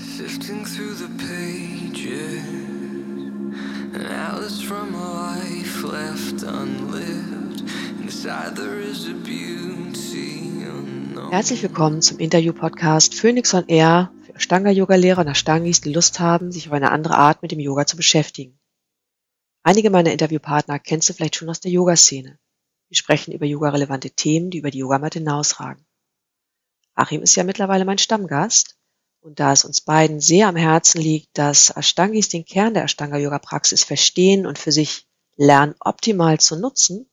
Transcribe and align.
Sifting 0.00 0.64
through 0.64 0.94
the 0.94 1.08
pages, 1.18 2.42
atlas 3.94 4.62
from 4.62 4.94
a 4.94 5.12
life 5.12 5.82
left 5.84 6.42
unlived. 6.42 7.60
Inside 8.00 8.56
there 8.56 8.80
is 8.80 9.06
a 9.08 9.12
beauty 9.12 10.64
unknown. 10.64 11.30
Herzlich 11.30 11.62
willkommen 11.62 12.00
zum 12.00 12.18
Interview-Podcast 12.18 13.14
Phoenix 13.14 13.52
on 13.52 13.68
Air 13.68 14.10
für 14.24 14.34
Ashtanga-Yoga-Lehrer 14.36 15.20
und 15.20 15.28
Ashtangis, 15.28 15.82
die 15.82 15.92
Lust 15.92 16.18
haben, 16.18 16.50
sich 16.50 16.68
auf 16.68 16.72
eine 16.72 16.92
andere 16.92 17.18
Art 17.18 17.42
mit 17.42 17.52
dem 17.52 17.60
Yoga 17.60 17.84
zu 17.84 17.98
beschäftigen. 17.98 18.58
Einige 19.62 19.90
meiner 19.90 20.12
Interviewpartner 20.12 20.78
kennst 20.78 21.10
du 21.10 21.12
vielleicht 21.12 21.36
schon 21.36 21.50
aus 21.50 21.60
der 21.60 21.72
Yoga-Szene. 21.72 22.38
Wir 22.88 22.96
sprechen 22.96 23.32
über 23.32 23.44
yoga-relevante 23.44 24.10
Themen, 24.10 24.48
die 24.50 24.58
über 24.58 24.70
die 24.70 24.78
Yogamatte 24.78 25.18
hinausragen. 25.18 25.84
Achim 26.94 27.20
ist 27.20 27.36
ja 27.36 27.44
mittlerweile 27.44 27.84
mein 27.84 27.98
Stammgast 27.98 28.79
und 29.22 29.38
da 29.38 29.52
es 29.52 29.64
uns 29.64 29.80
beiden 29.80 30.20
sehr 30.20 30.48
am 30.48 30.56
Herzen 30.56 31.00
liegt, 31.00 31.36
dass 31.36 31.76
Ashtangis 31.76 32.28
den 32.28 32.44
Kern 32.44 32.74
der 32.74 32.84
Ashtanga-Yoga-Praxis 32.84 33.84
verstehen 33.84 34.46
und 34.46 34.58
für 34.58 34.72
sich 34.72 35.06
lernen, 35.36 35.74
optimal 35.80 36.40
zu 36.40 36.58
nutzen, 36.58 37.06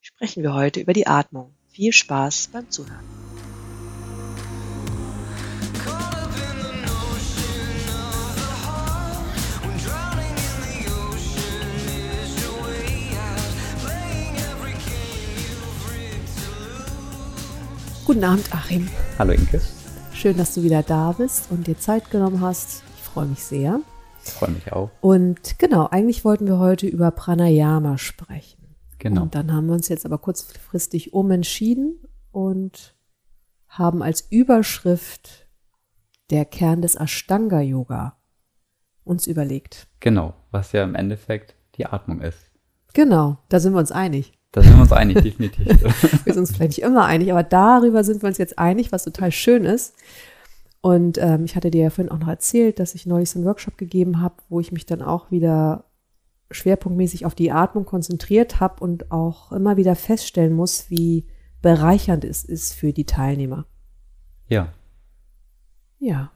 sprechen 0.00 0.42
wir 0.42 0.54
heute 0.54 0.80
über 0.80 0.92
die 0.92 1.06
Atmung. 1.06 1.54
Viel 1.70 1.92
Spaß 1.92 2.48
beim 2.52 2.70
Zuhören. 2.70 3.04
Guten 18.04 18.24
Abend, 18.24 18.52
Achim. 18.52 18.90
Hallo 19.20 19.32
Inke, 19.32 19.60
Schön, 20.20 20.36
dass 20.36 20.54
du 20.54 20.62
wieder 20.62 20.82
da 20.82 21.12
bist 21.12 21.50
und 21.50 21.66
dir 21.66 21.78
Zeit 21.78 22.10
genommen 22.10 22.42
hast. 22.42 22.82
Ich 22.94 23.02
freue 23.04 23.24
mich 23.24 23.42
sehr. 23.42 23.80
ich 24.22 24.30
freue 24.30 24.50
mich 24.50 24.70
auch. 24.70 24.90
Und 25.00 25.58
genau, 25.58 25.86
eigentlich 25.86 26.26
wollten 26.26 26.46
wir 26.46 26.58
heute 26.58 26.86
über 26.86 27.10
Pranayama 27.10 27.96
sprechen. 27.96 28.76
Genau. 28.98 29.22
Und 29.22 29.34
dann 29.34 29.50
haben 29.50 29.68
wir 29.68 29.72
uns 29.72 29.88
jetzt 29.88 30.04
aber 30.04 30.18
kurzfristig 30.18 31.14
umentschieden 31.14 32.00
und 32.32 32.94
haben 33.66 34.02
als 34.02 34.20
Überschrift 34.28 35.48
der 36.28 36.44
Kern 36.44 36.82
des 36.82 36.96
Ashtanga-Yoga 36.96 38.18
uns 39.04 39.26
überlegt. 39.26 39.86
Genau, 40.00 40.34
was 40.50 40.72
ja 40.72 40.84
im 40.84 40.96
Endeffekt 40.96 41.54
die 41.76 41.86
Atmung 41.86 42.20
ist. 42.20 42.44
Genau, 42.92 43.38
da 43.48 43.58
sind 43.58 43.72
wir 43.72 43.78
uns 43.78 43.90
einig. 43.90 44.38
Da 44.52 44.62
sind 44.62 44.74
wir 44.74 44.82
uns 44.82 44.92
einig, 44.92 45.18
definitiv. 45.22 45.66
Wir 45.66 46.32
sind 46.32 46.40
uns 46.40 46.52
vielleicht 46.52 46.78
nicht 46.78 46.82
immer 46.82 47.04
einig, 47.04 47.30
aber 47.30 47.42
darüber 47.42 48.04
sind 48.04 48.22
wir 48.22 48.28
uns 48.28 48.38
jetzt 48.38 48.58
einig, 48.58 48.92
was 48.92 49.04
total 49.04 49.30
schön 49.32 49.64
ist. 49.64 49.94
Und 50.80 51.18
ähm, 51.18 51.44
ich 51.44 51.56
hatte 51.56 51.70
dir 51.70 51.84
ja 51.84 51.90
vorhin 51.90 52.10
auch 52.10 52.18
noch 52.18 52.28
erzählt, 52.28 52.78
dass 52.78 52.94
ich 52.94 53.06
neulich 53.06 53.30
so 53.30 53.38
einen 53.38 53.46
Workshop 53.46 53.76
gegeben 53.76 54.20
habe, 54.20 54.36
wo 54.48 54.60
ich 54.60 54.72
mich 54.72 54.86
dann 54.86 55.02
auch 55.02 55.30
wieder 55.30 55.84
schwerpunktmäßig 56.50 57.26
auf 57.26 57.34
die 57.34 57.52
Atmung 57.52 57.84
konzentriert 57.84 58.60
habe 58.60 58.82
und 58.82 59.12
auch 59.12 59.52
immer 59.52 59.76
wieder 59.76 59.94
feststellen 59.94 60.52
muss, 60.52 60.90
wie 60.90 61.26
bereichernd 61.62 62.24
es 62.24 62.44
ist 62.44 62.74
für 62.74 62.92
die 62.92 63.04
Teilnehmer. 63.06 63.66
ja, 64.48 64.72
Ja. 65.98 66.32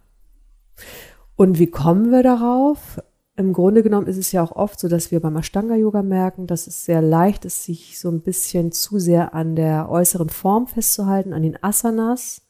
Und 1.36 1.58
wie 1.58 1.66
kommen 1.66 2.12
wir 2.12 2.22
darauf? 2.22 3.00
Im 3.36 3.52
Grunde 3.52 3.82
genommen 3.82 4.06
ist 4.06 4.16
es 4.16 4.30
ja 4.30 4.42
auch 4.42 4.52
oft 4.52 4.78
so, 4.78 4.88
dass 4.88 5.10
wir 5.10 5.18
beim 5.20 5.36
Ashtanga-Yoga 5.36 6.02
merken, 6.02 6.46
dass 6.46 6.68
es 6.68 6.84
sehr 6.84 7.02
leicht 7.02 7.44
ist, 7.44 7.64
sich 7.64 7.98
so 7.98 8.08
ein 8.08 8.20
bisschen 8.20 8.70
zu 8.70 9.00
sehr 9.00 9.34
an 9.34 9.56
der 9.56 9.88
äußeren 9.88 10.28
Form 10.28 10.68
festzuhalten, 10.68 11.32
an 11.32 11.42
den 11.42 11.60
Asanas. 11.62 12.42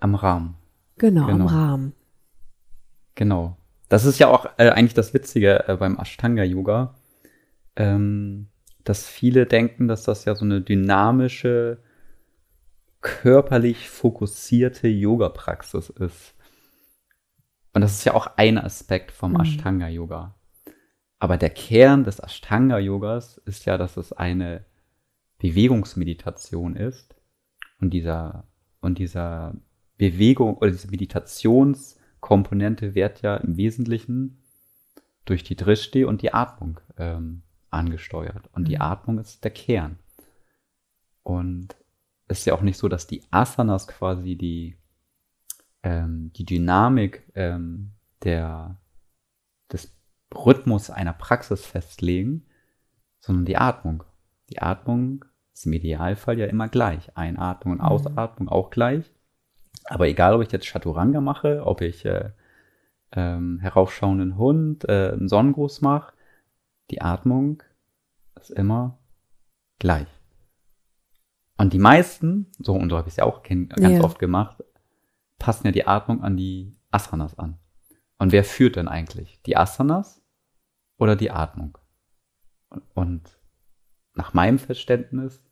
am 0.00 0.14
Rahmen. 0.14 0.54
Genau, 0.98 1.24
am 1.24 1.38
Genau. 1.38 1.46
Rahmen. 1.46 1.92
Genau. 3.14 3.56
Das 3.88 4.04
ist 4.04 4.18
ja 4.18 4.28
auch 4.28 4.46
äh, 4.56 4.70
eigentlich 4.70 4.94
das 4.94 5.12
Witzige 5.14 5.68
äh, 5.68 5.76
beim 5.76 5.98
Ashtanga-Yoga, 5.98 6.94
ähm, 7.76 8.48
dass 8.84 9.06
viele 9.06 9.46
denken, 9.46 9.88
dass 9.88 10.04
das 10.04 10.24
ja 10.26 10.34
so 10.34 10.44
eine 10.44 10.60
dynamische, 10.60 11.78
körperlich 13.00 13.88
fokussierte 13.88 14.88
Yoga-Praxis 14.88 15.90
ist. 15.90 16.34
Und 17.72 17.82
das 17.82 17.92
ist 17.92 18.04
ja 18.04 18.14
auch 18.14 18.36
ein 18.36 18.58
Aspekt 18.58 19.12
vom 19.12 19.32
Mhm. 19.32 19.40
Ashtanga-Yoga. 19.40 20.34
Aber 21.18 21.36
der 21.36 21.50
Kern 21.50 22.04
des 22.04 22.18
Ashtanga-Yogas 22.18 23.38
ist 23.38 23.64
ja, 23.66 23.76
dass 23.78 23.96
es 23.96 24.12
eine 24.12 24.64
Bewegungsmeditation 25.38 26.76
ist. 26.76 27.14
Und 27.80 27.90
dieser, 27.90 28.46
und 28.80 28.98
dieser 28.98 29.54
Bewegung 29.96 30.56
oder 30.56 30.70
diese 30.70 30.90
Meditationskomponente 30.90 32.94
wird 32.94 33.22
ja 33.22 33.36
im 33.36 33.56
Wesentlichen 33.56 34.42
durch 35.24 35.44
die 35.44 35.56
Drishti 35.56 36.04
und 36.04 36.22
die 36.22 36.34
Atmung 36.34 36.80
ähm, 36.96 37.42
angesteuert. 37.70 38.48
Und 38.52 38.68
die 38.68 38.76
Mhm. 38.76 38.82
Atmung 38.82 39.18
ist 39.18 39.44
der 39.44 39.50
Kern. 39.52 39.98
Und 41.22 41.76
es 42.26 42.40
ist 42.40 42.44
ja 42.46 42.54
auch 42.54 42.62
nicht 42.62 42.78
so, 42.78 42.88
dass 42.88 43.06
die 43.06 43.22
Asanas 43.30 43.86
quasi 43.86 44.36
die, 44.36 44.76
ähm, 45.82 46.32
die 46.34 46.44
Dynamik 46.44 47.30
ähm, 47.34 47.92
der, 48.22 48.78
des 49.72 49.96
Rhythmus 50.34 50.90
einer 50.90 51.12
Praxis 51.12 51.64
festlegen, 51.64 52.46
sondern 53.20 53.44
die 53.44 53.56
Atmung. 53.56 54.04
Die 54.50 54.60
Atmung 54.60 55.24
ist 55.52 55.66
im 55.66 55.72
Idealfall 55.72 56.38
ja 56.38 56.46
immer 56.46 56.68
gleich. 56.68 57.16
Einatmung 57.16 57.74
und 57.74 57.80
Mhm. 57.80 57.86
Ausatmung 57.86 58.48
auch 58.48 58.70
gleich. 58.70 59.10
Aber 59.84 60.06
egal, 60.08 60.34
ob 60.34 60.42
ich 60.42 60.52
jetzt 60.52 60.66
Chaturanga 60.66 61.20
mache, 61.20 61.62
ob 61.64 61.80
ich 61.80 62.04
äh, 62.04 62.30
ähm, 63.12 63.58
heraufschauenden 63.60 64.36
Hund, 64.36 64.84
äh, 64.88 65.12
einen 65.12 65.28
Sonnengruß 65.28 65.80
mache, 65.80 66.12
die 66.90 67.00
Atmung 67.00 67.62
ist 68.40 68.50
immer 68.50 68.98
gleich. 69.78 70.08
Und 71.56 71.72
die 71.72 71.78
meisten, 71.78 72.46
so 72.58 72.74
und 72.74 72.88
so 72.90 72.96
habe 72.96 73.08
ich 73.08 73.12
es 73.14 73.16
ja 73.16 73.24
auch 73.24 73.42
ganz 73.42 73.98
Ja. 73.98 74.00
oft 74.00 74.18
gemacht, 74.18 74.62
passen 75.40 75.66
ja 75.66 75.72
die 75.72 75.88
Atmung 75.88 76.22
an 76.22 76.36
die 76.36 76.76
Asanas 76.92 77.36
an. 77.36 77.58
Und 78.18 78.30
wer 78.30 78.44
führt 78.44 78.76
denn 78.76 78.86
eigentlich? 78.86 79.42
Die 79.42 79.56
Asanas 79.56 80.22
oder 80.96 81.16
die 81.16 81.32
Atmung? 81.32 81.76
Und- 82.94 83.40
nach 84.14 84.34
meinem 84.34 84.58
Verständnis 84.58 85.42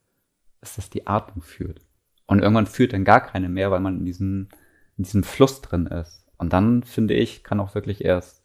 ist 0.61 0.79
das 0.79 0.91
die 0.91 1.07
Atmung 1.07 1.43
führt. 1.43 1.81
Und 2.27 2.41
irgendwann 2.41 2.67
führt 2.67 2.93
dann 2.93 3.05
gar 3.05 3.21
keine 3.21 3.49
mehr, 3.49 3.71
weil 3.71 3.81
man 3.81 3.99
in 3.99 4.05
diesem, 4.05 4.49
in 4.97 5.05
diesem 5.05 5.23
Fluss 5.23 5.63
drin 5.63 5.87
ist. 5.87 6.27
Und 6.37 6.53
dann, 6.53 6.83
finde 6.83 7.15
ich, 7.15 7.45
kann 7.45 7.61
auch 7.61 7.75
wirklich 7.75 8.05
erst 8.05 8.45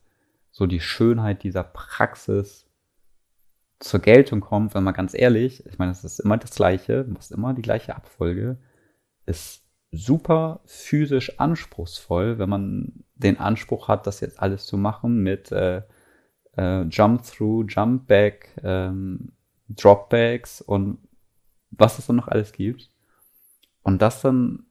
so 0.51 0.67
die 0.67 0.79
Schönheit 0.79 1.43
dieser 1.43 1.63
Praxis 1.63 2.69
zur 3.79 3.99
Geltung 3.99 4.39
kommen, 4.39 4.73
wenn 4.73 4.83
man 4.83 4.93
ganz 4.93 5.13
ehrlich, 5.13 5.65
ich 5.65 5.77
meine, 5.77 5.91
es 5.91 6.03
ist 6.03 6.19
immer 6.19 6.37
das 6.37 6.51
Gleiche, 6.51 7.05
machst 7.09 7.31
immer 7.31 7.53
die 7.53 7.61
gleiche 7.61 7.95
Abfolge, 7.95 8.57
ist 9.25 9.62
super 9.93 10.61
physisch 10.65 11.39
anspruchsvoll, 11.39 12.39
wenn 12.39 12.49
man 12.49 13.03
den 13.15 13.37
Anspruch 13.39 13.87
hat, 13.87 14.07
das 14.07 14.19
jetzt 14.19 14.41
alles 14.41 14.65
zu 14.65 14.75
machen 14.77 15.21
mit 15.21 15.51
äh, 15.51 15.83
äh, 16.57 16.81
Jump 16.83 17.23
Through, 17.23 17.65
Jump 17.67 18.07
Back, 18.07 18.49
ähm, 18.63 19.31
Dropbacks 19.69 20.61
und 20.61 20.97
was 21.71 21.99
es 21.99 22.07
dann 22.07 22.15
noch 22.17 22.27
alles 22.27 22.51
gibt. 22.51 22.89
Und 23.83 24.01
das 24.01 24.21
dann 24.21 24.65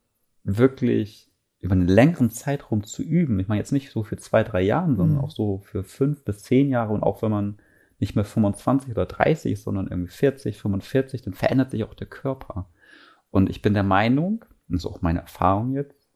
wirklich 0.44 1.30
über 1.60 1.72
einen 1.72 1.86
längeren 1.86 2.30
Zeitraum 2.30 2.82
zu 2.82 3.02
üben. 3.02 3.38
Ich 3.38 3.46
meine 3.46 3.60
jetzt 3.60 3.72
nicht 3.72 3.90
so 3.90 4.02
für 4.02 4.16
zwei, 4.16 4.42
drei 4.42 4.62
Jahren, 4.62 4.96
sondern 4.96 5.18
Mhm. 5.18 5.24
auch 5.24 5.30
so 5.30 5.58
für 5.58 5.84
fünf 5.84 6.24
bis 6.24 6.42
zehn 6.42 6.68
Jahre 6.68 6.92
und 6.92 7.04
auch 7.04 7.22
wenn 7.22 7.30
man 7.30 7.58
nicht 8.00 8.16
mehr 8.16 8.24
25 8.24 8.90
oder 8.90 9.06
30 9.06 9.52
ist, 9.52 9.62
sondern 9.62 9.86
irgendwie 9.86 10.10
40, 10.10 10.58
45, 10.58 11.22
dann 11.22 11.34
verändert 11.34 11.70
sich 11.70 11.84
auch 11.84 11.94
der 11.94 12.08
Körper. 12.08 12.68
Und 13.30 13.48
ich 13.48 13.62
bin 13.62 13.74
der 13.74 13.84
Meinung, 13.84 14.44
und 14.72 14.82
das 14.82 14.90
ist 14.90 14.90
auch 14.90 15.02
meine 15.02 15.20
Erfahrung 15.20 15.74
jetzt, 15.74 16.08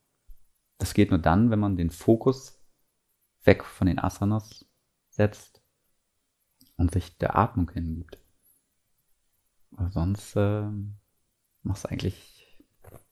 das 0.78 0.94
geht 0.94 1.10
nur 1.10 1.18
dann, 1.18 1.50
wenn 1.50 1.58
man 1.58 1.76
den 1.76 1.90
Fokus 1.90 2.58
weg 3.44 3.64
von 3.64 3.86
den 3.86 3.98
Asanas 3.98 4.64
setzt 5.10 5.62
und 6.76 6.90
sich 6.90 7.18
der 7.18 7.36
Atmung 7.36 7.70
hingibt. 7.70 8.18
Weil 9.72 9.90
sonst 9.90 10.36
äh, 10.36 10.64
machst 11.62 11.84
du 11.84 11.88
eigentlich, 11.88 12.58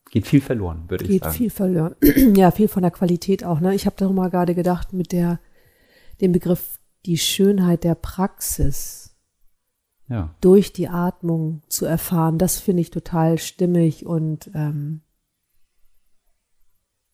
geht 0.09 0.25
viel 0.25 0.41
verloren, 0.41 0.89
würde 0.89 1.03
ich 1.05 1.11
Geht 1.11 1.23
sagen. 1.23 1.35
viel 1.35 1.49
verloren. 1.51 1.95
ja, 2.35 2.49
viel 2.51 2.67
von 2.67 2.81
der 2.81 2.91
Qualität 2.91 3.43
auch. 3.43 3.59
Ne? 3.59 3.75
Ich 3.75 3.85
habe 3.85 3.95
darüber 3.97 4.29
gerade 4.31 4.55
gedacht 4.55 4.93
mit 4.93 5.11
der, 5.11 5.39
dem 6.21 6.31
Begriff 6.31 6.79
die 7.05 7.19
Schönheit 7.19 7.83
der 7.83 7.93
Praxis 7.93 9.15
Ja, 10.07 10.33
durch 10.41 10.73
die 10.73 10.89
Atmung 10.89 11.61
zu 11.67 11.85
erfahren. 11.85 12.39
Das 12.39 12.59
finde 12.59 12.81
ich 12.81 12.89
total 12.89 13.37
stimmig 13.37 14.05
und 14.07 14.49
ähm, 14.55 15.01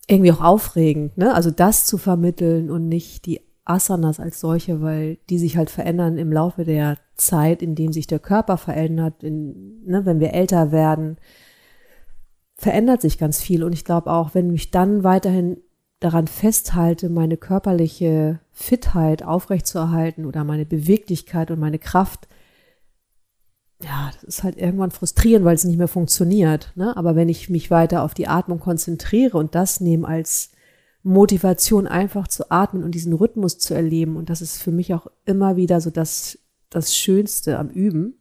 irgendwie 0.08 0.32
auch 0.32 0.42
aufregend. 0.42 1.18
Ne? 1.18 1.34
Also 1.34 1.52
das 1.52 1.86
zu 1.86 1.98
vermitteln 1.98 2.70
und 2.70 2.88
nicht 2.88 3.26
die 3.26 3.42
Asanas 3.64 4.20
als 4.20 4.40
solche, 4.40 4.82
weil 4.82 5.18
die 5.30 5.38
sich 5.38 5.58
halt 5.58 5.70
verändern 5.70 6.18
im 6.18 6.32
Laufe 6.32 6.66
der 6.66 6.98
Zeit, 7.16 7.62
in 7.62 7.76
dem 7.76 7.94
sich 7.94 8.08
der 8.08 8.20
Körper 8.20 8.58
verändert, 8.58 9.24
in, 9.24 9.84
ne, 9.86 10.06
wenn 10.06 10.20
wir 10.20 10.34
älter 10.34 10.72
werden, 10.72 11.18
verändert 12.56 13.02
sich 13.02 13.18
ganz 13.18 13.42
viel. 13.42 13.64
Und 13.64 13.74
ich 13.74 13.86
glaube 13.86 14.12
auch, 14.12 14.34
wenn 14.34 14.54
ich 14.54 14.72
dann 14.72 15.04
weiterhin 15.04 15.58
daran 16.00 16.28
festhalte, 16.28 17.10
meine 17.10 17.38
körperliche 17.38 18.40
Fitheit 18.52 19.24
aufrechtzuerhalten 19.24 20.26
oder 20.26 20.44
meine 20.44 20.66
Beweglichkeit 20.66 21.52
und 21.52 21.60
meine 21.60 21.80
Kraft, 21.80 22.28
ja, 23.84 24.12
das 24.14 24.24
ist 24.24 24.44
halt 24.44 24.58
irgendwann 24.58 24.92
frustrierend, 24.92 25.46
weil 25.46 25.56
es 25.56 25.64
nicht 25.64 25.78
mehr 25.78 25.88
funktioniert. 25.88 26.72
Ne? 26.76 26.96
Aber 26.96 27.16
wenn 27.16 27.30
ich 27.30 27.50
mich 27.50 27.72
weiter 27.72 28.04
auf 28.04 28.14
die 28.14 28.28
Atmung 28.28 28.60
konzentriere 28.60 29.38
und 29.38 29.56
das 29.56 29.82
nehme 29.82 30.08
als 30.08 30.52
Motivation, 31.04 31.88
einfach 31.88 32.28
zu 32.28 32.52
atmen 32.52 32.84
und 32.84 32.94
diesen 32.94 33.14
Rhythmus 33.14 33.58
zu 33.58 33.74
erleben, 33.74 34.18
und 34.18 34.30
das 34.30 34.42
ist 34.42 34.62
für 34.62 34.72
mich 34.72 34.94
auch 34.94 35.08
immer 35.26 35.56
wieder 35.56 35.82
so 35.82 35.90
das, 35.90 36.40
das 36.70 36.96
Schönste 36.96 37.58
am 37.58 37.70
Üben. 37.70 38.16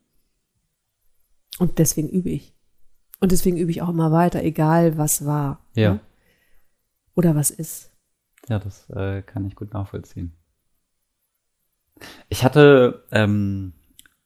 Und 1.59 1.79
deswegen 1.79 2.09
übe 2.09 2.31
ich. 2.31 2.55
Und 3.21 3.33
deswegen 3.33 3.59
übe 3.59 3.71
ich 3.71 3.83
auch 3.83 3.91
immer 3.91 4.13
weiter, 4.13 4.43
egal 4.43 4.97
was 4.97 5.27
war. 5.27 5.67
Ja. 5.75 5.95
Ne? 5.95 6.01
Oder 7.15 7.35
was 7.35 7.51
ist. 7.51 7.91
Ja, 8.49 8.59
das 8.59 8.89
äh, 8.91 9.21
kann 9.23 9.45
ich 9.45 9.57
gut 9.57 9.75
nachvollziehen. 9.75 10.33
Ich 12.31 12.45
hatte, 12.45 13.05
ähm, 13.11 13.75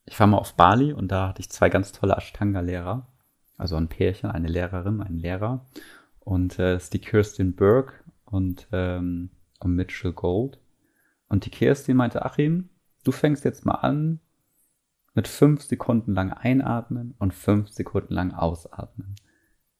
ich 0.06 0.19
war 0.21 0.27
mal 0.27 0.39
auf 0.39 0.55
Bali 0.55 0.93
und 0.93 1.09
da 1.09 1.29
hatte 1.29 1.41
ich 1.41 1.51
zwei 1.51 1.71
ganz 1.71 1.93
tolle 1.93 2.17
Ashtanga-Lehrer. 2.17 3.06
Also 3.56 3.77
ein 3.77 3.89
Pärchen, 3.89 4.31
eine 4.31 4.49
Lehrerin, 4.49 5.01
ein 5.01 5.19
Lehrer. 5.19 5.67
Und 6.21 6.59
äh, 6.59 6.75
das 6.75 6.85
ist 6.85 6.95
die 6.95 7.01
Kirstin 7.01 7.55
Burke 7.55 7.95
und, 8.25 8.69
ähm, 8.73 9.31
und 9.61 9.75
Mitchell 9.75 10.12
Gold. 10.12 10.59
Und 11.29 11.47
die 11.47 11.51
Kirstin 11.51 11.97
meinte, 11.97 12.25
Achim, 12.25 12.69
du 13.05 13.12
fängst 13.12 13.45
jetzt 13.45 13.65
mal 13.65 13.77
an 13.77 14.21
mit 15.15 15.29
fünf 15.29 15.62
Sekunden 15.62 16.12
lang 16.12 16.33
einatmen 16.33 17.15
und 17.19 17.33
fünf 17.33 17.69
Sekunden 17.69 18.12
lang 18.15 18.33
ausatmen. 18.33 19.15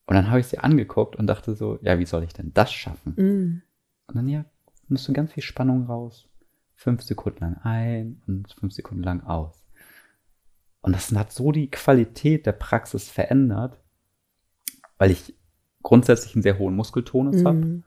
Und 0.05 0.15
dann 0.15 0.29
habe 0.29 0.39
ich 0.39 0.47
sie 0.47 0.59
angeguckt 0.59 1.15
und 1.15 1.27
dachte 1.27 1.55
so, 1.55 1.79
ja, 1.81 1.99
wie 1.99 2.05
soll 2.05 2.23
ich 2.23 2.33
denn 2.33 2.53
das 2.53 2.71
schaffen? 2.71 3.13
Mm. 3.15 3.61
Und 4.07 4.15
dann 4.15 4.27
ja, 4.29 4.45
musst 4.87 5.07
du 5.07 5.13
ganz 5.13 5.33
viel 5.33 5.43
Spannung 5.43 5.85
raus. 5.85 6.29
Fünf 6.75 7.01
Sekunden 7.01 7.39
lang 7.39 7.57
ein 7.63 8.21
und 8.27 8.53
fünf 8.53 8.73
Sekunden 8.73 9.03
lang 9.03 9.23
aus. 9.23 9.64
Und 10.85 10.95
das 10.95 11.11
hat 11.15 11.31
so 11.31 11.51
die 11.51 11.71
Qualität 11.71 12.45
der 12.45 12.51
Praxis 12.51 13.09
verändert, 13.09 13.79
weil 14.99 15.09
ich 15.09 15.33
grundsätzlich 15.81 16.35
einen 16.35 16.43
sehr 16.43 16.59
hohen 16.59 16.75
Muskeltonus 16.75 17.43
habe 17.43 17.57
Mm. 17.57 17.83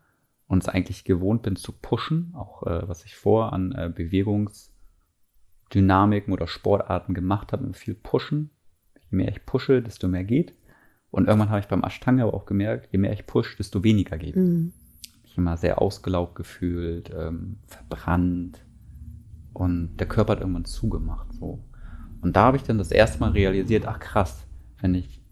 und 0.49 0.65
es 0.65 0.69
eigentlich 0.69 1.05
gewohnt 1.05 1.43
bin 1.43 1.55
zu 1.55 1.71
pushen, 1.71 2.33
auch 2.35 2.67
äh, 2.67 2.89
was 2.89 3.05
ich 3.05 3.15
vor 3.15 3.53
an 3.53 3.71
äh, 3.71 3.89
Bewegungsdynamiken 3.95 6.33
oder 6.33 6.49
Sportarten 6.49 7.15
gemacht 7.15 7.53
habe, 7.53 7.73
viel 7.73 7.95
pushen. 7.95 8.51
Je 8.97 9.17
mehr 9.17 9.29
ich 9.29 9.47
pushe, 9.47 9.81
desto 9.81 10.09
mehr 10.09 10.25
geht. 10.25 10.57
Und 11.13 11.29
irgendwann 11.29 11.51
habe 11.51 11.61
ich 11.61 11.69
beim 11.69 11.85
Ashtanga 11.85 12.25
aber 12.25 12.35
auch 12.35 12.47
gemerkt, 12.47 12.89
je 12.91 12.99
mehr 12.99 13.13
ich 13.13 13.27
push, 13.27 13.57
desto 13.57 13.85
weniger 13.85 14.19
geht. 14.19 14.35
Mm. 14.35 14.73
mich 15.23 15.39
immer 15.39 15.57
sehr 15.57 15.81
ausgelaugt 15.81 16.35
gefühlt, 16.35 17.13
ähm, 17.17 17.59
verbrannt 17.69 18.65
und 19.53 19.99
der 19.99 20.09
Körper 20.09 20.33
hat 20.33 20.41
irgendwann 20.41 20.65
zugemacht. 20.65 21.33
So. 21.35 21.63
Und 22.21 22.37
da 22.37 22.45
habe 22.45 22.57
ich 22.57 22.63
dann 22.63 22.79
das 22.79 22.91
erste 22.91 23.21
Mal 23.21 23.31
realisiert, 23.31 23.87
ach 23.87 24.01
krass, 24.01 24.47
wenn 24.81 24.95
ich 24.95 25.23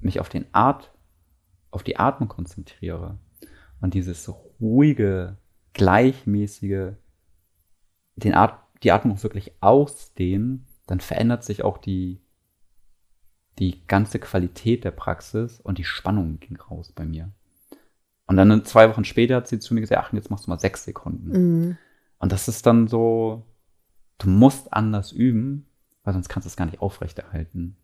mich 0.00 0.20
auf 0.20 0.28
den 0.28 0.46
Art, 0.52 0.92
auf 1.70 1.82
die 1.82 1.98
Atmung 1.98 2.28
konzentriere 2.28 3.18
und 3.80 3.94
dieses 3.94 4.30
ruhige, 4.60 5.36
gleichmäßige, 5.72 6.92
den 8.16 8.34
At 8.34 8.60
die 8.82 8.92
Atmung 8.92 9.20
wirklich 9.22 9.52
ausdehnen, 9.60 10.66
dann 10.86 11.00
verändert 11.00 11.42
sich 11.42 11.64
auch 11.64 11.78
die, 11.78 12.20
die 13.58 13.86
ganze 13.86 14.18
Qualität 14.18 14.84
der 14.84 14.90
Praxis 14.90 15.60
und 15.60 15.78
die 15.78 15.84
Spannung 15.84 16.38
ging 16.38 16.56
raus 16.56 16.92
bei 16.92 17.04
mir. 17.04 17.32
Und 18.26 18.36
dann 18.36 18.64
zwei 18.64 18.88
Wochen 18.88 19.04
später 19.04 19.36
hat 19.36 19.48
sie 19.48 19.58
zu 19.58 19.74
mir 19.74 19.80
gesagt, 19.80 20.02
ach, 20.04 20.12
jetzt 20.12 20.30
machst 20.30 20.46
du 20.46 20.50
mal 20.50 20.58
sechs 20.58 20.84
Sekunden. 20.84 21.68
Mm. 21.70 21.78
Und 22.18 22.32
das 22.32 22.48
ist 22.48 22.66
dann 22.66 22.88
so, 22.88 23.46
du 24.18 24.28
musst 24.28 24.72
anders 24.72 25.12
üben, 25.12 25.66
weil 26.04 26.12
sonst 26.12 26.28
kannst 26.28 26.46
du 26.46 26.48
es 26.48 26.56
gar 26.56 26.66
nicht 26.66 26.80
aufrechterhalten. 26.80 27.76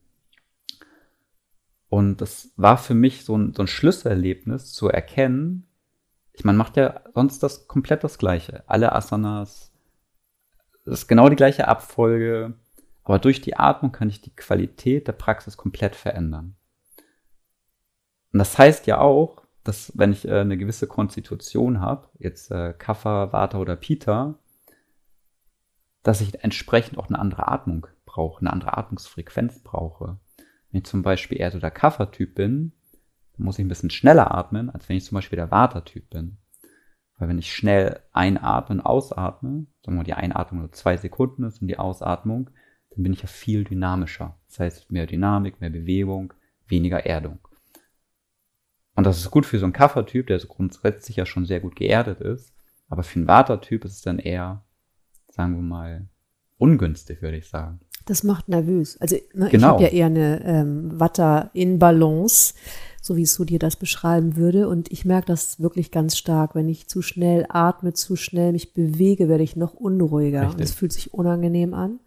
Und 1.89 2.21
das 2.21 2.53
war 2.57 2.79
für 2.79 2.95
mich 2.95 3.25
so 3.25 3.37
ein, 3.37 3.53
so 3.53 3.63
ein 3.63 3.67
Schlüsselerlebnis 3.67 4.73
zu 4.73 4.89
erkennen, 4.89 5.67
ich 6.33 6.45
meine, 6.45 6.57
macht 6.57 6.79
ja 6.79 7.03
sonst 7.13 7.43
das 7.43 7.67
komplett 7.67 8.03
das 8.03 8.17
Gleiche. 8.17 8.65
Alle 8.67 8.93
Asanas, 8.93 9.73
das 10.85 11.01
ist 11.01 11.07
genau 11.07 11.29
die 11.29 11.37
gleiche 11.37 11.69
Abfolge, 11.69 12.55
aber 13.05 13.19
durch 13.19 13.41
die 13.41 13.57
Atmung 13.57 13.93
kann 13.93 14.09
ich 14.09 14.23
die 14.23 14.35
Qualität 14.35 15.07
der 15.07 15.13
Praxis 15.13 15.57
komplett 15.57 15.97
verändern. 15.97 16.57
Und 18.33 18.39
das 18.39 18.57
heißt 18.57 18.87
ja 18.87 19.01
auch, 19.01 19.45
dass 19.65 19.93
wenn 19.99 20.13
ich 20.13 20.27
äh, 20.27 20.41
eine 20.41 20.57
gewisse 20.57 20.87
Konstitution 20.87 21.81
habe, 21.81 22.09
jetzt 22.19 22.51
äh, 22.51 22.73
Kapha, 22.73 23.33
Vata 23.33 23.59
oder 23.59 23.77
Pitta, 23.77 24.39
dass 26.03 26.23
ich 26.23 26.43
entsprechend 26.43 26.97
auch 26.97 27.09
eine 27.09 27.19
andere 27.19 27.49
Atmung 27.49 27.87
brauche, 28.11 28.41
eine 28.41 28.53
andere 28.53 28.77
Atmungsfrequenz 28.77 29.63
brauche. 29.63 30.19
Wenn 30.71 30.81
ich 30.81 30.85
zum 30.85 31.03
Beispiel 31.03 31.41
eher 31.41 31.51
so 31.51 31.59
der 31.59 31.71
Kapha-Typ 31.71 32.35
bin, 32.35 32.73
dann 33.37 33.45
muss 33.45 33.59
ich 33.59 33.65
ein 33.65 33.69
bisschen 33.69 33.91
schneller 33.91 34.35
atmen, 34.35 34.71
als 34.71 34.89
wenn 34.89 34.97
ich 34.97 35.05
zum 35.05 35.15
Beispiel 35.15 35.37
der 35.37 35.51
Vata-Typ 35.51 36.11
bin. 36.11 36.39
Weil 37.17 37.29
wenn 37.29 37.39
ich 37.39 37.55
schnell 37.55 38.01
einatme 38.13 38.77
und 38.77 38.81
ausatme, 38.81 39.67
sagen 39.85 39.97
wir 39.97 40.05
die 40.05 40.15
Einatmung 40.15 40.61
nur 40.61 40.73
zwei 40.73 40.97
Sekunden 40.97 41.45
ist 41.45 41.61
und 41.61 41.69
die 41.69 41.79
Ausatmung, 41.79 42.51
dann 42.91 43.03
bin 43.03 43.13
ich 43.13 43.23
ja 43.23 43.29
viel 43.29 43.65
dynamischer. 43.65 44.39
Das 44.49 44.61
heißt, 44.61 44.91
mehr 44.91 45.07
Dynamik, 45.07 45.61
mehr 45.61 45.71
Bewegung, 45.71 46.33
weniger 46.67 47.07
Erdung. 47.07 47.39
Und 48.97 49.05
das 49.05 49.19
ist 49.19 49.31
gut 49.31 49.47
für 49.47 49.59
so 49.59 49.67
einen 49.67 49.73
Kaffertyp, 49.73 50.27
der 50.27 50.41
so 50.41 50.49
grundsätzlich 50.49 51.17
ja 51.17 51.27
schon 51.27 51.47
sehr 51.47 51.61
gut 51.61 51.77
geerdet 51.77 52.21
ist. 52.21 52.55
Aber 52.89 53.03
für 53.03 53.19
einen 53.19 53.29
Vata-Typ 53.29 53.85
ist 53.85 53.93
es 53.93 54.03
dann 54.03 54.19
eher, 54.19 54.65
sagen 55.29 55.55
wir 55.55 55.63
mal, 55.63 56.09
ungünstig, 56.59 57.23
würde 57.23 57.37
ich 57.37 57.49
sagen. 57.49 57.81
Das 58.11 58.25
macht 58.25 58.49
nervös. 58.49 59.01
Also 59.01 59.15
ne, 59.35 59.47
ich 59.47 59.53
Genau. 59.53 59.69
habe 59.69 59.85
ja 59.85 59.89
eher 59.91 60.07
eine 60.07 60.45
ähm, 60.45 60.99
Watter 60.99 61.51
in 61.53 61.79
Balance, 61.79 62.55
so 63.01 63.17
wie 63.17 63.23
es 63.23 63.35
so 63.35 63.45
dir 63.45 63.61
das 63.61 63.77
beschreiben 63.77 64.35
würde. 64.35 64.69
Und 64.69 64.91
ich 64.91 65.05
merke 65.05 65.29
das 65.29 65.61
wirklich 65.61 65.93
ganz 65.93 66.17
stark. 66.17 66.57
Wenn 66.57 66.69
ich 66.69 66.89
zu 66.89 67.03
schnell 67.03 67.47
atme, 67.49 67.93
zu 67.93 68.17
schnell 68.17 68.51
mich 68.51 68.75
bewege, 68.75 69.29
werde 69.29 69.45
ich 69.45 69.55
noch 69.55 69.75
unruhiger. 69.75 70.41
Und 70.41 70.47
Richtig. 70.49 70.65
es 70.65 70.73
fühlt 70.73 70.93
sich 70.93 71.15
unangenehm 71.15 71.73
an. 71.73 72.01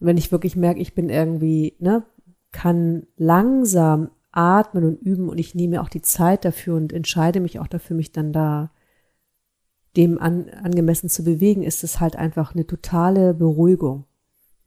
Und 0.00 0.08
wenn 0.08 0.16
ich 0.16 0.32
wirklich 0.32 0.56
merke, 0.56 0.80
ich 0.80 0.96
bin 0.96 1.10
irgendwie, 1.10 1.76
ne, 1.78 2.02
kann 2.50 3.06
langsam 3.16 4.10
atmen 4.32 4.82
und 4.82 5.00
üben 5.00 5.28
und 5.28 5.38
ich 5.38 5.54
nehme 5.54 5.76
mir 5.76 5.82
auch 5.82 5.88
die 5.88 6.02
Zeit 6.02 6.44
dafür 6.44 6.74
und 6.74 6.92
entscheide 6.92 7.38
mich 7.38 7.60
auch 7.60 7.68
dafür, 7.68 7.94
mich 7.94 8.10
dann 8.10 8.32
da 8.32 8.72
dem 9.96 10.18
an, 10.18 10.48
angemessen 10.48 11.08
zu 11.08 11.22
bewegen, 11.22 11.62
ist 11.62 11.84
es 11.84 12.00
halt 12.00 12.16
einfach 12.16 12.52
eine 12.52 12.66
totale 12.66 13.32
Beruhigung. 13.32 14.06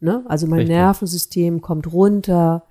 Ne? 0.00 0.24
Also 0.28 0.46
mein 0.46 0.60
Richtig. 0.60 0.76
Nervensystem 0.76 1.60
kommt 1.60 1.92
runter, 1.92 2.64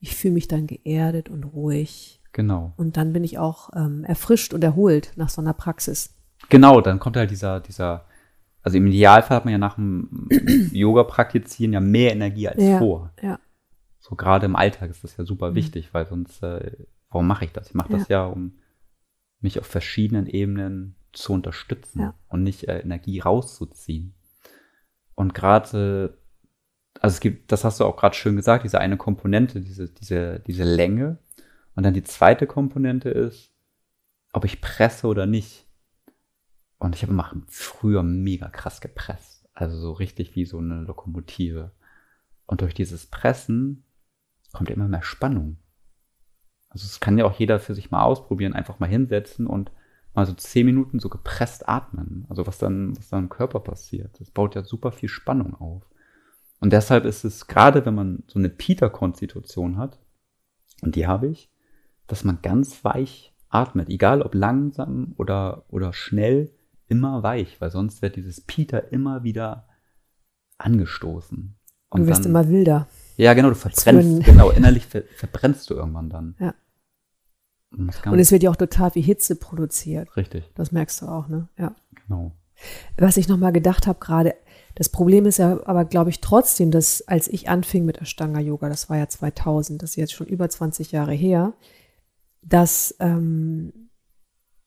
ich 0.00 0.14
fühle 0.16 0.34
mich 0.34 0.48
dann 0.48 0.66
geerdet 0.66 1.28
und 1.28 1.44
ruhig 1.44 2.20
Genau. 2.32 2.72
und 2.76 2.96
dann 2.96 3.12
bin 3.12 3.22
ich 3.22 3.38
auch 3.38 3.70
ähm, 3.76 4.02
erfrischt 4.04 4.52
und 4.54 4.64
erholt 4.64 5.12
nach 5.16 5.28
so 5.28 5.40
einer 5.40 5.52
Praxis. 5.54 6.14
Genau, 6.48 6.80
dann 6.80 6.98
kommt 6.98 7.16
halt 7.16 7.30
dieser, 7.30 7.60
dieser, 7.60 8.04
also 8.62 8.76
im 8.76 8.88
Idealfall 8.88 9.36
hat 9.36 9.44
man 9.44 9.52
ja 9.52 9.58
nach 9.58 9.76
dem 9.76 10.28
Yoga-Praktizieren 10.72 11.72
ja 11.72 11.80
mehr 11.80 12.12
Energie 12.12 12.48
als 12.48 12.62
Ja. 12.62 12.78
vor. 12.78 13.12
Ja. 13.22 13.38
So 14.00 14.16
gerade 14.16 14.46
im 14.46 14.56
Alltag 14.56 14.90
ist 14.90 15.04
das 15.04 15.16
ja 15.16 15.24
super 15.24 15.52
Mhm. 15.52 15.54
wichtig, 15.54 15.94
weil 15.94 16.06
sonst, 16.06 16.42
äh, 16.42 16.72
warum 17.08 17.26
mache 17.28 17.44
ich 17.44 17.52
das? 17.52 17.68
Ich 17.68 17.74
mache 17.74 17.92
das 17.92 18.08
ja, 18.08 18.26
um 18.26 18.58
mich 19.40 19.60
auf 19.60 19.66
verschiedenen 19.66 20.26
Ebenen 20.26 20.96
zu 21.12 21.32
unterstützen 21.32 22.00
Ja. 22.00 22.14
und 22.28 22.42
nicht 22.42 22.64
äh, 22.66 22.80
Energie 22.80 23.20
rauszuziehen. 23.20 24.14
Und 25.14 25.32
gerade, 25.34 26.18
also 27.04 27.16
es 27.16 27.20
gibt, 27.20 27.52
das 27.52 27.64
hast 27.64 27.80
du 27.80 27.84
auch 27.84 27.98
gerade 27.98 28.16
schön 28.16 28.34
gesagt, 28.34 28.64
diese 28.64 28.80
eine 28.80 28.96
Komponente, 28.96 29.60
diese, 29.60 29.90
diese, 29.90 30.40
diese 30.40 30.64
Länge. 30.64 31.18
Und 31.74 31.82
dann 31.82 31.92
die 31.92 32.02
zweite 32.02 32.46
Komponente 32.46 33.10
ist, 33.10 33.52
ob 34.32 34.46
ich 34.46 34.62
presse 34.62 35.06
oder 35.06 35.26
nicht. 35.26 35.66
Und 36.78 36.94
ich 36.94 37.02
habe 37.02 37.42
früher 37.48 38.02
mega 38.02 38.48
krass 38.48 38.80
gepresst. 38.80 39.46
Also 39.52 39.76
so 39.76 39.92
richtig 39.92 40.34
wie 40.34 40.46
so 40.46 40.56
eine 40.56 40.80
Lokomotive. 40.80 41.72
Und 42.46 42.62
durch 42.62 42.72
dieses 42.72 43.04
Pressen 43.04 43.84
kommt 44.54 44.70
immer 44.70 44.88
mehr 44.88 45.02
Spannung. 45.02 45.58
Also 46.70 46.86
es 46.86 47.00
kann 47.00 47.18
ja 47.18 47.26
auch 47.26 47.38
jeder 47.38 47.60
für 47.60 47.74
sich 47.74 47.90
mal 47.90 48.02
ausprobieren, 48.02 48.54
einfach 48.54 48.80
mal 48.80 48.88
hinsetzen 48.88 49.46
und 49.46 49.70
mal 50.14 50.24
so 50.24 50.32
zehn 50.32 50.64
Minuten 50.64 51.00
so 51.00 51.10
gepresst 51.10 51.68
atmen. 51.68 52.24
Also 52.30 52.46
was 52.46 52.56
dann, 52.56 52.96
was 52.96 53.10
dann 53.10 53.24
im 53.24 53.28
Körper 53.28 53.60
passiert. 53.60 54.18
Das 54.20 54.30
baut 54.30 54.54
ja 54.54 54.64
super 54.64 54.90
viel 54.90 55.10
Spannung 55.10 55.54
auf. 55.54 55.82
Und 56.60 56.72
deshalb 56.72 57.04
ist 57.04 57.24
es, 57.24 57.46
gerade 57.46 57.84
wenn 57.84 57.94
man 57.94 58.22
so 58.26 58.38
eine 58.38 58.48
Pita-Konstitution 58.48 59.76
hat, 59.76 59.98
und 60.82 60.96
die 60.96 61.06
habe 61.06 61.28
ich, 61.28 61.50
dass 62.06 62.24
man 62.24 62.40
ganz 62.42 62.84
weich 62.84 63.34
atmet, 63.48 63.88
egal 63.88 64.22
ob 64.22 64.34
langsam 64.34 65.14
oder, 65.16 65.64
oder 65.68 65.92
schnell, 65.92 66.50
immer 66.86 67.22
weich, 67.22 67.60
weil 67.60 67.70
sonst 67.70 68.02
wird 68.02 68.16
dieses 68.16 68.40
Pita 68.40 68.78
immer 68.78 69.24
wieder 69.24 69.68
angestoßen. 70.58 71.56
Und 71.90 72.00
du 72.00 72.06
wirst 72.06 72.24
dann, 72.24 72.30
immer 72.30 72.48
wilder. 72.48 72.88
ja, 73.16 73.34
genau, 73.34 73.50
du 73.50 73.54
verbrennst, 73.54 74.24
genau, 74.24 74.50
innerlich 74.50 74.86
ver, 74.86 75.02
verbrennst 75.16 75.70
du 75.70 75.74
irgendwann 75.74 76.10
dann. 76.10 76.34
Ja. 76.38 76.54
Und 77.70 78.18
es 78.18 78.30
wird 78.30 78.42
ja 78.42 78.50
auch 78.50 78.56
total 78.56 78.90
viel 78.90 79.02
Hitze 79.02 79.36
produziert. 79.36 80.16
richtig, 80.16 80.50
Das 80.54 80.70
merkst 80.70 81.02
du 81.02 81.06
auch, 81.06 81.28
ne? 81.28 81.48
Ja. 81.58 81.74
genau. 82.06 82.32
Was 82.96 83.16
ich 83.16 83.28
nochmal 83.28 83.52
gedacht 83.52 83.86
habe 83.86 83.98
gerade, 83.98 84.34
das 84.74 84.88
Problem 84.88 85.24
ist 85.26 85.38
ja 85.38 85.60
aber, 85.66 85.84
glaube 85.84 86.10
ich, 86.10 86.20
trotzdem, 86.20 86.70
dass 86.70 87.02
als 87.06 87.28
ich 87.28 87.48
anfing 87.48 87.84
mit 87.84 88.00
Ashtanga-Yoga, 88.00 88.68
das 88.68 88.90
war 88.90 88.96
ja 88.98 89.08
2000, 89.08 89.82
das 89.82 89.90
ist 89.90 89.96
jetzt 89.96 90.12
schon 90.12 90.26
über 90.26 90.48
20 90.48 90.90
Jahre 90.92 91.12
her, 91.12 91.52
dass 92.42 92.94
ähm, 92.98 93.72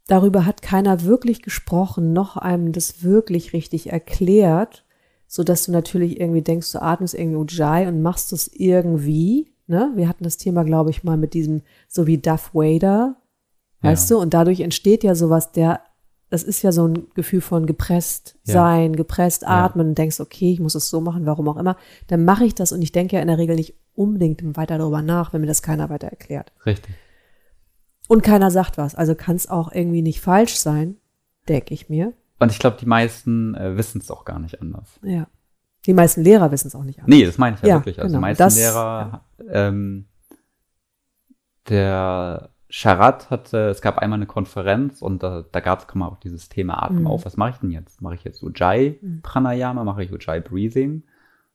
darüber 0.08 0.46
hat 0.46 0.62
keiner 0.62 1.04
wirklich 1.04 1.42
gesprochen, 1.42 2.14
noch 2.14 2.38
einem 2.38 2.72
das 2.72 3.04
wirklich 3.04 3.54
richtig 3.54 3.92
erklärt, 3.92 4.86
so 5.28 5.44
dass 5.44 5.66
du 5.66 5.74
natürlich 5.74 6.20
irgendwie 6.22 6.42
denkst, 6.42 6.72
du 6.72 6.82
atmest 6.82 7.14
irgendwie 7.14 7.38
Ujjayi 7.38 7.88
und 7.88 8.02
machst 8.02 8.32
es 8.32 8.48
irgendwie. 8.54 9.52
Ne? 9.68 9.92
Wir 9.96 10.08
hatten 10.08 10.24
das 10.24 10.38
Thema, 10.38 10.64
glaube 10.64 10.90
ich, 10.90 11.04
mal 11.04 11.18
mit 11.18 11.34
diesem, 11.34 11.64
so 11.90 12.08
wie 12.08 12.18
Duff 12.18 12.56
Wader, 12.56 13.18
weißt 13.82 14.10
Ja. 14.10 14.16
du, 14.16 14.22
und 14.22 14.34
dadurch 14.34 14.62
entsteht 14.62 15.04
ja 15.04 15.16
sowas, 15.16 15.52
der, 15.52 15.82
das 16.30 16.44
ist 16.44 16.62
ja 16.62 16.72
so 16.72 16.88
ein 16.88 17.08
Gefühl 17.16 17.42
von 17.42 17.66
gepresst 17.66 18.38
Ja. 18.46 18.54
sein, 18.54 18.96
gepresst 18.96 19.44
Ja. 19.44 19.66
atmen 19.66 19.90
und 19.90 19.98
denkst, 19.98 20.20
okay, 20.20 20.52
ich 20.52 20.60
muss 20.60 20.76
es 20.76 20.90
so 20.90 21.00
machen, 21.02 21.26
warum 21.26 21.48
auch 21.48 21.58
immer. 21.58 21.78
Dann 22.08 22.26
mache 22.26 22.44
ich 22.46 22.54
das 22.56 22.72
und 22.72 22.82
ich 22.82 22.92
denke 22.92 23.16
ja 23.16 23.22
in 23.22 23.28
der 23.30 23.38
Regel 23.38 23.56
nicht 23.56 23.76
unbedingt 23.96 24.42
weiter 24.58 24.78
darüber 24.78 25.02
nach, 25.02 25.34
wenn 25.34 25.42
mir 25.42 25.48
das 25.48 25.62
keiner 25.62 25.90
weiter 25.90 26.08
erklärt. 26.08 26.52
Richtig. 26.66 26.94
Und 28.08 28.24
keiner 28.24 28.52
sagt 28.52 28.78
was. 28.78 28.94
Also 28.96 29.16
kann 29.16 29.36
es 29.36 29.50
auch 29.50 29.72
irgendwie 29.72 30.02
nicht 30.02 30.22
falsch 30.22 30.56
sein, 30.56 30.98
denke 31.50 31.74
ich 31.74 31.90
mir. 31.90 32.14
Und 32.40 32.52
ich 32.52 32.60
glaube, 32.60 32.78
die 32.80 32.86
meisten 32.86 33.56
äh, 33.56 33.76
wissen 33.78 34.00
es 34.00 34.12
auch 34.12 34.24
gar 34.26 34.40
nicht 34.40 34.62
anders. 34.62 35.00
Ja. 35.04 35.28
Die 35.86 35.94
meisten 35.94 36.22
Lehrer 36.22 36.52
wissen 36.52 36.68
es 36.68 36.76
auch 36.76 36.84
nicht 36.84 37.00
anders. 37.00 37.10
Nee, 37.18 37.26
das 37.26 37.38
meine 37.38 37.56
ich 37.56 37.62
ja, 37.62 37.70
Ja, 37.70 37.76
wirklich. 37.76 37.98
Also 38.00 38.08
genau. 38.10 38.18
die 38.20 38.22
meisten 38.22 38.44
Das- 38.44 38.56
Lehrer, 38.58 39.26
ähm, 39.50 40.06
der 41.70 42.50
Charat 42.70 43.30
hatte, 43.30 43.70
es 43.70 43.82
gab 43.82 43.98
einmal 43.98 44.18
eine 44.18 44.26
Konferenz 44.26 45.02
und 45.02 45.24
da, 45.24 45.46
da 45.52 45.60
gab 45.62 45.80
es, 45.80 45.88
kam 45.88 46.04
auch 46.04 46.18
dieses 46.18 46.50
Thema 46.50 46.84
Atmung 46.84 47.02
Mhm. 47.04 47.08
auf. 47.08 47.26
Was 47.26 47.38
mache 47.38 47.52
ich 47.52 47.58
denn 47.58 47.72
jetzt? 47.72 48.02
Mache 48.02 48.16
ich 48.16 48.24
jetzt 48.24 48.44
Ujjayi 48.44 49.00
Mhm. 49.02 49.22
Pranayama? 49.22 49.84
Mache 49.84 50.04
ich 50.04 50.12
Ujjayi 50.12 50.42
Breathing? 50.42 51.04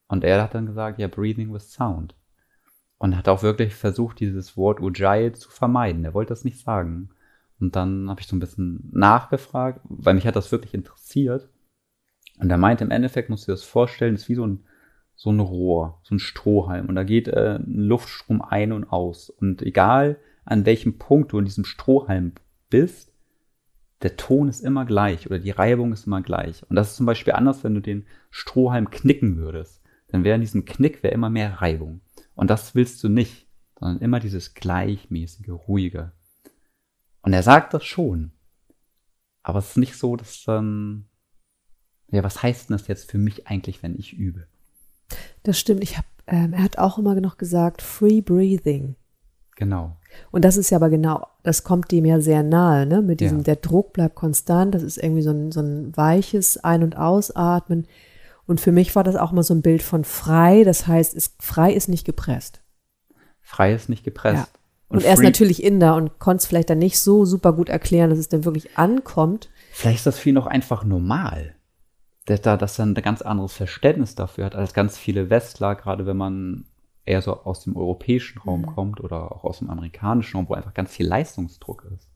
Und 0.08 0.24
er 0.24 0.42
hat 0.42 0.54
dann 0.54 0.66
gesagt, 0.66 0.98
ja, 0.98 1.08
Breathing 1.08 1.52
with 1.52 1.70
Sound. 1.72 2.14
Und 2.98 3.16
hat 3.16 3.28
auch 3.28 3.42
wirklich 3.42 3.74
versucht, 3.74 4.20
dieses 4.20 4.56
Wort 4.56 4.80
Ujjayi 4.80 5.32
zu 5.32 5.50
vermeiden. 5.50 6.04
Er 6.04 6.14
wollte 6.14 6.30
das 6.30 6.44
nicht 6.44 6.60
sagen. 6.60 7.10
Und 7.60 7.76
dann 7.76 8.08
habe 8.08 8.20
ich 8.20 8.26
so 8.26 8.34
ein 8.36 8.40
bisschen 8.40 8.88
nachgefragt, 8.92 9.80
weil 9.84 10.14
mich 10.14 10.26
hat 10.26 10.36
das 10.36 10.50
wirklich 10.50 10.72
interessiert. 10.74 11.48
Und 12.38 12.50
er 12.50 12.58
meinte, 12.58 12.84
im 12.84 12.90
Endeffekt 12.90 13.28
musst 13.28 13.46
du 13.46 13.52
dir 13.52 13.56
das 13.56 13.64
vorstellen, 13.64 14.14
ist 14.14 14.28
wie 14.28 14.34
so 14.34 14.46
ein, 14.46 14.64
so 15.14 15.30
ein 15.30 15.40
Rohr, 15.40 16.00
so 16.04 16.14
ein 16.14 16.18
Strohhalm. 16.18 16.86
Und 16.88 16.94
da 16.94 17.04
geht 17.04 17.28
äh, 17.28 17.56
ein 17.58 17.84
Luftstrom 17.84 18.40
ein 18.42 18.72
und 18.72 18.84
aus. 18.90 19.30
Und 19.30 19.62
egal 19.62 20.16
an 20.44 20.66
welchem 20.66 20.98
Punkt 20.98 21.32
du 21.32 21.38
in 21.38 21.44
diesem 21.44 21.64
Strohhalm 21.64 22.32
bist, 22.70 23.12
der 24.02 24.16
Ton 24.16 24.48
ist 24.48 24.60
immer 24.60 24.84
gleich 24.84 25.26
oder 25.26 25.38
die 25.38 25.50
Reibung 25.50 25.92
ist 25.92 26.06
immer 26.06 26.22
gleich. 26.22 26.68
Und 26.68 26.76
das 26.76 26.90
ist 26.90 26.96
zum 26.96 27.06
Beispiel 27.06 27.34
anders, 27.34 27.62
wenn 27.62 27.74
du 27.74 27.80
den 27.80 28.06
Strohhalm 28.30 28.90
knicken 28.90 29.36
würdest. 29.36 29.80
Dann 30.08 30.24
wäre 30.24 30.34
in 30.34 30.40
diesem 30.40 30.64
Knick 30.64 31.02
wäre 31.02 31.14
immer 31.14 31.30
mehr 31.30 31.62
Reibung. 31.62 32.00
Und 32.34 32.50
das 32.50 32.74
willst 32.74 33.02
du 33.04 33.08
nicht, 33.08 33.48
sondern 33.78 34.02
immer 34.02 34.20
dieses 34.20 34.54
gleichmäßige, 34.54 35.48
ruhige. 35.50 36.12
Und 37.22 37.32
er 37.32 37.42
sagt 37.42 37.72
das 37.74 37.84
schon. 37.84 38.32
Aber 39.42 39.60
es 39.60 39.70
ist 39.70 39.76
nicht 39.76 39.96
so, 39.96 40.16
dass 40.16 40.44
dann, 40.44 41.08
ja, 42.10 42.22
was 42.22 42.42
heißt 42.42 42.68
denn 42.68 42.76
das 42.76 42.88
jetzt 42.88 43.10
für 43.10 43.18
mich 43.18 43.46
eigentlich, 43.46 43.82
wenn 43.82 43.98
ich 43.98 44.12
übe? 44.12 44.46
Das 45.42 45.58
stimmt. 45.58 45.82
Ich 45.82 45.98
hab, 45.98 46.04
ähm, 46.26 46.52
er 46.52 46.62
hat 46.62 46.78
auch 46.78 46.98
immer 46.98 47.14
noch 47.20 47.38
gesagt, 47.38 47.82
Free 47.82 48.20
Breathing. 48.20 48.96
Genau. 49.56 49.96
Und 50.30 50.44
das 50.44 50.56
ist 50.56 50.70
ja 50.70 50.76
aber 50.78 50.90
genau, 50.90 51.26
das 51.42 51.64
kommt 51.64 51.90
dem 51.90 52.04
ja 52.04 52.20
sehr 52.20 52.42
nahe, 52.42 52.86
ne? 52.86 53.02
Mit 53.02 53.20
diesem, 53.20 53.38
Ja. 53.38 53.44
der 53.44 53.56
Druck 53.56 53.92
bleibt 53.92 54.14
konstant, 54.14 54.74
das 54.74 54.82
ist 54.82 54.98
irgendwie 54.98 55.22
so 55.22 55.30
ein, 55.30 55.52
so 55.52 55.60
ein 55.60 55.96
weiches 55.96 56.62
Ein- 56.62 56.82
und 56.82 56.96
Ausatmen. 56.96 57.86
Und 58.46 58.60
für 58.60 58.72
mich 58.72 58.94
war 58.96 59.04
das 59.04 59.16
auch 59.16 59.32
mal 59.32 59.42
so 59.42 59.54
ein 59.54 59.62
Bild 59.62 59.82
von 59.82 60.04
frei, 60.04 60.64
das 60.64 60.86
heißt, 60.86 61.14
es, 61.16 61.34
frei 61.40 61.72
ist 61.72 61.88
nicht 61.88 62.04
gepresst. 62.04 62.60
Frei 63.40 63.72
ist 63.72 63.88
nicht 63.88 64.04
gepresst. 64.04 64.48
Ja. 64.52 64.58
Und, 64.88 65.04
er 65.04 65.14
ist 65.14 65.22
natürlich 65.22 65.62
Inder 65.62 65.96
und 65.96 66.18
konnte 66.18 66.42
es 66.42 66.46
vielleicht 66.46 66.68
dann 66.68 66.78
nicht 66.78 67.00
so 67.00 67.24
super 67.24 67.54
gut 67.54 67.70
erklären, 67.70 68.10
dass 68.10 68.18
es 68.18 68.28
dann 68.28 68.44
wirklich 68.44 68.76
ankommt. 68.76 69.48
Vielleicht 69.72 69.98
ist 69.98 70.06
das 70.06 70.18
für 70.18 70.28
ihn 70.28 70.36
auch 70.36 70.46
einfach 70.46 70.84
normal. 70.84 71.54
Da, 72.26 72.56
dass 72.56 72.78
er 72.78 72.86
ein 72.86 72.94
ganz 72.94 73.22
anderes 73.22 73.54
Verständnis 73.54 74.14
dafür 74.14 74.44
hat 74.44 74.54
als 74.54 74.74
ganz 74.74 74.98
viele 74.98 75.30
Westler, 75.30 75.74
gerade 75.76 76.04
wenn 76.06 76.16
man 76.18 76.66
eher 77.04 77.22
so 77.22 77.42
aus 77.44 77.64
dem 77.64 77.76
europäischen 77.76 78.38
Raum 78.40 78.62
Mhm. 78.62 78.66
kommt 78.66 79.00
oder 79.00 79.32
auch 79.32 79.44
aus 79.44 79.58
dem 79.58 79.70
amerikanischen 79.70 80.36
Raum, 80.36 80.48
wo 80.48 80.54
einfach 80.54 80.74
ganz 80.74 80.90
viel 80.92 81.06
Leistungsdruck 81.06 81.84
ist. 81.94 82.08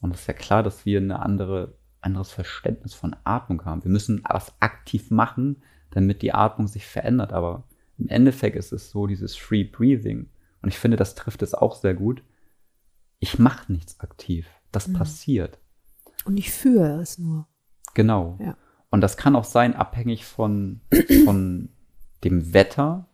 Und 0.00 0.14
es 0.14 0.20
ist 0.22 0.26
ja 0.26 0.34
klar, 0.34 0.62
dass 0.62 0.84
wir 0.86 0.98
eine 1.00 1.20
andere, 1.20 1.74
anderes 2.00 2.30
Verständnis 2.30 2.94
von 2.94 3.16
Atmung 3.24 3.64
haben. 3.64 3.82
Wir 3.84 3.90
müssen 3.90 4.22
was 4.28 4.52
aktiv 4.60 5.10
machen, 5.10 5.62
damit 5.90 6.22
die 6.22 6.32
Atmung 6.34 6.68
sich 6.68 6.86
verändert. 6.86 7.32
Aber 7.32 7.64
im 7.98 8.08
Endeffekt 8.08 8.56
ist 8.56 8.72
es 8.72 8.90
so 8.90 9.06
dieses 9.06 9.36
Free 9.36 9.64
Breathing. 9.64 10.28
Und 10.62 10.68
ich 10.68 10.78
finde, 10.78 10.96
das 10.96 11.14
trifft 11.16 11.42
es 11.42 11.54
auch 11.54 11.74
sehr 11.74 11.94
gut. 11.94 12.22
Ich 13.18 13.38
mache 13.38 13.72
nichts 13.72 13.98
aktiv. 14.00 14.48
Das 14.70 14.86
Mhm. 14.88 14.92
passiert. 14.94 15.58
Und 16.24 16.36
ich 16.36 16.50
fühle 16.52 17.00
es 17.00 17.18
nur. 17.18 17.46
Genau. 17.94 18.38
Ja. 18.40 18.56
Und 18.90 19.00
das 19.00 19.16
kann 19.16 19.34
auch 19.36 19.44
sein, 19.44 19.74
abhängig 19.74 20.24
von, 20.24 20.80
von 21.24 21.70
dem 22.22 22.52
Wetter 22.54 23.07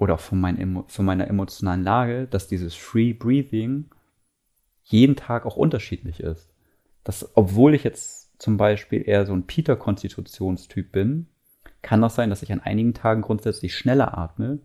oder 0.00 0.14
auch 0.14 0.20
von, 0.20 0.40
mein, 0.40 0.84
von 0.86 1.04
meiner 1.04 1.28
emotionalen 1.28 1.84
Lage, 1.84 2.26
dass 2.26 2.48
dieses 2.48 2.74
Free 2.74 3.12
Breathing 3.12 3.90
jeden 4.82 5.14
Tag 5.14 5.44
auch 5.44 5.56
unterschiedlich 5.56 6.20
ist. 6.20 6.48
Dass, 7.04 7.30
obwohl 7.36 7.74
ich 7.74 7.84
jetzt 7.84 8.40
zum 8.40 8.56
Beispiel 8.56 9.06
eher 9.06 9.26
so 9.26 9.34
ein 9.34 9.46
Peter-Konstitutionstyp 9.46 10.90
bin, 10.90 11.28
kann 11.82 12.00
das 12.00 12.14
sein, 12.14 12.30
dass 12.30 12.42
ich 12.42 12.50
an 12.52 12.60
einigen 12.60 12.94
Tagen 12.94 13.20
grundsätzlich 13.20 13.76
schneller 13.76 14.16
atme 14.16 14.58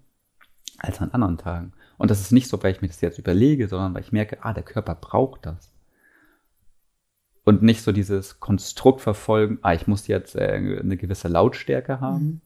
als 0.77 1.01
an 1.01 1.11
anderen 1.11 1.37
Tagen. 1.37 1.73
Und 1.97 2.11
das 2.11 2.21
ist 2.21 2.31
nicht 2.31 2.47
so, 2.47 2.63
weil 2.63 2.71
ich 2.71 2.81
mir 2.81 2.87
das 2.87 3.01
jetzt 3.01 3.19
überlege, 3.19 3.67
sondern 3.67 3.93
weil 3.93 4.01
ich 4.01 4.13
merke, 4.13 4.39
ah, 4.41 4.53
der 4.53 4.63
Körper 4.63 4.95
braucht 4.95 5.45
das 5.45 5.75
und 7.43 7.61
nicht 7.61 7.83
so 7.83 7.91
dieses 7.91 8.39
Konstrukt 8.39 9.01
verfolgen, 9.01 9.59
ah, 9.63 9.73
ich 9.73 9.85
muss 9.85 10.07
jetzt 10.07 10.35
äh, 10.35 10.79
eine 10.81 10.97
gewisse 10.97 11.27
Lautstärke 11.27 11.99
haben, 11.99 12.25
Mhm. 12.25 12.41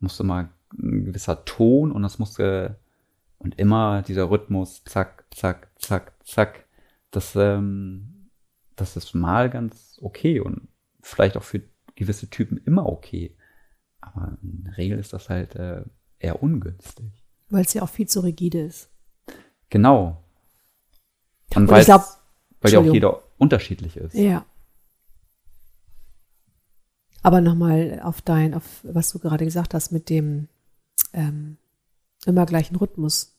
muss 0.00 0.20
immer 0.20 0.50
ein 0.72 1.04
gewisser 1.04 1.44
Ton 1.44 1.92
und 1.92 2.02
das 2.02 2.18
muss 2.18 2.38
äh, 2.38 2.70
und 3.38 3.58
immer 3.58 4.02
dieser 4.02 4.30
Rhythmus, 4.30 4.82
zack, 4.84 5.24
zack, 5.30 5.70
zack, 5.78 6.14
zack, 6.24 6.66
das, 7.10 7.36
ähm, 7.36 8.30
das 8.76 8.96
ist 8.96 9.14
mal 9.14 9.50
ganz 9.50 9.98
okay 10.02 10.40
und 10.40 10.68
vielleicht 11.02 11.36
auch 11.36 11.42
für 11.42 11.62
gewisse 11.94 12.28
Typen 12.30 12.58
immer 12.58 12.86
okay. 12.86 13.36
Aber 14.00 14.38
in 14.42 14.64
der 14.64 14.76
Regel 14.76 14.98
ist 14.98 15.12
das 15.12 15.28
halt 15.28 15.54
äh, 15.56 15.82
eher 16.18 16.42
ungünstig. 16.42 17.24
Weil 17.48 17.64
es 17.64 17.74
ja 17.74 17.82
auch 17.82 17.88
viel 17.88 18.08
zu 18.08 18.20
rigide 18.20 18.60
ist. 18.60 18.90
Genau. 19.70 20.24
Und, 21.54 21.62
Und 21.62 21.68
weil 21.68 21.80
ich 21.80 21.86
glaub- 21.86 22.04
weil 22.60 22.72
ja 22.72 22.80
auch 22.80 22.92
jeder 22.92 23.22
unterschiedlich 23.38 23.96
ist. 23.96 24.14
Ja. 24.14 24.44
Aber 27.22 27.40
nochmal 27.40 28.00
auf 28.02 28.22
dein, 28.22 28.54
auf 28.54 28.80
was 28.82 29.10
du 29.12 29.18
gerade 29.18 29.44
gesagt 29.44 29.74
hast 29.74 29.90
mit 29.90 30.10
dem 30.10 30.48
ähm, 31.16 31.56
immer 32.26 32.46
gleichen 32.46 32.76
Rhythmus. 32.76 33.36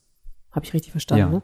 Habe 0.51 0.65
ich 0.65 0.73
richtig 0.73 0.91
verstanden, 0.91 1.25
Ja. 1.25 1.29
ne? 1.29 1.41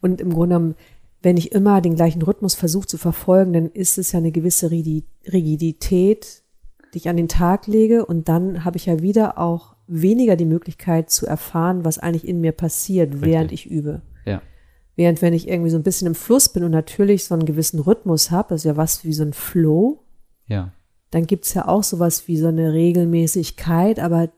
Und 0.00 0.20
im 0.20 0.32
Grunde 0.32 0.54
genommen, 0.54 0.74
wenn 1.20 1.36
ich 1.36 1.52
immer 1.52 1.80
den 1.80 1.94
gleichen 1.96 2.22
Rhythmus 2.22 2.54
versuche 2.54 2.86
zu 2.86 2.96
verfolgen, 2.98 3.52
dann 3.52 3.66
ist 3.66 3.98
es 3.98 4.12
ja 4.12 4.18
eine 4.18 4.32
gewisse 4.32 4.68
Rigi- 4.70 5.04
Rigidität, 5.30 6.42
die 6.94 6.98
ich 6.98 7.08
an 7.08 7.16
den 7.16 7.28
Tag 7.28 7.66
lege 7.66 8.04
und 8.06 8.28
dann 8.28 8.64
habe 8.64 8.76
ich 8.76 8.86
ja 8.86 9.00
wieder 9.00 9.38
auch 9.38 9.74
weniger 9.86 10.36
die 10.36 10.44
Möglichkeit 10.44 11.10
zu 11.10 11.26
erfahren, 11.26 11.84
was 11.84 11.98
eigentlich 11.98 12.26
in 12.26 12.40
mir 12.40 12.52
passiert, 12.52 13.20
während 13.22 13.52
ich 13.52 13.66
übe. 13.70 14.02
Ja. 14.24 14.42
Während 14.96 15.22
wenn 15.22 15.32
ich 15.32 15.48
irgendwie 15.48 15.70
so 15.70 15.76
ein 15.78 15.82
bisschen 15.82 16.06
im 16.06 16.14
Fluss 16.14 16.48
bin 16.50 16.64
und 16.64 16.70
natürlich 16.70 17.24
so 17.24 17.34
einen 17.34 17.46
gewissen 17.46 17.78
Rhythmus 17.80 18.30
habe, 18.30 18.50
das 18.50 18.60
ist 18.60 18.64
ja 18.64 18.76
was 18.76 19.04
wie 19.04 19.12
so 19.12 19.22
ein 19.22 19.32
Flow, 19.32 20.02
Ja. 20.48 20.72
dann 21.10 21.26
gibt's 21.26 21.54
ja 21.54 21.66
auch 21.66 21.82
sowas 21.82 22.28
wie 22.28 22.36
so 22.36 22.48
eine 22.48 22.72
Regelmäßigkeit, 22.72 23.98
aber 23.98 24.28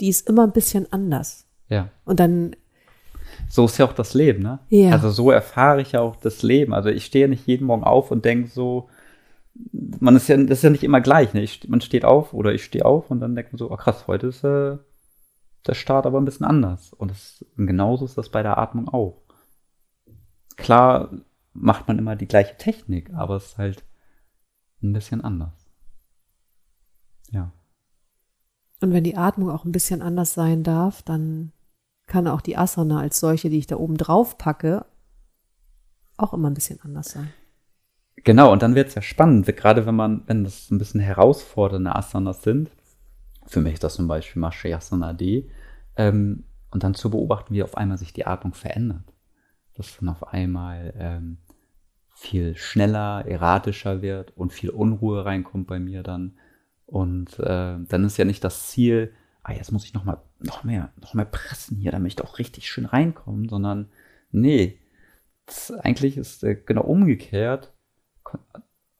die 0.00 0.08
ist 0.08 0.28
immer 0.28 0.44
ein 0.44 0.52
bisschen 0.52 0.92
anders. 0.92 1.46
Ja. 1.68 1.88
Und 2.04 2.20
dann, 2.20 2.56
So 3.48 3.64
ist 3.64 3.78
ja 3.78 3.86
auch 3.86 3.92
das 3.92 4.14
Leben, 4.14 4.42
ne? 4.42 4.58
Ja. 4.68 4.90
Also 4.92 5.10
so 5.10 5.30
erfahre 5.30 5.80
ich 5.80 5.92
ja 5.92 6.00
auch 6.00 6.16
das 6.16 6.42
Leben. 6.42 6.74
Also 6.74 6.88
ich 6.88 7.04
stehe 7.04 7.28
nicht 7.28 7.46
jeden 7.46 7.66
Morgen 7.66 7.84
auf 7.84 8.10
und 8.10 8.24
denke 8.24 8.48
so, 8.48 8.88
man 10.00 10.16
ist 10.16 10.28
ja, 10.28 10.36
das 10.36 10.58
ist 10.58 10.64
ja 10.64 10.70
nicht 10.70 10.84
immer 10.84 11.00
gleich, 11.00 11.34
ne? 11.34 11.42
Ich, 11.42 11.68
man 11.68 11.80
steht 11.80 12.04
auf 12.04 12.32
oder 12.32 12.52
ich 12.52 12.64
stehe 12.64 12.84
auf 12.84 13.10
und 13.10 13.20
dann 13.20 13.34
denkt 13.34 13.52
man 13.52 13.58
so, 13.58 13.70
oh 13.70 13.76
krass, 13.76 14.06
heute 14.06 14.28
ist 14.28 14.44
äh, 14.44 14.78
der 15.66 15.74
Start 15.74 16.06
aber 16.06 16.20
ein 16.20 16.24
bisschen 16.24 16.46
anders. 16.46 16.92
Und, 16.92 17.10
das, 17.10 17.44
und 17.56 17.66
genauso 17.66 18.04
ist 18.04 18.16
das 18.18 18.28
bei 18.30 18.42
der 18.42 18.58
Atmung 18.58 18.88
auch. 18.88 19.22
Klar 20.56 21.10
macht 21.52 21.88
man 21.88 21.98
immer 21.98 22.16
die 22.16 22.28
gleiche 22.28 22.56
Technik, 22.56 23.12
aber 23.14 23.36
es 23.36 23.46
ist 23.46 23.58
halt 23.58 23.84
ein 24.82 24.92
bisschen 24.92 25.22
anders. 25.22 25.70
Ja. 27.30 27.52
Und 28.80 28.92
wenn 28.92 29.04
die 29.04 29.16
Atmung 29.16 29.50
auch 29.50 29.64
ein 29.64 29.72
bisschen 29.72 30.02
anders 30.02 30.34
sein 30.34 30.62
darf, 30.62 31.02
dann 31.02 31.52
kann 32.06 32.26
auch 32.26 32.40
die 32.40 32.56
Asana 32.56 33.00
als 33.00 33.20
solche, 33.20 33.50
die 33.50 33.58
ich 33.58 33.66
da 33.66 33.76
oben 33.76 33.96
drauf 33.96 34.38
packe, 34.38 34.86
auch 36.16 36.32
immer 36.32 36.48
ein 36.48 36.54
bisschen 36.54 36.80
anders 36.82 37.10
sein. 37.10 37.32
Genau, 38.24 38.52
und 38.52 38.62
dann 38.62 38.74
wird 38.74 38.88
es 38.88 38.94
ja 38.94 39.02
spannend, 39.02 39.46
gerade 39.46 39.86
wenn 39.86 39.94
man, 39.94 40.22
wenn 40.26 40.44
das 40.44 40.70
ein 40.70 40.78
bisschen 40.78 41.00
herausfordernde 41.00 41.94
Asanas 41.94 42.42
sind, 42.42 42.70
für 43.46 43.60
mich 43.60 43.78
das 43.78 43.94
zum 43.94 44.08
Beispiel 44.08 44.40
Maschayasana 44.40 45.12
D, 45.12 45.50
ähm, 45.96 46.44
und 46.70 46.84
dann 46.84 46.94
zu 46.94 47.10
beobachten, 47.10 47.54
wie 47.54 47.62
auf 47.62 47.76
einmal 47.76 47.98
sich 47.98 48.12
die 48.12 48.26
Atmung 48.26 48.54
verändert. 48.54 49.14
Dass 49.74 49.96
dann 49.98 50.08
auf 50.08 50.28
einmal 50.32 50.92
ähm, 50.98 51.38
viel 52.14 52.56
schneller, 52.56 53.24
erratischer 53.26 54.02
wird 54.02 54.36
und 54.36 54.52
viel 54.52 54.70
Unruhe 54.70 55.24
reinkommt 55.24 55.66
bei 55.66 55.78
mir 55.78 56.02
dann. 56.02 56.36
Und 56.88 57.38
äh, 57.38 57.76
dann 57.78 58.04
ist 58.04 58.16
ja 58.16 58.24
nicht 58.24 58.42
das 58.42 58.68
Ziel, 58.68 59.12
ah, 59.42 59.52
jetzt 59.52 59.72
muss 59.72 59.84
ich 59.84 59.92
noch 59.92 60.04
mal 60.04 60.22
noch 60.38 60.64
mehr, 60.64 60.90
noch 61.00 61.12
mehr 61.12 61.26
pressen 61.26 61.76
hier, 61.76 61.92
damit 61.92 62.08
ich 62.12 62.16
doch 62.16 62.38
richtig 62.38 62.66
schön 62.66 62.86
reinkomme, 62.86 63.46
sondern 63.46 63.90
nee, 64.30 64.78
das, 65.44 65.70
eigentlich 65.70 66.16
ist 66.16 66.42
äh, 66.44 66.54
genau 66.54 66.82
umgekehrt, 66.82 67.74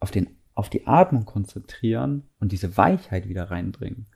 auf, 0.00 0.10
den, 0.10 0.36
auf 0.54 0.68
die 0.68 0.86
Atmung 0.86 1.24
konzentrieren 1.24 2.28
und 2.40 2.52
diese 2.52 2.76
Weichheit 2.76 3.26
wieder 3.26 3.50
reinbringen. 3.50 4.06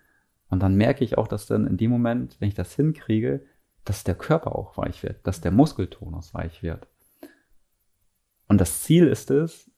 Und 0.51 0.61
dann 0.61 0.75
merke 0.75 1.03
ich 1.03 1.17
auch, 1.17 1.27
dass 1.27 1.47
dann 1.47 1.67
in 1.67 1.79
dem 1.79 1.91
Moment, 1.91 2.37
wenn 2.41 2.49
ich 2.49 2.55
das 2.55 2.75
hinkriege, 2.75 3.47
dass 3.85 4.05
der 4.05 4.15
Körper 4.15 4.55
auch 4.55 4.77
weich 4.77 5.03
wird, 5.03 5.27
dass 5.27 5.41
der 5.41 5.51
Muskeltonus 5.51 6.35
weich 6.35 6.63
wird. 6.63 6.87
Und 8.49 8.61
das 8.61 8.83
Ziel 8.83 9.07
ist 9.07 9.31
es, 9.31 9.71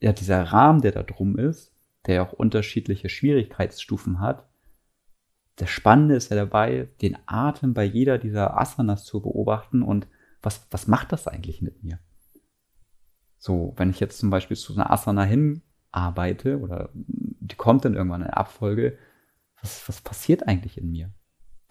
ja, 0.00 0.12
dieser 0.12 0.42
Rahmen, 0.42 0.80
der 0.80 0.90
da 0.90 1.04
drum 1.04 1.38
ist, 1.38 1.72
der 2.06 2.14
ja 2.16 2.26
auch 2.26 2.32
unterschiedliche 2.32 3.08
Schwierigkeitsstufen 3.08 4.20
hat, 4.20 4.48
das 5.56 5.68
Spannende 5.68 6.14
ist 6.14 6.30
ja 6.30 6.36
dabei, 6.36 6.88
den 7.02 7.18
Atem 7.26 7.74
bei 7.74 7.84
jeder 7.84 8.16
dieser 8.18 8.58
Asanas 8.58 9.04
zu 9.04 9.20
beobachten 9.20 9.82
und 9.82 10.06
was, 10.42 10.66
was 10.70 10.86
macht 10.86 11.12
das 11.12 11.28
eigentlich 11.28 11.60
mit 11.60 11.82
mir? 11.82 11.98
So, 13.36 13.74
wenn 13.76 13.90
ich 13.90 14.00
jetzt 14.00 14.18
zum 14.18 14.30
Beispiel 14.30 14.56
zu 14.56 14.74
einer 14.74 14.90
Asana 14.90 15.24
hinarbeite 15.24 16.60
oder 16.60 16.90
die 16.94 17.56
kommt 17.56 17.84
dann 17.84 17.94
irgendwann 17.94 18.22
in 18.22 18.28
Abfolge, 18.28 18.98
was, 19.60 19.86
was 19.88 20.00
passiert 20.00 20.48
eigentlich 20.48 20.78
in 20.78 20.90
mir? 20.90 21.10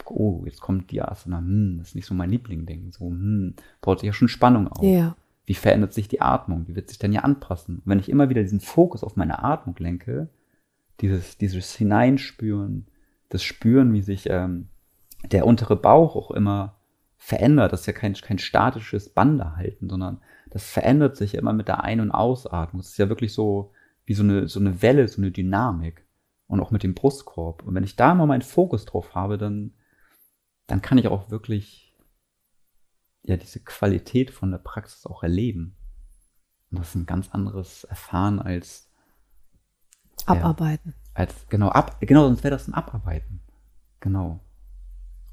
Oh, 0.05 0.43
jetzt 0.45 0.61
kommt 0.61 0.91
die 0.91 1.01
Asana, 1.01 1.39
hm, 1.39 1.77
das 1.79 1.89
ist 1.89 1.95
nicht 1.95 2.05
so 2.05 2.13
mein 2.13 2.29
Lieblingding. 2.29 2.91
So, 2.91 3.09
hm, 3.09 3.55
baut 3.81 3.99
sich 3.99 4.07
ja 4.07 4.13
schon 4.13 4.27
Spannung 4.27 4.67
auf. 4.67 4.83
Ja. 4.83 5.15
Wie 5.49 5.55
verändert 5.55 5.93
sich 5.93 6.07
die 6.07 6.21
Atmung? 6.21 6.67
Wie 6.67 6.75
wird 6.75 6.89
sich 6.89 6.99
denn 6.99 7.11
ja 7.11 7.21
anpassen? 7.21 7.77
Und 7.77 7.87
wenn 7.87 7.97
ich 7.97 8.07
immer 8.07 8.29
wieder 8.29 8.43
diesen 8.43 8.59
Fokus 8.59 9.03
auf 9.03 9.15
meine 9.15 9.43
Atmung 9.43 9.75
lenke, 9.79 10.29
dieses, 11.01 11.39
dieses 11.39 11.75
Hineinspüren, 11.75 12.85
das 13.29 13.41
Spüren, 13.41 13.91
wie 13.93 14.03
sich 14.03 14.29
ähm, 14.29 14.67
der 15.31 15.47
untere 15.47 15.75
Bauch 15.75 16.15
auch 16.15 16.29
immer 16.29 16.75
verändert, 17.17 17.73
das 17.73 17.79
ist 17.79 17.85
ja 17.87 17.93
kein, 17.93 18.13
kein 18.13 18.37
statisches 18.37 19.09
Banderhalten, 19.09 19.89
sondern 19.89 20.21
das 20.51 20.69
verändert 20.69 21.17
sich 21.17 21.33
immer 21.33 21.51
mit 21.51 21.67
der 21.67 21.83
Ein- 21.83 22.01
und 22.01 22.11
Ausatmung. 22.11 22.81
Das 22.81 22.91
ist 22.91 22.99
ja 22.99 23.09
wirklich 23.09 23.33
so 23.33 23.71
wie 24.05 24.13
so 24.13 24.21
eine, 24.21 24.47
so 24.47 24.59
eine 24.59 24.83
Welle, 24.83 25.07
so 25.07 25.19
eine 25.19 25.31
Dynamik. 25.31 26.05
Und 26.45 26.59
auch 26.59 26.69
mit 26.69 26.83
dem 26.83 26.93
Brustkorb. 26.93 27.63
Und 27.63 27.73
wenn 27.73 27.83
ich 27.83 27.95
da 27.95 28.13
mal 28.13 28.27
meinen 28.27 28.43
Fokus 28.43 28.85
drauf 28.85 29.15
habe, 29.15 29.39
dann, 29.39 29.73
dann 30.67 30.83
kann 30.83 30.99
ich 30.99 31.07
auch 31.07 31.31
wirklich 31.31 31.88
ja 33.23 33.37
diese 33.37 33.59
Qualität 33.59 34.31
von 34.31 34.51
der 34.51 34.57
Praxis 34.59 35.05
auch 35.05 35.23
erleben. 35.23 35.75
Und 36.71 36.79
das 36.79 36.89
ist 36.89 36.95
ein 36.95 37.05
ganz 37.05 37.29
anderes 37.31 37.83
Erfahren 37.85 38.39
als 38.39 38.89
Abarbeiten. 40.25 40.93
als 41.13 41.33
genau 41.49 41.69
ab 41.69 41.97
genau 42.01 42.25
sonst 42.25 42.43
wäre 42.43 42.51
das 42.55 42.67
ein 42.67 42.73
Abarbeiten 42.73 43.39
genau 43.99 44.39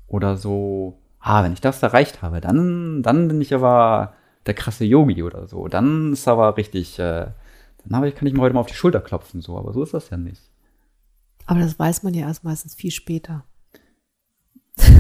oder 0.07 0.37
so 0.37 1.03
ah 1.19 1.43
wenn 1.43 1.53
ich 1.53 1.61
das 1.61 1.83
erreicht 1.83 2.23
habe 2.23 2.41
dann 2.41 3.03
dann 3.03 3.29
bin 3.29 3.41
ich 3.41 3.53
aber 3.55 4.15
der 4.47 4.55
krasse 4.55 4.85
Yogi 4.85 5.23
oder 5.23 5.49
so 5.49 5.69
dann 5.69 6.13
ist 6.13 6.29
aber 6.29 6.57
richtig 6.57 6.99
äh, 6.99 7.27
dann 7.85 7.97
habe 7.97 8.09
ich 8.09 8.15
kann 8.15 8.27
ich 8.27 8.33
mir 8.35 8.41
heute 8.41 8.55
mal 8.55 8.61
auf 8.61 8.67
die 8.69 8.75
Schulter 8.75 9.01
klopfen 9.01 9.41
so 9.43 9.59
aber 9.59 9.73
so 9.73 9.83
ist 9.83 9.93
das 9.95 10.09
ja 10.11 10.17
nicht 10.17 10.41
Aber 11.47 11.61
das 11.61 11.79
weiß 11.79 12.03
man 12.05 12.15
ja 12.15 12.27
erst 12.27 12.45
meistens 12.45 12.75
viel 12.75 12.91
später. 12.91 13.45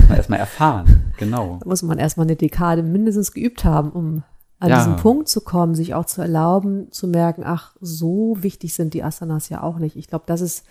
mal 0.08 0.16
erstmal 0.16 0.38
erfahren 0.40 0.95
genau 1.16 1.58
Da 1.60 1.68
muss 1.68 1.82
man 1.82 1.98
erstmal 1.98 2.26
eine 2.26 2.36
Dekade 2.36 2.82
mindestens 2.82 3.32
geübt 3.32 3.64
haben, 3.64 3.90
um 3.90 4.22
an 4.58 4.70
Ja. 4.70 4.78
diesen 4.78 4.96
Punkt 4.96 5.28
zu 5.28 5.42
kommen, 5.42 5.74
sich 5.74 5.94
auch 5.94 6.06
zu 6.06 6.22
erlauben, 6.22 6.90
zu 6.90 7.08
merken, 7.08 7.42
ach, 7.44 7.76
so 7.80 8.36
wichtig 8.40 8.74
sind 8.74 8.94
die 8.94 9.02
Asanas 9.04 9.48
ja 9.50 9.62
auch 9.62 9.78
nicht. 9.78 9.96
Ich 9.96 10.08
glaube, 10.08 10.24
das 10.26 10.40
ist 10.40 10.64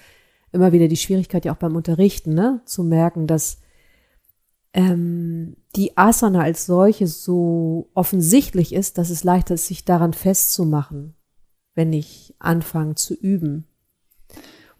immer 0.51 0.71
wieder 0.71 0.87
die 0.87 0.97
Schwierigkeit 0.97 1.45
ja 1.45 1.53
auch 1.53 1.57
beim 1.57 1.75
Unterrichten, 1.75 2.33
ne? 2.33 2.61
zu 2.65 2.83
merken, 2.83 3.27
dass 3.27 3.59
ähm, 4.73 5.55
die 5.75 5.95
Asana 5.97 6.41
als 6.41 6.65
solche 6.65 7.07
so 7.07 7.89
offensichtlich 7.93 8.73
ist, 8.73 8.97
dass 8.97 9.09
es 9.09 9.23
leichter 9.23 9.53
ist, 9.53 9.67
sich 9.67 9.85
daran 9.85 10.13
festzumachen, 10.13 11.15
wenn 11.75 11.93
ich 11.93 12.35
anfange 12.39 12.95
zu 12.95 13.13
üben. 13.13 13.67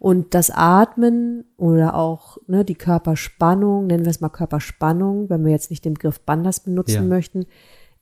Und 0.06 0.34
das 0.34 0.50
Atmen 0.50 1.44
oder 1.56 1.96
auch 1.96 2.36
ne, 2.46 2.64
die 2.64 2.76
Körperspannung, 2.76 3.88
nennen 3.88 4.04
wir 4.04 4.10
es 4.10 4.20
mal 4.20 4.28
Körperspannung, 4.28 5.28
wenn 5.30 5.44
wir 5.44 5.50
jetzt 5.50 5.68
nicht 5.70 5.84
den 5.84 5.94
Begriff 5.94 6.20
Bandas 6.20 6.60
benutzen 6.60 6.92
Ja. 6.94 7.02
möchten, 7.02 7.44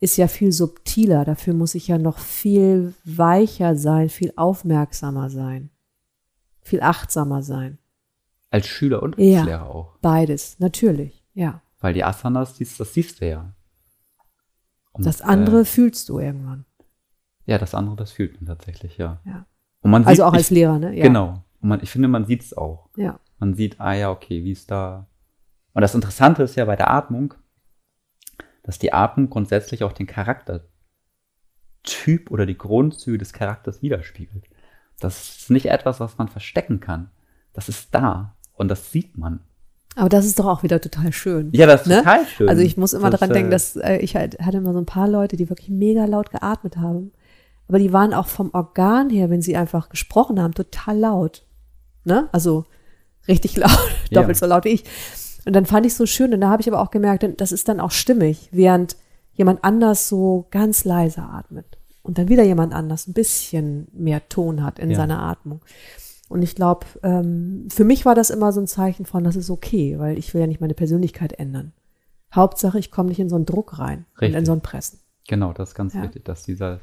ist 0.00 0.18
ja 0.18 0.28
viel 0.28 0.52
subtiler. 0.52 1.24
Dafür 1.24 1.54
muss 1.54 1.74
ich 1.74 1.88
ja 1.88 1.96
noch 1.96 2.18
viel 2.18 2.92
weicher 3.06 3.74
sein, 3.76 4.10
viel 4.10 4.34
aufmerksamer 4.36 5.30
sein, 5.30 5.70
viel 6.60 6.82
achtsamer 6.82 7.42
sein. 7.42 7.78
als 8.50 8.66
Schüler 8.66 9.02
und 9.02 9.16
Ja. 9.18 9.38
als 9.40 9.46
Lehrer 9.46 9.70
auch 9.70 9.96
Beides, 10.02 10.60
natürlich, 10.60 11.24
ja. 11.32 11.62
weil 11.80 11.94
die 11.94 12.04
Asanas 12.04 12.56
das 12.58 12.92
siehst 12.94 13.20
du 13.22 13.26
ja 13.28 13.52
Und, 14.92 15.06
Das 15.06 15.22
andere 15.22 15.60
äh, 15.62 15.64
fühlst 15.64 16.08
du 16.10 16.18
irgendwann. 16.20 16.64
ja 17.46 17.56
das 17.58 17.74
andere 17.74 17.96
das 17.96 18.12
fühlt 18.12 18.40
man 18.40 18.46
tatsächlich 18.46 18.96
ja 18.98 19.20
Ja. 19.24 19.46
und 19.80 19.90
man 19.90 20.04
Also 20.04 20.16
sieht, 20.22 20.24
auch 20.26 20.34
als 20.34 20.42
ich, 20.42 20.50
Lehrer, 20.50 20.78
ne? 20.78 20.94
Ja. 20.94 21.02
genau 21.02 21.42
und 21.64 21.70
man, 21.70 21.80
ich 21.82 21.90
finde 21.90 22.08
man 22.08 22.26
sieht 22.26 22.42
es 22.42 22.54
auch 22.56 22.90
Ja. 22.94 23.18
Man 23.38 23.54
sieht, 23.54 23.80
ah 23.80 23.94
ja, 23.94 24.10
okay, 24.10 24.44
wie 24.44 24.52
ist 24.52 24.70
da. 24.70 25.08
Und 25.72 25.80
das 25.80 25.94
Interessante 25.94 26.42
ist 26.42 26.56
ja 26.56 26.66
bei 26.66 26.76
der 26.76 26.90
Atmung, 26.90 27.32
dass 28.62 28.78
die 28.78 28.92
Atmung 28.92 29.30
grundsätzlich 29.30 29.82
auch 29.82 29.92
den 29.92 30.06
Charaktertyp 30.06 30.70
oder 32.30 32.44
die 32.46 32.56
Grundzüge 32.58 33.16
des 33.18 33.32
Charakters 33.32 33.82
widerspiegelt. 33.82 34.44
Das 35.00 35.38
ist 35.38 35.50
nicht 35.50 35.66
etwas, 35.66 36.00
was 36.00 36.18
man 36.18 36.28
verstecken 36.28 36.80
kann. 36.80 37.10
Das 37.54 37.68
ist 37.70 37.94
da 37.94 38.36
und 38.52 38.68
das 38.68 38.92
sieht 38.92 39.16
man. 39.16 39.40
Aber 39.96 40.08
das 40.10 40.26
ist 40.26 40.38
doch 40.38 40.46
auch 40.46 40.62
wieder 40.62 40.80
total 40.80 41.12
schön. 41.12 41.50
Ja, 41.52 41.66
das 41.66 41.82
ist 41.82 41.86
Ne? 41.88 41.98
total 41.98 42.26
schön. 42.26 42.48
Also 42.48 42.62
ich 42.62 42.76
muss 42.76 42.92
immer 42.92 43.10
Das, 43.10 43.20
daran 43.20 43.30
äh, 43.30 43.38
denken, 43.38 43.50
dass 43.50 43.76
äh, 43.76 43.96
ich 43.96 44.16
halt, 44.16 44.38
hatte 44.40 44.58
immer 44.58 44.72
so 44.74 44.80
ein 44.80 44.86
paar 44.86 45.08
Leute, 45.08 45.36
die 45.36 45.48
wirklich 45.48 45.70
mega 45.70 46.04
laut 46.04 46.30
geatmet 46.30 46.76
haben. 46.76 47.12
Aber 47.68 47.78
die 47.78 47.92
waren 47.92 48.12
auch 48.12 48.26
vom 48.26 48.50
Organ 48.52 49.08
her, 49.08 49.30
wenn 49.30 49.40
sie 49.40 49.56
einfach 49.56 49.88
gesprochen 49.88 50.40
haben, 50.42 50.52
total 50.52 50.98
laut. 50.98 51.46
Ne? 52.04 52.28
Also 52.32 52.64
richtig 53.28 53.56
laut, 53.56 53.70
Ja. 54.10 54.20
doppelt 54.20 54.36
so 54.36 54.46
laut 54.46 54.64
wie 54.64 54.70
ich. 54.70 54.84
Und 55.46 55.52
dann 55.54 55.66
fand 55.66 55.84
ich 55.86 55.94
so 55.94 56.06
schön 56.06 56.32
und 56.32 56.40
da 56.40 56.48
habe 56.48 56.62
ich 56.62 56.68
aber 56.68 56.80
auch 56.80 56.90
gemerkt, 56.90 57.26
das 57.40 57.52
ist 57.52 57.68
dann 57.68 57.80
auch 57.80 57.90
stimmig, 57.90 58.48
während 58.52 58.96
jemand 59.34 59.62
anders 59.64 60.08
so 60.08 60.46
ganz 60.50 60.84
leise 60.84 61.22
atmet. 61.22 61.66
Und 62.02 62.18
dann 62.18 62.28
wieder 62.28 62.42
jemand 62.44 62.72
anders 62.74 63.06
ein 63.06 63.12
bisschen 63.14 63.88
mehr 63.92 64.28
Ton 64.28 64.62
hat 64.62 64.78
in 64.78 64.90
Ja. 64.90 64.96
seiner 64.96 65.20
Atmung. 65.22 65.60
Und 66.28 66.42
ich 66.42 66.54
glaube, 66.54 66.86
ähm, 67.02 67.68
für 67.70 67.84
mich 67.84 68.04
war 68.06 68.14
das 68.14 68.30
immer 68.30 68.52
so 68.52 68.60
ein 68.60 68.66
Zeichen 68.66 69.04
von, 69.06 69.24
das 69.24 69.36
ist 69.36 69.50
okay, 69.50 69.98
weil 69.98 70.18
ich 70.18 70.32
will 70.34 70.40
ja 70.40 70.46
nicht 70.46 70.60
meine 70.60 70.74
Persönlichkeit 70.74 71.32
ändern. 71.38 71.72
Hauptsache, 72.34 72.78
ich 72.78 72.90
komme 72.90 73.10
nicht 73.10 73.20
in 73.20 73.28
so 73.28 73.36
einen 73.36 73.46
Druck 73.46 73.78
rein 73.78 74.06
und 74.16 74.22
in 74.22 74.32
Richtig. 74.32 74.46
so 74.46 74.52
ein 74.52 74.60
Pressen. 74.60 75.00
Genau, 75.28 75.52
das 75.52 75.70
ist 75.70 75.74
ganz 75.74 75.94
Ja. 75.94 76.02
wichtig, 76.02 76.24
dass 76.24 76.42
dieser, 76.42 76.80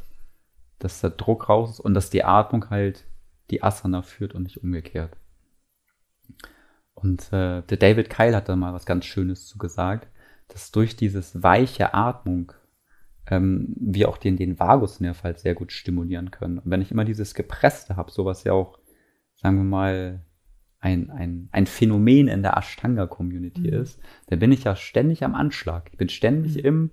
dass 0.79 1.01
der 1.01 1.09
Druck 1.11 1.49
raus 1.49 1.71
ist 1.71 1.79
und 1.79 1.93
dass 1.93 2.09
die 2.09 2.23
Atmung 2.23 2.69
halt 2.69 3.03
die 3.51 3.63
Asana 3.63 4.01
führt 4.01 4.33
und 4.33 4.43
nicht 4.43 4.63
umgekehrt. 4.63 5.15
Und 6.93 7.31
äh, 7.33 7.61
der 7.63 7.77
David 7.77 8.09
Kyle 8.09 8.35
hat 8.35 8.49
da 8.49 8.55
mal 8.55 8.73
was 8.73 8.85
ganz 8.85 9.05
Schönes 9.05 9.47
zu 9.47 9.57
gesagt, 9.57 10.07
dass 10.47 10.71
durch 10.71 10.95
dieses 10.95 11.41
weiche 11.41 11.93
Atmung 11.93 12.51
ähm, 13.27 13.73
wir 13.79 14.09
auch 14.09 14.17
den, 14.17 14.37
den 14.37 14.59
Vagusnerv 14.59 15.23
halt 15.23 15.39
sehr 15.39 15.55
gut 15.55 15.71
stimulieren 15.71 16.31
können. 16.31 16.59
Und 16.59 16.69
wenn 16.69 16.81
ich 16.81 16.91
immer 16.91 17.05
dieses 17.05 17.33
Gepresste 17.33 17.95
habe, 17.95 18.11
sowas 18.11 18.43
ja 18.43 18.53
auch, 18.53 18.79
sagen 19.35 19.57
wir 19.57 19.63
mal, 19.63 20.25
ein, 20.79 21.11
ein, 21.11 21.47
ein 21.51 21.67
Phänomen 21.67 22.27
in 22.27 22.41
der 22.41 22.57
Ashtanga-Community 22.57 23.61
Mhm. 23.71 23.81
ist, 23.81 23.99
dann 24.27 24.39
bin 24.39 24.51
ich 24.51 24.63
ja 24.63 24.75
ständig 24.75 25.23
am 25.23 25.35
Anschlag. 25.35 25.89
Ich 25.91 25.97
bin 25.97 26.09
ständig 26.09 26.55
Mhm. 26.55 26.65
im, 26.65 26.91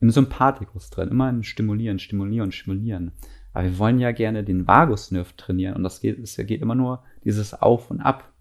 im 0.00 0.10
Sympathikus 0.10 0.90
drin, 0.90 1.10
immer 1.10 1.28
im 1.28 1.42
Stimulieren, 1.42 1.98
Stimulieren, 1.98 2.50
Stimulieren. 2.50 3.12
Aber 3.52 3.64
wir 3.64 3.78
wollen 3.78 3.98
ja 3.98 4.12
gerne 4.12 4.44
den 4.44 4.66
Vagusnerv 4.66 5.32
trainieren 5.34 5.74
und 5.74 5.82
das 5.82 6.00
geht, 6.00 6.18
es 6.18 6.36
geht 6.36 6.62
immer 6.62 6.74
nur 6.74 7.02
dieses 7.24 7.54
Auf 7.54 7.90
und 7.90 8.00
Ab. 8.00 8.32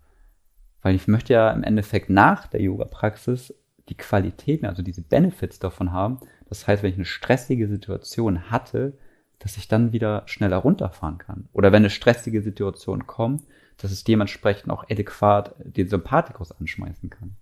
Weil 0.81 0.95
ich 0.95 1.07
möchte 1.07 1.33
ja 1.33 1.51
im 1.51 1.63
Endeffekt 1.63 2.09
nach 2.09 2.47
der 2.47 2.61
Yoga-Praxis 2.61 3.53
die 3.89 3.97
Qualitäten, 3.97 4.65
also 4.65 4.83
diese 4.83 5.01
Benefits 5.01 5.59
davon 5.59 5.91
haben. 5.91 6.19
Das 6.47 6.67
heißt, 6.67 6.83
wenn 6.83 6.91
ich 6.91 6.97
eine 6.97 7.05
stressige 7.05 7.67
Situation 7.67 8.49
hatte, 8.51 8.97
dass 9.39 9.57
ich 9.57 9.67
dann 9.67 9.93
wieder 9.93 10.23
schneller 10.25 10.57
runterfahren 10.57 11.17
kann. 11.17 11.49
Oder 11.53 11.71
wenn 11.71 11.81
eine 11.81 11.89
stressige 11.89 12.41
Situation 12.41 13.07
kommt, 13.07 13.43
dass 13.77 13.91
es 13.91 14.03
dementsprechend 14.03 14.71
auch 14.71 14.83
adäquat 14.89 15.55
den 15.63 15.87
Sympathikus 15.87 16.51
anschmeißen 16.51 17.09
kann. 17.09 17.37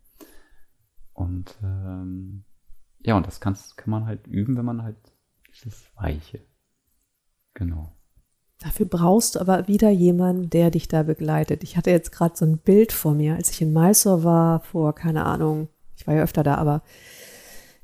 Und 1.14 1.58
ähm, 1.64 2.44
ja, 3.02 3.18
und 3.18 3.26
das 3.26 3.40
kann's, 3.40 3.76
kann 3.76 3.90
man 3.90 4.06
halt 4.06 4.28
üben, 4.28 4.56
wenn 4.56 4.66
man 4.66 4.84
halt 4.84 4.98
dieses 5.52 5.90
Weiche 5.96 6.42
Genau. 7.58 7.92
Dafür 8.60 8.86
brauchst 8.86 9.34
du 9.36 9.40
aber 9.40 9.68
wieder 9.68 9.90
jemanden, 9.90 10.52
der 10.52 10.70
dich 10.70 10.88
da 10.88 11.02
begleitet. 11.02 11.64
Ich 11.64 11.76
hatte 11.76 11.90
jetzt 11.90 12.12
gerade 12.12 12.38
so 12.38 12.46
ein 12.46 12.60
Bild 12.60 12.92
vor 12.92 13.16
mir, 13.16 13.36
als 13.36 13.50
ich 13.50 13.62
in 13.64 13.74
Mysore 13.74 14.24
war, 14.24 14.60
vor, 14.60 14.94
keine 14.94 15.26
Ahnung, 15.26 15.68
ich 15.96 16.06
war 16.06 16.14
ja 16.14 16.22
öfter 16.22 16.44
da, 16.44 16.56
aber 16.56 16.84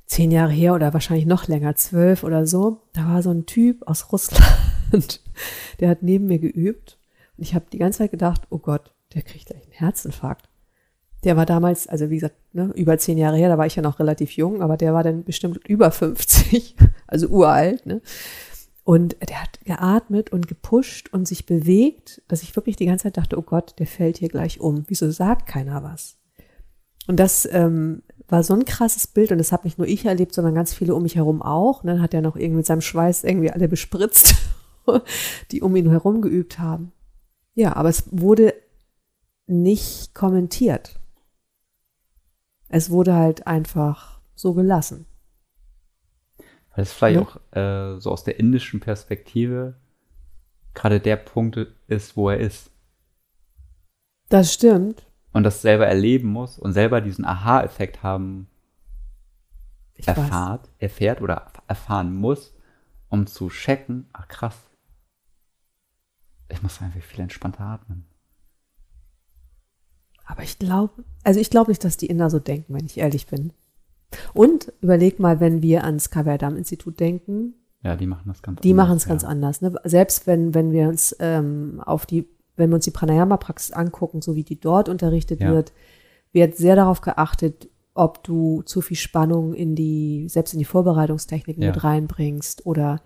zehn 0.05 0.29
Jahre 0.29 0.51
her 0.51 0.75
oder 0.75 0.93
wahrscheinlich 0.93 1.25
noch 1.25 1.47
länger, 1.47 1.75
zwölf 1.75 2.23
oder 2.23 2.45
so. 2.45 2.81
Da 2.93 3.07
war 3.07 3.23
so 3.23 3.31
ein 3.31 3.47
Typ 3.47 3.87
aus 3.87 4.11
Russland, 4.11 5.21
der 5.79 5.89
hat 5.89 6.03
neben 6.03 6.27
mir 6.27 6.39
geübt. 6.39 6.99
Und 7.35 7.43
ich 7.43 7.55
habe 7.55 7.65
die 7.73 7.79
ganze 7.79 7.99
Zeit 7.99 8.11
gedacht, 8.11 8.43
oh 8.51 8.59
Gott, 8.59 8.93
der 9.15 9.23
kriegt 9.23 9.47
gleich 9.47 9.63
einen 9.63 9.71
Herzinfarkt. 9.71 10.49
Der 11.23 11.35
war 11.35 11.47
damals, 11.47 11.87
also 11.87 12.11
wie 12.11 12.15
gesagt, 12.15 12.35
ne, 12.53 12.71
über 12.75 12.99
zehn 12.99 13.17
Jahre 13.17 13.37
her, 13.37 13.49
da 13.49 13.57
war 13.57 13.65
ich 13.65 13.75
ja 13.75 13.81
noch 13.81 13.97
relativ 13.97 14.33
jung, 14.33 14.61
aber 14.61 14.77
der 14.77 14.93
war 14.93 15.03
dann 15.03 15.23
bestimmt 15.23 15.67
über 15.67 15.89
50, 15.89 16.75
also 17.07 17.27
uralt. 17.27 17.87
Ne? 17.87 18.01
Und 18.83 19.15
der 19.27 19.41
hat 19.41 19.61
geatmet 19.63 20.31
und 20.31 20.47
gepusht 20.47 21.11
und 21.13 21.27
sich 21.27 21.45
bewegt, 21.45 22.21
dass 22.27 22.43
ich 22.43 22.55
wirklich 22.55 22.75
die 22.75 22.85
ganze 22.85 23.03
Zeit 23.03 23.17
dachte, 23.17 23.37
oh 23.37 23.41
Gott, 23.41 23.75
der 23.79 23.87
fällt 23.87 24.17
hier 24.17 24.27
gleich 24.27 24.59
um. 24.59 24.83
Wieso 24.87 25.09
sagt 25.09 25.47
keiner 25.47 25.83
was? 25.83 26.17
Und 27.07 27.17
das 27.19 27.47
ähm, 27.51 28.03
war 28.27 28.43
so 28.43 28.53
ein 28.53 28.65
krasses 28.65 29.07
Bild 29.07 29.31
und 29.31 29.37
das 29.37 29.51
habe 29.51 29.65
nicht 29.65 29.77
nur 29.77 29.87
ich 29.87 30.05
erlebt, 30.05 30.33
sondern 30.33 30.55
ganz 30.55 30.73
viele 30.73 30.95
um 30.95 31.03
mich 31.03 31.15
herum 31.15 31.41
auch. 31.41 31.83
Und 31.83 31.87
dann 31.87 32.01
hat 32.01 32.13
er 32.13 32.21
noch 32.21 32.35
irgendwie 32.35 32.57
mit 32.57 32.65
seinem 32.65 32.81
Schweiß 32.81 33.23
irgendwie 33.23 33.51
alle 33.51 33.69
bespritzt, 33.69 34.35
die 35.51 35.61
um 35.61 35.75
ihn 35.75 35.89
herum 35.89 36.21
geübt 36.21 36.59
haben. 36.59 36.91
Ja, 37.53 37.75
aber 37.75 37.89
es 37.89 38.05
wurde 38.11 38.53
nicht 39.47 40.13
kommentiert. 40.13 40.99
Es 42.67 42.89
wurde 42.89 43.13
halt 43.13 43.47
einfach 43.47 44.19
so 44.35 44.53
gelassen. 44.53 45.05
Weil 46.75 46.83
es 46.83 46.93
vielleicht 46.93 47.15
Ja. 47.15 47.21
auch 47.21 47.55
äh, 47.95 47.99
so 47.99 48.11
aus 48.11 48.23
der 48.23 48.39
indischen 48.39 48.79
Perspektive 48.79 49.75
gerade 50.73 50.99
der 50.99 51.17
Punkt 51.17 51.57
ist, 51.87 52.17
wo 52.17 52.29
er 52.29 52.39
ist. 52.39 52.71
Das 54.29 54.53
stimmt. 54.53 55.05
Und 55.31 55.43
das 55.43 55.61
selber 55.61 55.85
erleben 55.87 56.29
muss 56.29 56.57
und 56.57 56.73
selber 56.73 57.01
diesen 57.01 57.25
Aha-Effekt 57.25 58.01
haben, 58.03 58.47
Ich 59.95 60.07
weiß. 60.07 60.17
erfahrt, 60.17 60.69
erfährt 60.79 61.21
oder 61.21 61.51
erfahren 61.67 62.15
muss, 62.15 62.55
um 63.09 63.27
zu 63.27 63.49
checken, 63.49 64.07
ach 64.13 64.27
krass, 64.27 64.57
ich 66.49 66.61
muss 66.63 66.81
einfach 66.81 67.01
viel 67.01 67.19
entspannter 67.21 67.61
atmen. 67.61 68.05
Aber 70.25 70.41
ich 70.43 70.57
glaube, 70.57 71.03
also 71.23 71.39
ich 71.39 71.49
glaube 71.49 71.69
nicht, 71.71 71.83
dass 71.83 71.97
die 71.97 72.07
Inder 72.07 72.29
so 72.29 72.39
denken, 72.39 72.73
wenn 72.73 72.85
ich 72.85 72.97
ehrlich 72.97 73.27
bin. 73.27 73.53
Und 74.33 74.71
überleg 74.81 75.19
mal, 75.19 75.39
wenn 75.39 75.61
wir 75.61 75.83
ans 75.83 76.09
Kaverdam-Institut 76.09 76.99
denken, 76.99 77.53
Ja, 77.83 77.95
die 77.95 78.07
machen 78.07 78.23
das 78.27 78.41
ganz 78.41 78.61
die 78.61 78.71
anders, 78.71 78.85
machen 78.87 78.97
es 78.97 79.03
ja. 79.03 79.09
ganz 79.09 79.23
anders. 79.23 79.61
Ne? 79.61 79.73
Selbst 79.83 80.27
wenn, 80.27 80.53
wenn 80.53 80.71
wir 80.71 80.87
uns 80.87 81.15
ähm, 81.19 81.81
auf 81.85 82.05
die, 82.05 82.27
wenn 82.55 82.69
wir 82.69 82.75
uns 82.75 82.85
die 82.85 82.91
Pranayama-Praxis 82.91 83.71
angucken, 83.71 84.21
so 84.21 84.35
wie 84.35 84.43
die 84.43 84.59
dort 84.59 84.89
unterrichtet 84.89 85.41
Ja. 85.41 85.51
wird, 85.51 85.73
wird 86.31 86.55
sehr 86.55 86.75
darauf 86.75 87.01
geachtet, 87.01 87.69
ob 87.95 88.23
du 88.23 88.63
zu 88.63 88.81
viel 88.81 88.97
Spannung 88.97 89.53
in 89.53 89.75
die, 89.75 90.27
selbst 90.27 90.53
in 90.53 90.59
die 90.59 90.65
Vorbereitungstechniken 90.65 91.61
Ja. 91.61 91.69
mit 91.71 91.83
reinbringst 91.83 92.65
oder 92.65 93.01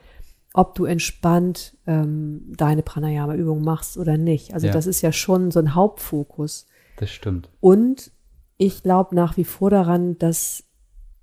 ob 0.53 0.75
du 0.75 0.85
entspannt 0.85 1.77
ähm, 1.85 2.53
deine 2.55 2.81
Pranayama-Übung 2.83 3.61
machst 3.63 3.97
oder 3.97 4.17
nicht. 4.17 4.53
Also 4.53 4.67
das 4.69 4.87
ist 4.87 5.01
ja 5.01 5.11
schon 5.11 5.51
so 5.51 5.59
ein 5.59 5.75
Hauptfokus. 5.75 6.65
Das 6.97 7.11
stimmt. 7.11 7.49
Und 7.59 8.11
ich 8.57 8.81
glaube 8.81 9.13
nach 9.15 9.37
wie 9.37 9.43
vor 9.43 9.69
daran, 9.69 10.17
dass, 10.17 10.63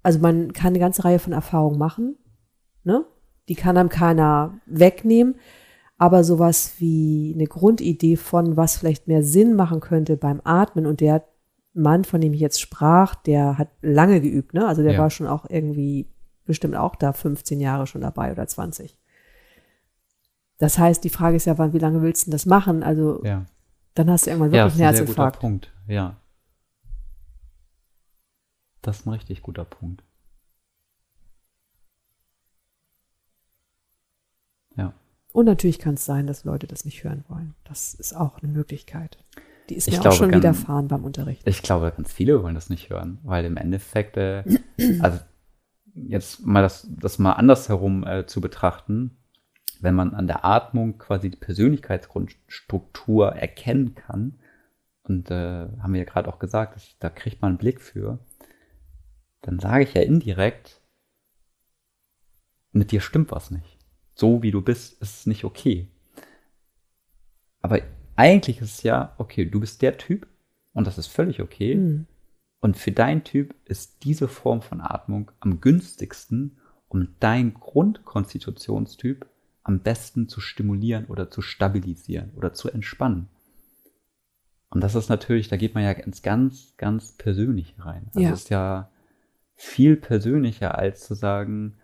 also 0.05 0.21
man 0.21 0.53
kann 0.53 0.69
eine 0.69 0.79
ganze 0.79 1.03
Reihe 1.05 1.19
von 1.19 1.33
Erfahrungen 1.33 1.79
machen, 1.79 2.17
ne? 2.85 3.05
Die 3.49 3.57
kann 3.57 3.77
einem 3.77 3.89
keiner 3.89 4.61
wegnehmen. 4.67 5.35
Aber 5.97 6.25
sowas 6.25 6.75
wie 6.79 7.33
eine 7.35 7.47
Grundidee 7.47 8.17
von, 8.17 8.57
was 8.57 8.77
vielleicht 8.77 9.07
mehr 9.07 9.23
Sinn 9.23 9.55
machen 9.55 9.81
könnte 9.81 10.17
beim 10.17 10.41
Atmen 10.45 10.87
und 10.87 11.01
der 11.01 11.25
Mann, 11.73 12.05
von 12.05 12.21
dem 12.21 12.33
ich 12.35 12.41
jetzt 12.41 12.61
sprach, 12.61 13.15
der 13.15 13.59
hat 13.59 13.69
lange 13.83 14.21
geübt, 14.21 14.55
ne? 14.55 14.67
Also 14.67 14.83
der 14.83 14.93
Ja. 14.93 14.99
war 14.99 15.11
schon 15.11 15.27
auch 15.27 15.47
irgendwie 15.49 16.09
bestimmt 16.47 16.77
auch 16.77 16.95
da 16.97 17.13
15 17.13 17.61
Jahre 17.61 17.87
schon 17.87 18.01
dabei 18.01 18.33
oder 18.33 18.47
20. 18.47 18.99
Das 20.59 20.79
heißt, 20.79 21.03
die 21.05 21.11
Frage 21.11 21.37
ist 21.37 21.47
ja, 21.47 21.59
wann, 21.59 21.73
wie 21.73 21.79
lange 21.79 22.03
willst 22.03 22.23
du 22.23 22.27
denn 22.27 22.33
das 22.33 22.47
machen? 22.47 22.83
Also 22.83 23.25
Ja. 23.25 23.47
dann 23.95 24.11
hast 24.11 24.27
du 24.27 24.31
irgendwann 24.31 24.53
Ja, 24.53 24.65
wirklich 24.65 24.73
das 24.75 24.81
einen 24.81 24.89
ein 24.89 24.95
sehr 24.95 25.05
guter 25.07 25.23
Herzinfarkt. 25.23 25.41
Punkt. 25.41 25.73
Ja. 25.87 26.17
Das 28.85 29.01
ist 29.01 29.07
ein 29.07 29.11
richtig 29.15 29.43
guter 29.43 29.65
Punkt. 29.65 30.05
Ja. 34.77 34.93
Und 35.33 35.47
natürlich 35.47 35.79
kann 35.79 35.95
es 35.95 36.05
sein, 36.05 36.27
dass 36.27 36.45
Leute 36.45 36.67
das 36.67 36.85
nicht 36.85 37.03
hören 37.03 37.25
wollen. 37.29 37.55
Das 37.65 37.95
ist 37.95 38.13
auch 38.15 38.43
eine 38.43 38.53
Möglichkeit. 38.53 39.25
Die 39.71 39.75
ist 39.75 39.89
Ich 39.89 39.95
mir 39.95 40.01
auch 40.01 40.03
glaube, 40.03 40.17
schon 40.17 40.31
ganz- 40.31 40.43
widerfahren 40.43 40.89
beim 40.89 41.03
Unterricht. 41.05 41.49
Ich 41.49 41.63
glaube, 41.63 41.91
ganz 41.97 42.13
viele 42.13 42.43
wollen 42.43 42.55
das 42.55 42.69
nicht 42.69 42.91
hören, 42.91 43.19
weil 43.23 43.47
im 43.47 43.57
Endeffekt, 43.57 44.19
äh, 44.19 44.45
also 45.01 45.19
jetzt 45.95 46.45
mal 46.45 46.61
das, 46.61 46.87
das 46.91 47.19
mal 47.19 47.33
andersherum 47.33 48.07
äh, 48.07 48.27
zu 48.27 48.43
betrachten, 48.43 49.17
wenn 49.81 49.95
man 49.95 50.13
an 50.13 50.27
der 50.27 50.45
Atmung 50.45 50.99
quasi 50.99 51.31
die 51.31 51.39
Persönlichkeitsgrundstruktur 51.39 53.33
erkennen 53.33 53.95
kann, 53.95 54.39
und 55.07 55.31
äh, 55.31 55.69
haben 55.83 55.93
wir 55.93 56.01
ja 56.01 56.07
gerade 56.07 56.29
auch 56.33 56.39
gesagt, 56.39 56.77
dass, 56.77 56.97
da 56.99 57.11
kriegt 57.11 57.43
man 57.43 57.51
einen 57.51 57.59
Blick 57.59 57.81
für, 57.81 58.19
dann 59.47 59.59
sage 59.59 59.85
ich 59.85 59.95
ja 59.95 60.03
indirekt, 60.03 60.81
mit 62.73 62.91
dir 62.91 63.01
stimmt 63.01 63.31
was 63.31 63.51
nicht. 63.51 63.79
So 64.15 64.43
wie 64.43 64.51
du 64.51 64.63
bist, 64.63 65.01
ist 65.03 65.21
es 65.21 65.27
nicht 65.27 65.45
okay. 65.45 65.89
Aber 67.61 67.81
eigentlich 68.17 68.61
ist 68.61 68.79
es 68.79 68.83
ja, 68.83 69.15
okay, 69.19 69.45
du 69.45 69.61
bist 69.61 69.83
der 69.83 69.99
Typ 69.99 70.27
und 70.73 70.87
das 70.87 70.99
ist 70.99 71.09
völlig 71.09 71.41
okay. 71.41 71.75
Hm. 71.75 72.07
Und 72.61 72.79
für 72.79 72.93
deinen 72.93 73.25
Typ 73.25 73.55
ist 73.67 74.05
diese 74.05 74.29
Form 74.29 74.63
von 74.63 74.81
Atmung 74.81 75.31
am 75.41 75.61
günstigsten, 75.61 76.59
um 76.89 77.09
deinen 77.21 77.55
Grundkonstitutionstyp 77.55 79.27
am 79.63 79.81
besten 79.81 80.29
zu 80.29 80.41
stimulieren 80.41 81.07
oder 81.07 81.31
zu 81.31 81.43
stabilisieren 81.43 82.33
oder 82.35 82.55
zu 82.55 82.71
entspannen. 82.71 83.29
Und 84.71 84.81
das 84.81 84.95
ist 84.95 85.09
natürlich, 85.09 85.49
da 85.49 85.57
geht 85.57 85.75
man 85.75 85.85
ja 85.85 85.91
ins 85.91 86.23
ganz, 86.23 86.75
ganz 86.77 87.13
Persönliche 87.13 87.85
rein. 87.85 88.09
Das 88.15 88.23
Ja. 88.23 88.33
ist 88.33 88.49
ja 88.49 88.91
viel 89.57 89.97
persönlicher 89.97 90.77
als 90.77 91.07
zu 91.07 91.15
sagen, 91.15 91.77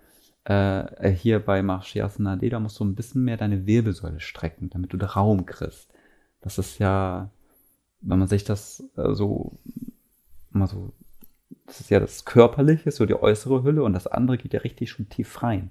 äh, 0.45 1.11
hier 1.11 1.39
bei 1.41 1.63
Marshyasana 1.63 2.37
da 2.37 2.61
musst 2.61 2.81
du 2.81 2.85
ein 2.85 2.95
bisschen 2.95 3.25
mehr 3.25 3.37
deine 3.37 3.67
Wirbelsäule 3.67 4.21
strecken, 4.21 4.71
damit 4.71 4.93
du 4.93 4.97
da 4.97 5.07
Raum 5.07 5.47
kriegst. 5.47 5.93
Das 6.41 6.59
ist 6.59 6.79
ja, 6.79 7.31
wenn 8.01 8.19
man 8.19 8.29
sich 8.29 8.45
das 8.45 8.83
äh, 8.97 9.13
so 9.15 9.59
mal 10.51 10.67
so, 10.67 10.93
das 11.67 11.81
ist 11.81 11.91
ja 11.91 12.01
das 12.01 12.25
Körperliche, 12.25 12.91
so 12.91 13.07
die 13.07 13.15
äußere 13.15 13.63
Hülle 13.63 13.83
und 13.85 13.93
das 13.93 14.07
andere 14.07 14.39
geht 14.39 14.53
ja 14.53 14.61
richtig 14.61 14.91
schon 14.91 15.09
tief 15.09 15.43
rein. 15.43 15.71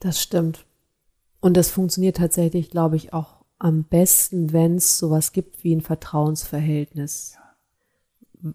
Das 0.00 0.20
stimmt. 0.20 0.66
Und 1.40 1.56
das 1.56 1.70
funktioniert 1.70 2.16
tatsächlich, 2.16 2.70
glaube 2.70 2.96
ich, 2.96 3.12
auch 3.12 3.44
am 3.58 3.84
besten, 3.84 4.52
wenn 4.52 4.76
es 4.76 4.98
sowas 4.98 5.32
gibt 5.32 5.62
wie 5.62 5.74
ein 5.74 5.80
Vertrauensverhältnis. 5.80 7.36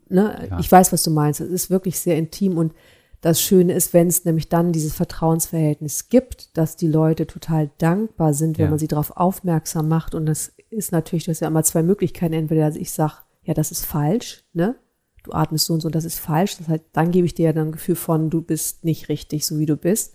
Ne? 0.07 0.47
Ja. 0.49 0.59
Ich 0.59 0.71
weiß, 0.71 0.91
was 0.93 1.03
du 1.03 1.11
meinst. 1.11 1.41
Es 1.41 1.49
ist 1.49 1.69
wirklich 1.69 1.99
sehr 1.99 2.17
intim 2.17 2.57
und 2.57 2.73
das 3.21 3.41
Schöne 3.41 3.73
ist, 3.73 3.93
wenn 3.93 4.07
es 4.07 4.23
nämlich 4.23 4.47
dann 4.47 4.71
dieses 4.71 4.93
Vertrauensverhältnis 4.93 6.07
gibt, 6.07 6.55
dass 6.57 6.77
die 6.77 6.87
Leute 6.87 7.27
total 7.27 7.69
dankbar 7.77 8.33
sind, 8.33 8.57
wenn 8.57 8.65
Ja. 8.65 8.69
man 8.69 8.79
sie 8.79 8.87
darauf 8.87 9.17
aufmerksam 9.17 9.89
macht. 9.89 10.15
Und 10.15 10.25
das 10.25 10.53
ist 10.69 10.91
natürlich, 10.93 11.25
du 11.25 11.31
hast 11.31 11.41
ja 11.41 11.47
immer 11.49 11.63
zwei 11.63 11.83
Möglichkeiten. 11.83 12.33
Entweder 12.33 12.73
ich 12.75 12.91
sage, 12.91 13.13
ja, 13.43 13.53
das 13.53 13.71
ist 13.71 13.85
falsch, 13.85 14.45
ne? 14.53 14.75
Du 15.23 15.33
atmest 15.33 15.65
so 15.65 15.73
und 15.73 15.81
so, 15.81 15.89
das 15.89 16.05
ist 16.05 16.17
falsch. 16.19 16.57
Das 16.59 16.69
heißt, 16.69 16.83
dann 16.93 17.11
gebe 17.11 17.25
ich 17.25 17.33
dir 17.33 17.47
ja 17.47 17.53
dann 17.53 17.67
ein 17.69 17.71
Gefühl 17.73 17.95
von, 17.95 18.29
du 18.29 18.41
bist 18.41 18.85
nicht 18.85 19.09
richtig, 19.09 19.45
so 19.45 19.59
wie 19.59 19.65
du 19.65 19.75
bist. 19.75 20.13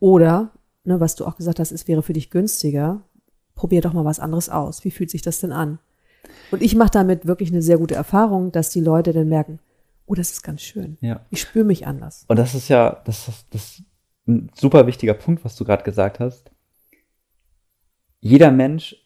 Oder, 0.00 0.50
ne, 0.84 1.00
was 1.00 1.14
du 1.14 1.24
auch 1.24 1.36
gesagt 1.36 1.60
hast, 1.60 1.72
es 1.72 1.88
wäre 1.88 2.02
für 2.02 2.12
dich 2.12 2.28
günstiger. 2.28 3.00
Probier 3.54 3.80
doch 3.80 3.94
mal 3.94 4.04
was 4.04 4.20
anderes 4.20 4.50
aus. 4.50 4.84
Wie 4.84 4.90
fühlt 4.90 5.10
sich 5.10 5.22
das 5.22 5.40
denn 5.40 5.52
an? 5.52 5.78
Und 6.50 6.62
ich 6.62 6.74
mache 6.74 6.90
damit 6.90 7.26
wirklich 7.26 7.50
eine 7.50 7.62
sehr 7.62 7.78
gute 7.78 7.94
Erfahrung, 7.94 8.52
dass 8.52 8.70
die 8.70 8.80
Leute 8.80 9.12
dann 9.12 9.28
merken, 9.28 9.58
oh, 10.06 10.14
das 10.14 10.30
ist 10.32 10.42
ganz 10.42 10.62
schön. 10.62 10.98
Ja. 11.00 11.24
Ich 11.30 11.40
spüre 11.40 11.64
mich 11.64 11.86
anders. 11.86 12.24
Und 12.28 12.38
das 12.38 12.54
ist 12.54 12.68
ja, 12.68 13.02
das 13.04 13.28
ist, 13.28 13.46
das 13.50 13.62
ist 13.62 13.82
ein 14.26 14.50
super 14.54 14.86
wichtiger 14.86 15.14
Punkt, 15.14 15.44
was 15.44 15.56
du 15.56 15.64
gerade 15.64 15.84
gesagt 15.84 16.20
hast. 16.20 16.50
Jeder 18.20 18.50
Mensch, 18.50 18.96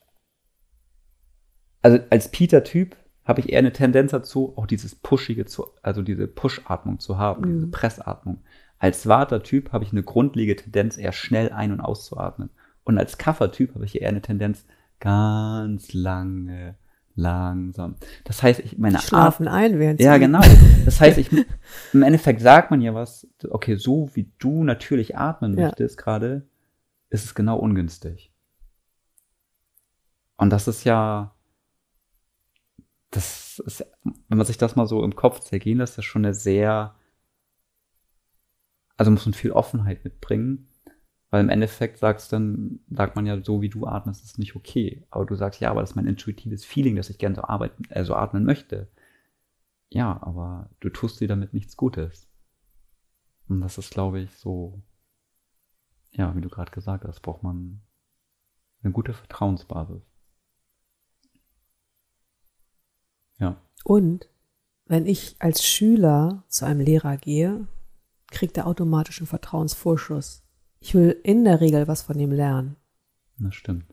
also 1.82 1.98
als 2.10 2.30
Peter-Typ 2.30 2.96
habe 3.24 3.40
ich 3.40 3.50
eher 3.50 3.58
eine 3.58 3.72
Tendenz 3.72 4.12
dazu, 4.12 4.54
auch 4.56 4.66
dieses 4.66 4.94
Pushige 4.94 5.44
zu, 5.44 5.66
also 5.82 6.02
diese 6.02 6.26
Push-Atmung 6.26 6.98
zu 6.98 7.18
haben, 7.18 7.46
diese 7.52 7.66
Mhm. 7.66 7.70
Pressatmung. 7.70 8.42
Als 8.78 9.06
Vata-Typ 9.08 9.72
habe 9.72 9.84
ich 9.84 9.92
eine 9.92 10.02
grundlegende 10.02 10.62
Tendenz, 10.62 10.96
eher 10.96 11.12
schnell 11.12 11.50
ein- 11.50 11.72
und 11.72 11.80
auszuatmen. 11.80 12.50
Und 12.84 12.96
als 12.96 13.18
Kaffer-Typ 13.18 13.74
habe 13.74 13.84
ich 13.84 14.00
eher 14.00 14.08
eine 14.08 14.22
Tendenz, 14.22 14.64
ganz 15.00 15.92
lange, 15.92 16.76
langsam. 17.18 17.96
Das 18.24 18.42
heißt, 18.42 18.60
ich 18.60 18.78
meine 18.78 18.98
schlafen 18.98 19.48
ein, 19.48 19.78
während 19.78 20.00
ja, 20.00 20.16
genau. 20.18 20.40
Das 20.84 21.00
heißt, 21.00 21.18
ich, 21.18 21.30
im 21.92 22.02
Endeffekt 22.02 22.40
sagt 22.40 22.70
man 22.70 22.80
ja 22.80 22.94
was, 22.94 23.26
okay, 23.50 23.76
so 23.76 24.10
wie 24.14 24.30
du 24.38 24.64
natürlich 24.64 25.16
atmen 25.16 25.58
Ja. 25.58 25.66
möchtest 25.66 25.98
gerade, 25.98 26.48
ist 27.10 27.24
es 27.24 27.34
genau 27.34 27.58
ungünstig. 27.58 28.32
Und 30.36 30.50
das 30.50 30.68
ist 30.68 30.84
ja, 30.84 31.34
das 33.10 33.60
ist, 33.66 33.84
wenn 34.28 34.38
man 34.38 34.46
sich 34.46 34.58
das 34.58 34.76
mal 34.76 34.86
so 34.86 35.02
im 35.02 35.16
Kopf 35.16 35.40
zergehen 35.40 35.78
lässt, 35.78 35.98
das 35.98 36.04
ist 36.04 36.10
schon 36.10 36.24
eine 36.24 36.34
sehr, 36.34 36.94
also 38.96 39.10
muss 39.10 39.26
man 39.26 39.34
viel 39.34 39.50
Offenheit 39.50 40.04
mitbringen, 40.04 40.68
weil 41.30 41.42
im 41.42 41.50
Endeffekt 41.50 41.98
sagst 41.98 42.32
dann, 42.32 42.80
sagt 42.90 43.16
man 43.16 43.26
ja, 43.26 43.42
so 43.42 43.60
wie 43.60 43.68
du 43.68 43.86
atmest, 43.86 44.24
ist 44.24 44.38
nicht 44.38 44.56
okay. 44.56 45.06
Aber 45.10 45.26
du 45.26 45.34
sagst, 45.34 45.60
ja, 45.60 45.70
aber 45.70 45.80
das 45.80 45.90
ist 45.90 45.96
mein 45.96 46.06
intuitives 46.06 46.64
Feeling, 46.64 46.96
dass 46.96 47.10
ich 47.10 47.18
gerne 47.18 47.36
so 47.36 47.42
arbeiten, 47.42 47.84
äh, 47.90 48.04
so 48.04 48.14
atmen 48.14 48.44
möchte. 48.44 48.88
Ja, 49.90 50.22
aber 50.22 50.70
du 50.80 50.90
tust 50.90 51.20
dir 51.20 51.28
damit 51.28 51.52
nichts 51.52 51.76
Gutes. 51.76 52.28
Und 53.48 53.60
das 53.60 53.78
ist, 53.78 53.90
glaube 53.90 54.20
ich, 54.20 54.36
so, 54.38 54.82
ja, 56.12 56.34
wie 56.36 56.40
du 56.40 56.48
gerade 56.48 56.70
gesagt 56.70 57.04
hast, 57.04 57.20
braucht 57.20 57.42
man 57.42 57.80
eine 58.82 58.92
gute 58.92 59.12
Vertrauensbasis. 59.12 60.02
Ja, 63.38 63.56
Und 63.84 64.28
wenn 64.86 65.06
ich 65.06 65.36
als 65.38 65.64
Schüler 65.64 66.44
zu 66.48 66.64
einem 66.64 66.80
Lehrer 66.80 67.16
gehe, 67.16 67.68
kriegt 68.30 68.56
er 68.56 68.66
automatisch 68.66 69.20
einen 69.20 69.26
Vertrauensvorschuss. 69.26 70.42
Ich 70.80 70.94
will 70.94 71.18
in 71.22 71.44
der 71.44 71.60
Regel 71.60 71.88
was 71.88 72.02
von 72.02 72.18
ihm 72.18 72.30
lernen. 72.32 72.76
das 73.38 73.54
stimmt. 73.54 73.86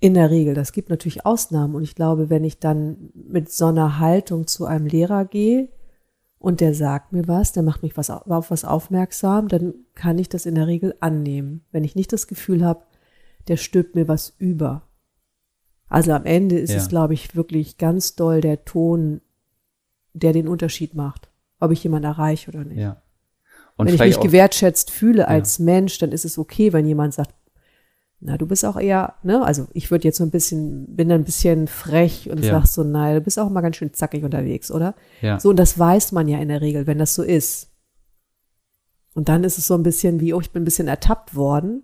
In 0.00 0.14
der 0.14 0.30
Regel. 0.30 0.54
Das 0.54 0.72
gibt 0.72 0.90
natürlich 0.90 1.24
Ausnahmen. 1.24 1.74
Und 1.76 1.84
ich 1.84 1.94
glaube, 1.94 2.28
wenn 2.28 2.42
ich 2.44 2.58
dann 2.58 3.10
mit 3.14 3.50
so 3.52 3.66
einer 3.66 3.98
Haltung 4.00 4.46
zu 4.48 4.66
einem 4.66 4.86
Lehrer 4.86 5.24
gehe 5.24 5.68
und 6.38 6.60
der 6.60 6.74
sagt 6.74 7.12
mir 7.12 7.28
was, 7.28 7.52
der 7.52 7.62
macht 7.62 7.84
mich 7.84 7.96
was, 7.96 8.10
auf 8.10 8.50
was 8.50 8.64
aufmerksam, 8.64 9.46
dann 9.46 9.74
kann 9.94 10.18
ich 10.18 10.28
das 10.28 10.44
in 10.44 10.56
der 10.56 10.66
Regel 10.66 10.96
annehmen. 10.98 11.64
Wenn 11.70 11.84
ich 11.84 11.94
nicht 11.94 12.12
das 12.12 12.26
Gefühl 12.26 12.64
habe, 12.64 12.84
der 13.46 13.56
stülpt 13.56 13.94
mir 13.94 14.08
was 14.08 14.34
über. 14.38 14.88
Also 15.88 16.12
am 16.12 16.24
Ende 16.24 16.58
ist 16.58 16.70
Ja. 16.70 16.78
es, 16.78 16.88
glaube 16.88 17.14
ich, 17.14 17.36
wirklich 17.36 17.78
ganz 17.78 18.16
doll 18.16 18.40
der 18.40 18.64
Ton, 18.64 19.20
der 20.14 20.32
den 20.32 20.48
Unterschied 20.48 20.94
macht, 20.94 21.30
ob 21.60 21.70
ich 21.70 21.84
jemanden 21.84 22.06
erreiche 22.06 22.50
oder 22.50 22.64
nicht. 22.64 22.78
Ja. 22.78 23.00
Und 23.76 23.86
wenn 23.86 23.94
ich 23.94 24.00
mich 24.00 24.20
gewertschätzt 24.20 24.90
fühle 24.90 25.28
als 25.28 25.58
Mensch, 25.58 25.98
dann 25.98 26.12
ist 26.12 26.24
es 26.24 26.38
okay, 26.38 26.72
wenn 26.72 26.86
jemand 26.86 27.14
sagt, 27.14 27.34
na, 28.20 28.38
du 28.38 28.46
bist 28.46 28.64
auch 28.64 28.78
eher, 28.78 29.14
ne, 29.24 29.44
also 29.44 29.66
ich 29.72 29.90
würde 29.90 30.04
jetzt 30.06 30.18
so 30.18 30.24
ein 30.24 30.30
bisschen, 30.30 30.94
bin 30.94 31.08
dann 31.08 31.22
ein 31.22 31.24
bisschen 31.24 31.66
frech 31.66 32.30
und 32.30 32.38
Ja. 32.44 32.60
sag 32.60 32.66
so, 32.66 32.84
nein, 32.84 33.16
du 33.16 33.20
bist 33.20 33.38
auch 33.38 33.50
mal 33.50 33.62
ganz 33.62 33.76
schön 33.76 33.92
zackig 33.92 34.22
unterwegs, 34.22 34.70
oder? 34.70 34.94
Ja. 35.22 35.40
So, 35.40 35.50
und 35.50 35.56
das 35.56 35.76
weiß 35.78 36.12
man 36.12 36.28
ja 36.28 36.38
in 36.38 36.48
der 36.48 36.60
Regel, 36.60 36.86
wenn 36.86 36.98
das 36.98 37.14
so 37.14 37.22
ist. 37.24 37.70
Und 39.14 39.28
dann 39.28 39.42
ist 39.42 39.58
es 39.58 39.66
so 39.66 39.74
ein 39.74 39.82
bisschen 39.82 40.20
wie, 40.20 40.32
oh, 40.34 40.40
ich 40.40 40.52
bin 40.52 40.62
ein 40.62 40.64
bisschen 40.64 40.86
ertappt 40.88 41.34
worden. 41.34 41.82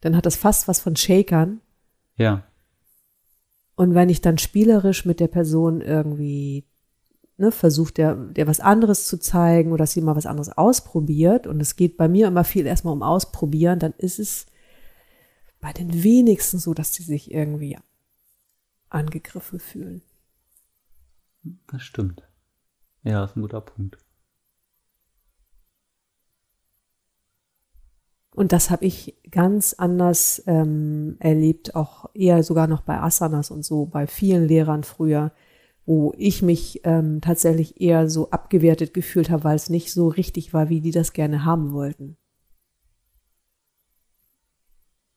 Dann 0.00 0.16
hat 0.16 0.26
das 0.26 0.36
fast 0.36 0.66
was 0.68 0.80
von 0.80 0.96
Shakern. 0.96 1.60
ja, 2.16 2.42
Und 3.76 3.94
wenn 3.94 4.08
ich 4.08 4.20
dann 4.22 4.38
spielerisch 4.38 5.04
mit 5.04 5.20
der 5.20 5.28
Person 5.28 5.80
irgendwie 5.80 6.66
ne, 7.38 7.52
versucht, 7.52 7.98
der, 7.98 8.14
der 8.14 8.46
was 8.46 8.60
anderes 8.60 9.06
zu 9.06 9.18
zeigen 9.18 9.72
oder 9.72 9.84
dass 9.84 9.92
sie 9.92 10.00
mal 10.00 10.16
was 10.16 10.26
anderes 10.26 10.50
ausprobiert, 10.50 11.46
und 11.46 11.60
es 11.60 11.76
geht 11.76 11.96
bei 11.96 12.08
mir 12.08 12.28
immer 12.28 12.44
viel 12.44 12.66
erstmal 12.66 12.94
um 12.94 13.02
Ausprobieren, 13.02 13.78
dann 13.78 13.94
ist 13.98 14.18
es 14.18 14.46
bei 15.60 15.72
den 15.72 16.02
wenigsten 16.02 16.58
so, 16.58 16.74
dass 16.74 16.94
sie 16.94 17.02
sich 17.02 17.32
irgendwie 17.32 17.78
angegriffen 18.88 19.58
fühlen. 19.58 20.02
das 21.66 21.82
stimmt. 21.82 22.22
Ja, 23.02 23.20
das 23.20 23.30
ist 23.30 23.36
ein 23.36 23.42
guter 23.42 23.60
Punkt. 23.60 23.98
Und 28.34 28.52
das 28.52 28.68
habe 28.68 28.84
ich 28.84 29.16
ganz 29.30 29.72
anders 29.72 30.42
ähm, 30.46 31.16
erlebt, 31.20 31.74
auch 31.74 32.10
eher 32.12 32.42
sogar 32.42 32.66
noch 32.66 32.82
bei 32.82 33.00
Asanas 33.00 33.50
und 33.50 33.64
so, 33.64 33.86
bei 33.86 34.06
vielen 34.06 34.46
Lehrern 34.46 34.84
früher, 34.84 35.32
wo 35.86 36.12
ich 36.18 36.42
mich 36.42 36.80
ähm, 36.84 37.20
tatsächlich 37.20 37.80
eher 37.80 38.10
so 38.10 38.30
abgewertet 38.30 38.92
gefühlt 38.92 39.30
habe, 39.30 39.44
weil 39.44 39.56
es 39.56 39.70
nicht 39.70 39.92
so 39.92 40.08
richtig 40.08 40.52
war, 40.52 40.68
wie 40.68 40.80
die 40.80 40.90
das 40.90 41.12
gerne 41.12 41.44
haben 41.44 41.72
wollten. 41.72 42.16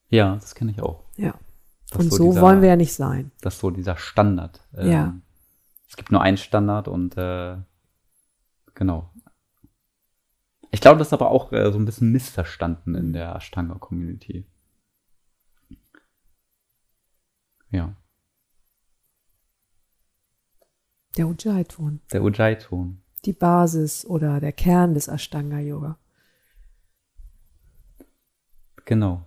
Ja, 0.10 0.36
das 0.36 0.56
kenne 0.56 0.72
ich 0.72 0.82
auch. 0.82 1.04
Ja. 1.18 1.38
Das 1.92 2.02
und 2.06 2.12
so 2.14 2.30
dieser- 2.30 2.42
wollen 2.42 2.62
wir 2.62 2.70
ja 2.70 2.76
nicht 2.76 2.94
sein. 2.94 3.32
Das 3.42 3.56
ist 3.56 3.62
so 3.62 3.72
dieser 3.72 3.98
Standard. 3.98 4.62
Ähm, 4.76 4.92
Ja. 4.92 5.22
Es 5.88 5.96
gibt 5.98 6.12
nur 6.12 6.22
einen 6.22 6.38
Standard 6.38 6.88
und 6.88 7.18
äh, 7.18 7.58
genau. 8.76 9.12
Ich 10.70 10.82
glaube, 10.82 11.00
das 11.00 11.08
ist 11.08 11.14
aber 11.14 11.32
auch 11.32 11.52
äh, 11.52 11.72
so 11.72 11.80
ein 11.80 11.86
bisschen 11.86 12.12
missverstanden 12.12 12.94
in 12.94 13.12
der 13.12 13.36
Ashtanga-Community. 13.36 14.46
Ja, 17.72 17.96
Der 21.18 21.28
Ujjayi-Ton, 21.28 22.02
der 22.12 22.24
Ujjayi-Ton. 22.24 23.02
die 23.26 23.34
Basis 23.34 24.06
oder 24.06 24.40
der 24.40 24.52
Kern 24.54 24.94
des 24.94 25.08
Ashtanga-Yoga. 25.08 25.98
Genau. 28.86 29.26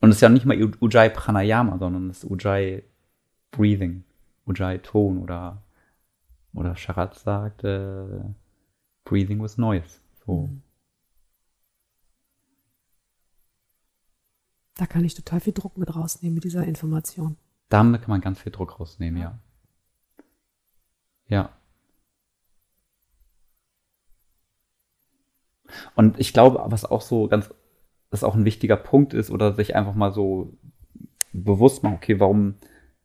Und 0.00 0.10
es 0.10 0.16
ist 0.16 0.20
ja 0.20 0.28
nicht 0.28 0.44
mal 0.44 0.60
Ujjayi 0.80 1.10
Pranayama, 1.10 1.78
sondern 1.78 2.10
es 2.10 2.22
ist 2.22 2.30
Ujjayi 2.30 2.82
Breathing, 3.50 4.04
Ujjayi 4.46 4.78
Ton 4.78 5.18
oder 5.18 5.62
oder 6.52 6.76
Sharat 6.76 7.14
sagt 7.14 7.64
äh, 7.64 8.06
Breathing 9.04 9.42
with 9.42 9.58
Noise. 9.58 10.00
So. 10.24 10.48
Da 14.76 14.86
kann 14.86 15.04
ich 15.04 15.14
total 15.14 15.40
viel 15.40 15.52
Druck 15.52 15.76
mit 15.78 15.94
rausnehmen 15.94 16.34
mit 16.34 16.44
dieser 16.44 16.64
Information. 16.64 17.36
Damit 17.68 18.02
kann 18.02 18.10
man 18.10 18.20
ganz 18.20 18.40
viel 18.40 18.52
Druck 18.52 18.78
rausnehmen, 18.78 19.20
ja. 19.20 19.38
Ja. 21.28 21.50
Und 25.94 26.18
ich 26.18 26.32
glaube, 26.32 26.62
was 26.66 26.84
auch 26.84 27.00
so 27.00 27.28
ganz, 27.28 27.52
was 28.10 28.24
auch 28.24 28.34
ein 28.34 28.44
wichtiger 28.44 28.76
Punkt 28.76 29.14
ist, 29.14 29.30
oder 29.30 29.54
sich 29.54 29.74
einfach 29.74 29.94
mal 29.94 30.12
so 30.12 30.56
bewusst 31.32 31.82
machen, 31.82 31.96
okay, 31.96 32.20
warum 32.20 32.54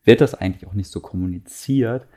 wird 0.03 0.21
das 0.21 0.35
eigentlich 0.35 0.67
auch 0.67 0.73
nicht 0.73 0.89
so 0.89 0.99
kommuniziert? 0.99 2.07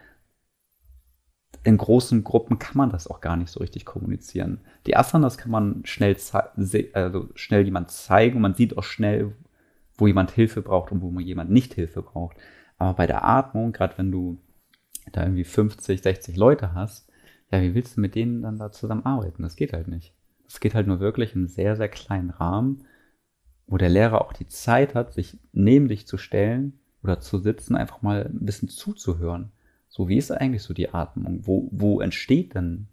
In 1.62 1.78
großen 1.78 2.24
Gruppen 2.24 2.58
kann 2.58 2.76
man 2.76 2.90
das 2.90 3.08
auch 3.08 3.20
gar 3.20 3.36
nicht 3.36 3.50
so 3.50 3.60
richtig 3.60 3.86
kommunizieren. 3.86 4.60
Die 4.86 4.96
Asanas 4.96 5.38
kann 5.38 5.50
man 5.50 5.86
schnell, 5.86 6.16
also 6.92 7.28
schnell 7.34 7.64
jemand 7.64 7.90
zeigen 7.90 8.36
und 8.36 8.42
man 8.42 8.54
sieht 8.54 8.76
auch 8.76 8.84
schnell, 8.84 9.34
wo 9.96 10.06
jemand 10.06 10.30
Hilfe 10.30 10.60
braucht 10.60 10.92
und 10.92 11.00
wo 11.00 11.18
jemand 11.20 11.50
nicht 11.50 11.72
Hilfe 11.72 12.02
braucht. 12.02 12.36
Aber 12.76 12.94
bei 12.94 13.06
der 13.06 13.24
Atmung, 13.24 13.72
gerade 13.72 13.96
wenn 13.96 14.10
du 14.12 14.38
da 15.16 15.22
irgendwie 15.22 15.44
50, 15.44 16.02
60 16.02 16.36
Leute 16.36 16.74
hast, 16.74 17.10
ja, 17.50 17.60
wie 17.62 17.74
willst 17.74 17.96
du 17.96 18.00
mit 18.00 18.14
denen 18.14 18.42
dann 18.42 18.58
da 18.58 18.72
zusammenarbeiten? 18.72 19.42
Das 19.42 19.56
geht 19.56 19.72
halt 19.72 19.88
nicht. 19.88 20.14
Das 20.44 20.60
geht 20.60 20.74
halt 20.74 20.86
nur 20.86 21.00
wirklich 21.00 21.34
im 21.34 21.46
sehr, 21.46 21.76
sehr 21.76 21.88
kleinen 21.88 22.30
Rahmen, 22.30 22.84
wo 23.66 23.76
der 23.76 23.88
Lehrer 23.88 24.20
auch 24.20 24.32
die 24.32 24.48
Zeit 24.48 24.94
hat, 24.94 25.12
sich 25.14 25.38
neben 25.52 25.88
dich 25.88 26.06
zu 26.06 26.18
stellen 26.18 26.78
oder 27.02 27.20
zu 27.20 27.38
sitzen, 27.38 27.76
einfach 27.76 28.02
mal 28.02 28.24
ein 28.26 28.44
bisschen 28.44 28.68
zuzuhören. 28.68 29.52
So, 29.88 30.08
wie 30.08 30.16
ist 30.16 30.30
eigentlich 30.32 30.62
so 30.62 30.74
die 30.74 30.92
Atmung? 30.92 31.46
Wo, 31.46 31.68
wo 31.70 32.00
entsteht 32.00 32.54
denn 32.54 32.88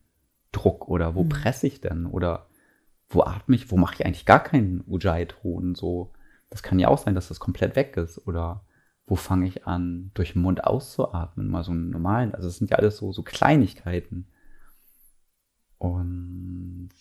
Druck 0.51 0.87
oder 0.87 1.15
wo 1.15 1.23
Mhm. 1.23 1.29
presse 1.29 1.67
ich 1.67 1.81
denn? 1.81 2.05
Oder 2.05 2.47
wo 3.09 3.23
atme 3.23 3.55
ich? 3.55 3.71
Wo 3.71 3.77
mache 3.77 3.95
ich 3.95 4.05
eigentlich 4.05 4.25
gar 4.25 4.43
keinen 4.43 4.83
Ujjayi-Ton? 4.87 5.75
So, 5.75 6.11
das 6.49 6.61
kann 6.61 6.79
ja 6.79 6.87
auch 6.89 6.99
sein, 6.99 7.15
dass 7.15 7.29
das 7.29 7.39
komplett 7.39 7.75
weg 7.75 7.97
ist. 7.97 8.25
Oder 8.27 8.63
wo 9.11 9.17
fange 9.17 9.45
ich 9.45 9.67
an, 9.67 10.09
durch 10.13 10.31
den 10.33 10.41
Mund 10.41 10.63
auszuatmen? 10.63 11.49
Mal 11.49 11.65
so 11.65 11.73
einen 11.73 11.89
normalen. 11.89 12.33
Also, 12.33 12.47
es 12.47 12.59
sind 12.59 12.71
ja 12.71 12.77
alles 12.77 12.95
so, 12.95 13.11
so 13.11 13.23
Kleinigkeiten. 13.23 14.25
Und 15.77 16.91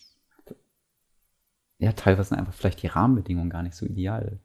ja, 1.79 1.93
teilweise 1.93 2.31
sind 2.31 2.39
einfach 2.39 2.53
vielleicht 2.53 2.83
die 2.83 2.89
Rahmenbedingungen 2.89 3.49
gar 3.49 3.63
nicht 3.63 3.77
so 3.77 3.87
ideal. 3.87 4.41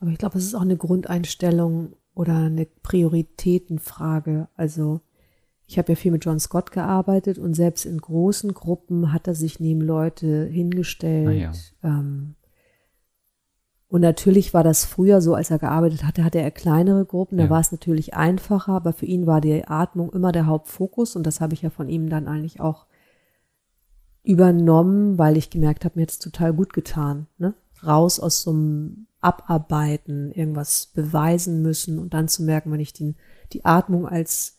Aber 0.00 0.10
ich 0.10 0.18
glaube, 0.18 0.36
es 0.36 0.44
ist 0.44 0.54
auch 0.54 0.60
eine 0.60 0.76
Grundeinstellung 0.76 1.96
oder 2.14 2.36
eine 2.36 2.66
Prioritätenfrage. 2.66 4.48
Also 4.54 5.00
ich 5.66 5.78
habe 5.78 5.92
ja 5.92 5.96
viel 5.96 6.12
mit 6.12 6.26
John 6.26 6.38
Scott 6.38 6.72
gearbeitet 6.72 7.38
und 7.38 7.54
selbst 7.54 7.86
in 7.86 7.96
großen 7.96 8.52
Gruppen 8.52 9.14
hat 9.14 9.26
er 9.28 9.34
sich 9.34 9.60
neben 9.60 9.80
Leute 9.80 10.44
hingestellt. 10.44 11.28
Ah 11.28 11.32
ja. 11.32 11.52
ähm, 11.82 12.34
und 13.88 14.00
natürlich 14.00 14.52
war 14.52 14.64
das 14.64 14.84
früher 14.84 15.20
so, 15.20 15.34
als 15.34 15.50
er 15.50 15.58
gearbeitet 15.58 16.04
hatte, 16.04 16.24
hatte 16.24 16.40
er 16.40 16.50
kleinere 16.50 17.04
Gruppen, 17.04 17.38
da 17.38 17.44
Ja. 17.44 17.50
war 17.50 17.60
es 17.60 17.70
natürlich 17.72 18.14
einfacher, 18.14 18.72
aber 18.72 18.92
für 18.92 19.06
ihn 19.06 19.26
war 19.26 19.40
die 19.40 19.64
Atmung 19.66 20.12
immer 20.12 20.32
der 20.32 20.46
Hauptfokus 20.46 21.14
und 21.16 21.24
das 21.26 21.40
habe 21.40 21.54
ich 21.54 21.62
ja 21.62 21.70
von 21.70 21.88
ihm 21.88 22.08
dann 22.08 22.26
eigentlich 22.26 22.60
auch 22.60 22.86
übernommen, 24.24 25.18
weil 25.18 25.36
ich 25.36 25.50
gemerkt 25.50 25.84
habe, 25.84 25.94
mir 25.96 26.02
hat 26.02 26.10
es 26.10 26.18
total 26.18 26.52
gut 26.52 26.72
getan. 26.72 27.28
Ne? 27.38 27.54
Raus 27.84 28.18
aus 28.18 28.42
so 28.42 28.50
einem 28.50 29.06
Abarbeiten, 29.20 30.32
irgendwas 30.32 30.86
beweisen 30.94 31.62
müssen 31.62 31.98
und 32.00 32.12
dann 32.12 32.26
zu 32.26 32.42
merken, 32.42 32.72
wenn 32.72 32.80
ich 32.80 32.92
den, 32.92 33.14
die 33.52 33.64
Atmung 33.64 34.06
als 34.08 34.58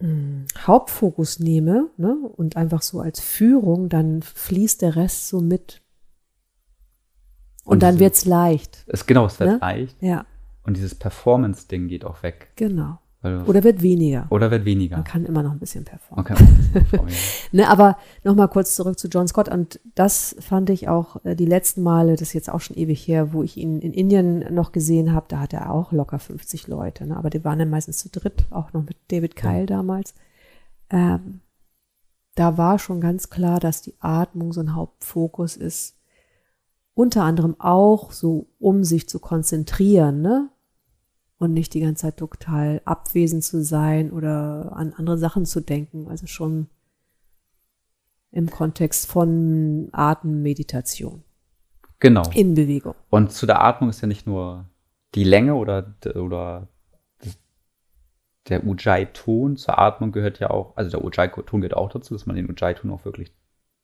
mh, 0.00 0.46
Hauptfokus 0.66 1.38
nehme 1.38 1.90
ne, 1.98 2.16
und 2.36 2.56
einfach 2.56 2.80
so 2.80 3.00
als 3.00 3.20
Führung, 3.20 3.88
dann 3.90 4.22
fließt 4.22 4.80
der 4.80 4.96
Rest 4.96 5.28
so 5.28 5.40
mit. 5.40 5.82
Und, 7.68 7.74
Und 7.74 7.82
dann 7.82 7.94
diese- 7.96 8.04
wird's 8.04 8.24
leicht. 8.24 8.84
Es, 8.86 9.04
genau, 9.06 9.26
es 9.26 9.38
wird 9.38 9.50
Ne? 9.50 9.58
leicht. 9.60 9.96
Ja, 10.02 10.24
Und 10.64 10.76
dieses 10.76 10.94
Performance-Ding 10.94 11.88
geht 11.88 12.04
auch 12.04 12.22
weg. 12.22 12.48
genau. 12.56 12.98
Oder 13.20 13.64
wird 13.64 13.82
weniger. 13.82 14.26
oder 14.30 14.52
wird 14.52 14.64
weniger. 14.64 14.96
Man 14.98 15.04
kann 15.04 15.24
immer 15.26 15.42
noch 15.42 15.50
ein 15.50 15.58
bisschen 15.58 15.84
performen. 15.84 16.24
Ja. 16.92 17.00
Ne, 17.52 17.68
aber 17.68 17.98
nochmal 18.22 18.46
kurz 18.48 18.76
zurück 18.76 18.96
zu 18.96 19.08
John 19.08 19.26
Scott. 19.26 19.48
Und 19.48 19.80
das 19.96 20.36
fand 20.38 20.70
ich 20.70 20.88
auch 20.88 21.22
äh, 21.24 21.34
die 21.34 21.44
letzten 21.44 21.82
Male, 21.82 22.12
das 22.12 22.22
ist 22.22 22.32
jetzt 22.34 22.48
auch 22.48 22.60
schon 22.60 22.76
ewig 22.76 23.06
her, 23.08 23.32
wo 23.32 23.42
ich 23.42 23.56
ihn 23.56 23.80
in 23.80 23.92
Indien 23.92 24.54
noch 24.54 24.70
gesehen 24.70 25.12
habe, 25.12 25.26
da 25.28 25.40
hat 25.40 25.52
er 25.52 25.72
auch 25.72 25.90
locker 25.90 26.20
50 26.20 26.68
Leute. 26.68 27.06
Ne? 27.08 27.16
Aber 27.16 27.28
die 27.28 27.44
waren 27.44 27.58
dann 27.58 27.70
meistens 27.70 27.98
zu 27.98 28.08
dritt, 28.08 28.46
auch 28.50 28.72
noch 28.72 28.84
mit 28.84 28.96
David 29.10 29.34
Kyle 29.34 29.66
damals. 29.66 30.14
Ähm, 30.88 31.40
da 32.36 32.56
war 32.56 32.78
schon 32.78 33.00
ganz 33.00 33.30
klar, 33.30 33.58
dass 33.58 33.82
die 33.82 33.94
Atmung 33.98 34.52
so 34.52 34.60
ein 34.60 34.76
Hauptfokus 34.76 35.56
ist. 35.56 35.96
Unter 36.98 37.22
anderem 37.22 37.54
auch 37.60 38.10
so, 38.10 38.48
um 38.58 38.82
sich 38.82 39.08
zu 39.08 39.20
konzentrieren, 39.20 40.20
ne? 40.20 40.50
Und 41.38 41.52
nicht 41.52 41.72
die 41.74 41.80
ganze 41.80 42.02
Zeit 42.02 42.16
total 42.16 42.82
abwesend 42.84 43.44
zu 43.44 43.62
sein 43.62 44.10
oder 44.10 44.72
an 44.74 44.92
andere 44.94 45.16
Sachen 45.16 45.46
zu 45.46 45.60
denken. 45.60 46.08
Also 46.08 46.26
schon 46.26 46.66
im 48.32 48.50
Kontext 48.50 49.06
von 49.06 49.90
Atemmeditation 49.92 51.22
Genau. 52.00 52.28
in 52.34 52.56
Bewegung. 52.56 52.96
Und 53.10 53.30
zu 53.30 53.46
der 53.46 53.62
Atmung 53.62 53.90
ist 53.90 54.00
ja 54.00 54.08
nicht 54.08 54.26
nur 54.26 54.64
die 55.14 55.22
Länge 55.22 55.54
oder, 55.54 55.94
oder 56.16 56.66
der 58.48 58.66
Ujjayi-Ton. 58.66 59.56
Zur 59.56 59.78
Atmung 59.78 60.10
gehört 60.10 60.40
ja 60.40 60.50
auch, 60.50 60.76
also 60.76 60.90
der 60.90 61.04
Ujjayi-Ton 61.04 61.60
gehört 61.60 61.76
auch 61.76 61.90
dazu, 61.90 62.12
dass 62.14 62.26
man 62.26 62.34
den 62.34 62.50
Ujjayi-Ton 62.50 62.90
auch 62.90 63.04
wirklich 63.04 63.32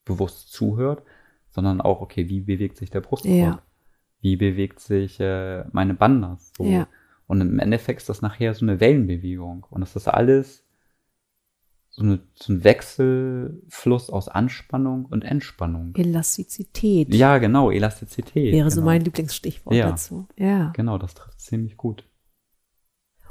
bewusst 0.05 0.53
zuhört, 0.53 1.05
sondern 1.55 1.81
auch, 1.81 2.01
okay, 2.01 2.29
wie 2.29 2.41
bewegt 2.41 2.77
sich 2.77 2.91
der 2.91 3.01
Brustkorb? 3.01 3.35
Ja. 3.35 3.63
Wie 4.21 4.37
bewegt 4.37 4.81
sich 4.81 5.21
äh, 5.21 5.65
meine 5.71 5.95
Bandas? 5.95 6.53
So. 6.59 6.65
Ja. 6.65 6.89
Und 7.27 7.41
im 7.41 7.59
Endeffekt 7.59 8.01
ist 8.01 8.09
das 8.09 8.23
nachher 8.23 8.53
so 8.55 8.65
eine 8.67 8.81
Wellenbewegung. 8.81 9.65
Und 9.71 9.81
das 9.81 9.95
ist 9.95 10.09
alles 10.09 10.65
so, 11.91 12.03
eine, 12.03 12.19
so 12.35 12.53
ein 12.53 12.65
Wechselfluss 12.65 14.11
aus 14.11 14.29
Anspannung 14.29 15.05
und 15.05 15.25
Entspannung. 15.25 15.95
Elastizität 15.95 17.15
Ja, 17.15 17.39
genau, 17.39 17.71
Elastizität. 17.71 18.53
wäre 18.53 18.65
genau. 18.65 18.71
so 18.71 18.83
mein 18.83 19.03
Lieblingsstichwort 19.03 19.77
Ja. 19.77 19.91
dazu. 19.91 20.27
Ja. 20.37 20.73
Genau, 20.75 20.99
das 20.99 21.15
trifft 21.15 21.41
ziemlich 21.41 21.77
gut. 21.77 22.05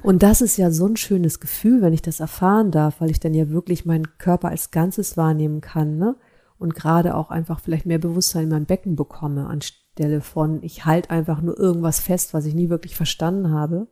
Und 0.01 0.23
das 0.23 0.41
ist 0.41 0.57
ja 0.57 0.71
so 0.71 0.88
ein 0.88 0.95
schönes 0.95 1.39
Gefühl, 1.41 1.81
wenn 1.81 1.93
ich 1.93 2.01
das 2.01 2.19
erfahren 2.21 2.71
darf, 2.71 3.01
weil 3.01 3.12
ich 3.12 3.19
dann 3.19 3.33
ja 3.33 3.49
wirklich 3.49 3.86
meinen 3.86 4.17
Körper 4.17 4.49
als 4.49 4.71
Ganzes 4.71 5.17
wahrnehmen 5.17 5.59
kann, 5.59 5.97
ne? 5.97 6.15
Und 6.63 6.76
gerade 6.76 7.15
auch 7.15 7.30
einfach 7.30 7.60
vielleicht 7.60 7.86
mehr 7.86 7.99
Bewusstsein 7.99 8.43
in 8.43 8.49
mein 8.49 8.65
Becken 8.65 8.95
bekomme, 8.95 9.47
anstelle 9.47 10.21
von, 10.21 10.63
ich 10.63 10.86
halte 10.86 11.10
einfach 11.10 11.41
nur 11.41 11.60
irgendwas 11.60 11.99
fest, 11.99 12.34
was 12.34 12.45
ich 12.45 12.56
nie 12.56 12.69
wirklich 12.69 12.95
verstanden 12.95 13.52
habe. 13.52 13.88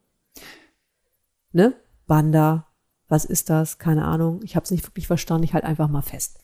Ne? 1.51 1.73
Banda, 2.07 2.67
was 3.10 3.25
ist 3.25 3.49
das? 3.49 3.77
Keine 3.77 4.05
Ahnung. 4.05 4.39
Ich 4.43 4.55
habe 4.55 4.63
es 4.63 4.71
nicht 4.71 4.88
wirklich 4.88 5.05
verstanden, 5.05 5.43
ich 5.43 5.53
halte 5.53 5.67
einfach 5.67 5.89
mal 5.89 6.01
fest. 6.01 6.39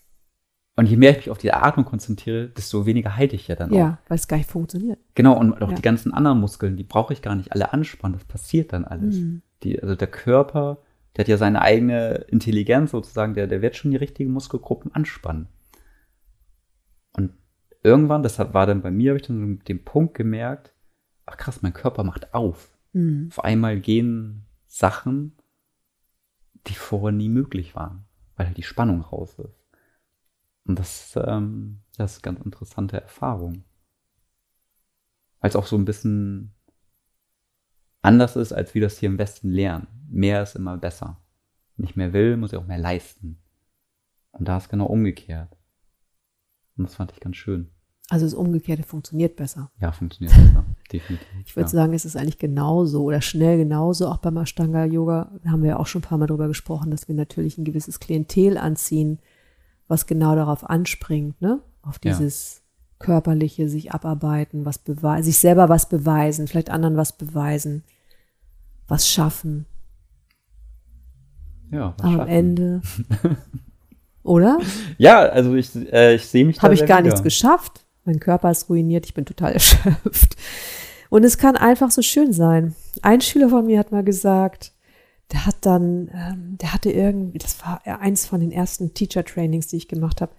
Und 0.76 0.88
je 0.88 0.98
mehr 0.98 1.12
ich 1.12 1.18
mich 1.18 1.30
auf 1.30 1.38
die 1.38 1.54
Atmung 1.54 1.86
konzentriere, 1.86 2.50
desto 2.50 2.86
weniger 2.86 3.16
halte 3.16 3.38
ich 3.38 3.48
ja 3.48 3.56
dann 3.56 3.72
auch. 3.72 3.76
Ja, 3.78 3.98
weil 4.10 4.18
es 4.18 4.28
gar 4.28 4.36
nicht 4.36 4.50
funktioniert. 4.50 5.00
Genau, 5.16 5.40
und 5.40 5.62
auch 5.62 5.70
Ja. 5.70 5.76
die 5.76 5.82
ganzen 5.82 6.13
anderen 6.13 6.42
Muskeln, 6.42 6.76
die 6.76 6.84
brauche 6.84 7.13
ich 7.13 7.22
gar 7.22 7.36
nicht 7.36 7.54
alle 7.54 7.72
anspannen. 7.72 8.18
Das 8.18 8.28
passiert 8.28 8.74
dann 8.74 8.84
alles. 8.84 9.16
Mhm. 9.16 9.44
Die, 9.63 9.82
also 9.82 9.96
der 9.96 10.08
Körper, 10.10 10.80
der 11.16 11.24
hat 11.24 11.30
ja 11.30 11.38
seine 11.38 11.62
eigene 11.62 12.26
Intelligenz 12.28 12.92
sozusagen, 12.92 13.34
der, 13.34 13.48
der 13.48 13.62
wird 13.62 13.78
schon 13.78 13.92
die 13.92 13.98
richtigen 13.98 14.32
Muskelgruppen 14.34 14.94
anspannen. 14.94 15.48
Irgendwann, 17.88 18.21
deshalb 18.21 18.54
war 18.54 18.65
dann 18.65 18.82
bei 18.82 18.91
mir, 18.91 19.12
habe 19.12 19.19
ich 19.21 19.26
dann 19.26 19.39
so 19.39 19.63
den 19.63 19.86
Punkt 19.86 20.13
gemerkt, 20.13 20.73
ach 21.26 21.38
krass, 21.38 21.62
mein 21.62 21.71
Körper 21.71 22.04
macht 22.04 22.34
auf. 22.34 22.78
Mhm. 22.91 23.30
Auf 23.32 23.45
einmal 23.45 23.80
gehen 23.80 24.45
Sachen, 24.65 25.38
die 26.67 26.73
vorher 26.73 27.13
nie 27.13 27.30
möglich 27.30 27.76
waren, 27.76 28.04
weil 28.36 28.47
halt 28.47 28.58
die 28.58 28.63
Spannung 28.63 29.00
raus 29.00 29.39
ist. 29.39 29.63
Und 30.65 30.78
das, 30.78 31.17
ähm, 31.26 31.80
das 31.95 32.17
ist 32.17 32.26
eine 32.26 32.36
ganz 32.36 32.45
interessante 32.45 33.00
Erfahrung. 33.00 33.63
Weil 35.39 35.50
es 35.50 35.56
auch 35.56 35.65
so 35.65 35.78
ein 35.78 35.86
bisschen 35.86 36.54
anders 38.02 38.36
ist, 38.36 38.52
als 38.52 38.76
wir 38.76 38.82
das 38.82 38.97
hier 38.97 39.08
im 39.08 39.17
Westen 39.17 39.50
lernen. 39.50 39.88
Mehr 40.10 40.43
ist 40.43 40.58
immer 40.58 40.76
besser. 40.76 41.21
Wenn 41.78 41.86
ich 41.86 41.95
mehr 41.95 42.12
will, 42.12 42.36
muss 42.36 42.52
ich 42.52 42.60
auch 42.60 42.67
mehr 42.67 42.80
leisten. 42.80 43.41
Und 44.32 44.50
da 44.50 44.58
ist 44.58 44.67
genau 44.67 44.88
umgekehrt. 44.88 45.56
Und 46.76 46.84
das 46.84 46.95
fand 46.95 47.13
ich 47.13 47.21
ganz 47.21 47.38
schön. 47.38 47.71
Also 48.10 48.26
das 48.26 48.34
Umgekehrte 48.34 48.84
funktioniert 48.84 49.36
besser. 49.36 49.70
Ja, 49.82 49.91
funktioniert 49.91 50.34
besser. 50.36 50.63
Definitiv. 50.91 51.28
Ich 51.46 51.56
würde 51.56 51.65
ja. 51.67 51.72
sagen, 51.74 51.93
es 51.93 52.06
ist 52.06 52.15
eigentlich 52.15 52.38
genauso 52.38 53.04
oder 53.04 53.20
schnell 53.22 53.58
genauso, 53.58 54.08
auch 54.08 54.17
beim 54.17 54.38
Ashtanga 54.38 54.86
Yoga. 54.86 55.32
Da 55.43 55.52
haben 55.52 55.62
wir 55.62 55.72
ja 55.72 55.78
auch 55.78 55.88
schon 55.88 56.00
ein 56.00 56.06
paar 56.08 56.17
Mal 56.17 56.28
drüber 56.28 56.48
gesprochen, 56.48 56.89
dass 56.89 57.10
wir 57.10 57.15
natürlich 57.15 57.58
ein 57.58 57.65
gewisses 57.65 58.00
Klientel 58.00 58.58
anziehen, 58.58 59.20
was 59.89 60.06
genau 60.06 60.36
darauf 60.36 60.70
anspringt, 60.70 61.41
ne? 61.41 61.60
Auf 61.82 62.00
Ja. 62.04 62.12
dieses 62.17 62.62
körperliche, 63.00 63.67
sich 63.70 63.91
abarbeiten, 63.91 64.65
was 64.65 64.80
beweisen, 64.80 65.24
sich 65.26 65.38
selber 65.39 65.67
was 65.70 65.89
beweisen, 65.89 66.48
vielleicht 66.48 66.70
anderen 66.70 66.96
was 66.98 67.12
beweisen, 67.17 67.84
was 68.88 69.08
schaffen. 69.10 69.65
Ja, 71.72 71.93
was 71.98 72.06
am 72.06 72.15
schaffen. 72.15 72.30
Ende, 72.30 72.82
oder? 74.24 74.60
Ja, 74.98 75.20
also 75.20 75.54
ich, 75.56 75.76
äh, 75.76 76.15
ich 76.15 76.26
sehe 76.26 76.46
mich 76.46 76.56
da 76.56 76.63
habe 76.63 76.74
ich 76.74 76.86
gar 76.86 77.00
wieder. 77.00 77.10
nichts 77.10 77.22
geschafft. 77.24 77.84
Mein 78.08 78.20
Körper 78.20 78.50
ist 78.50 78.70
ruiniert, 78.70 79.06
ich 79.06 79.13
bin 79.13 79.26
total 79.26 79.54
erschöpft. 79.54 80.36
Und 81.10 81.24
es 81.24 81.38
kann 81.38 81.56
einfach 81.56 81.91
so 81.91 82.02
schön 82.02 82.34
sein. 82.34 82.76
Ein 83.02 83.22
Schüler 83.22 83.50
von 83.50 83.65
mir 83.65 83.80
hat 83.80 83.91
mal 83.91 84.04
gesagt, 84.04 84.74
der 85.32 85.46
hat 85.46 85.58
dann, 85.62 86.10
ähm, 86.13 86.58
der 86.58 86.74
hatte 86.74 86.89
irgendwie, 86.89 87.38
das 87.38 87.62
war 87.62 87.82
eins 87.86 88.26
von 88.26 88.39
den 88.39 88.52
ersten 88.52 88.93
Teacher-Trainings, 88.93 89.67
die 89.67 89.78
ich 89.78 89.88
gemacht 89.88 90.22
habe. 90.22 90.32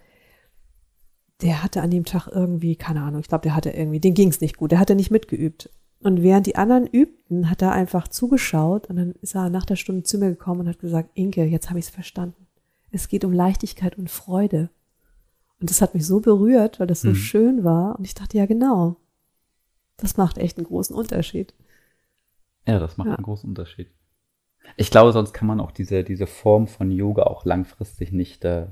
Der 1.41 1.63
hatte 1.63 1.81
an 1.81 1.91
dem 1.91 2.05
Tag 2.05 2.27
irgendwie, 2.27 2.75
keine 2.75 3.01
Ahnung, 3.01 3.21
ich 3.21 3.27
glaube, 3.27 3.43
der 3.43 3.55
hatte 3.55 3.69
irgendwie, 3.69 3.99
den 3.99 4.13
ging 4.13 4.29
es 4.29 4.41
nicht 4.41 4.57
gut, 4.57 4.71
der 4.71 4.79
hatte 4.79 4.95
nicht 4.95 5.11
mitgeübt. 5.11 5.69
Und 6.01 6.23
während 6.23 6.47
die 6.47 6.55
anderen 6.55 6.87
übten, 6.87 7.49
hat 7.49 7.61
er 7.61 7.71
einfach 7.71 8.07
zugeschaut 8.07 8.87
und 8.87 8.95
dann 8.95 9.11
ist 9.21 9.35
er 9.35 9.49
nach 9.49 9.65
der 9.65 9.75
Stunde 9.75 10.03
zu 10.03 10.17
mir 10.17 10.29
gekommen 10.29 10.61
und 10.61 10.69
hat 10.69 10.79
gesagt, 10.79 11.11
Inke, 11.13 11.45
jetzt 11.45 11.69
habe 11.69 11.79
ich 11.79 11.85
es 11.85 11.91
verstanden. 11.91 12.47
Es 12.91 13.09
geht 13.09 13.23
um 13.23 13.33
Leichtigkeit 13.33 13.97
und 13.97 14.09
Freude. 14.09 14.69
Und 15.59 15.69
das 15.69 15.81
hat 15.81 15.93
mich 15.93 16.05
so 16.05 16.19
berührt, 16.21 16.79
weil 16.79 16.87
das 16.87 17.01
so 17.01 17.09
Mhm. 17.09 17.15
schön 17.15 17.63
war. 17.63 17.97
Und 17.97 18.05
ich 18.05 18.13
dachte, 18.13 18.37
ja, 18.37 18.45
genau. 18.45 18.95
Das 19.97 20.15
macht 20.17 20.37
echt 20.37 20.57
einen 20.57 20.67
großen 20.67 20.95
Unterschied. 20.95 21.53
Ja, 22.65 22.79
das 22.79 22.97
macht 22.97 23.07
Ja. 23.09 23.15
einen 23.15 23.23
großen 23.25 23.49
Unterschied. 23.49 23.89
Ich 24.77 24.91
glaube, 24.91 25.11
sonst 25.11 25.33
kann 25.33 25.47
man 25.47 25.59
auch 25.59 25.71
diese, 25.71 26.03
diese 26.03 26.27
Form 26.27 26.67
von 26.67 26.91
Yoga 26.91 27.23
auch 27.23 27.43
langfristig 27.43 28.11
nicht, 28.11 28.45
äh, 28.45 28.67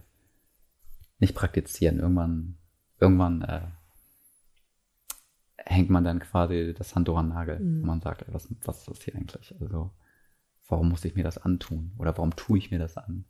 nicht 1.19 1.36
praktizieren. 1.36 2.00
Irgendwann, 2.00 2.58
irgendwann 3.00 3.41
äh, 3.41 3.62
hängt 5.58 5.89
man 5.89 6.04
dann 6.04 6.19
quasi 6.19 6.73
das 6.78 6.95
Handtuch 6.95 7.17
an 7.17 7.30
Nagel. 7.30 7.60
Mhm. 7.60 7.82
Und 7.82 7.86
man 7.88 8.02
sagt, 8.02 8.23
was, 8.34 8.47
was 8.63 8.80
ist 8.80 8.89
das 8.89 9.02
hier 9.02 9.15
eigentlich? 9.15 9.54
Also, 9.60 9.91
warum 10.69 10.89
muss 10.89 11.04
ich 11.06 11.15
mir 11.15 11.23
das 11.23 11.38
antun? 11.38 11.91
Oder 11.97 12.15
warum 12.17 12.36
tue 12.36 12.58
ich 12.58 12.71
mir 12.71 12.80
das 12.80 12.97
an? 12.97 13.26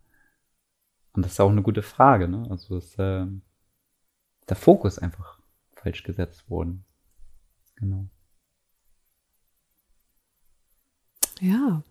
Und 1.13 1.26
das 1.26 1.34
ist 1.34 1.39
auch 1.39 1.50
eine 1.50 1.63
gute 1.63 1.82
Frage, 1.82 2.28
ne? 2.28 2.46
Also, 2.50 2.78
ist, 2.78 3.00
äh, 3.00 3.26
der 4.49 4.55
Fokus 4.55 4.99
einfach 4.99 5.39
falsch 5.75 6.03
gesetzt 6.03 6.49
worden. 6.49 6.83
Genau. 7.75 8.05
Ja, 11.39 11.83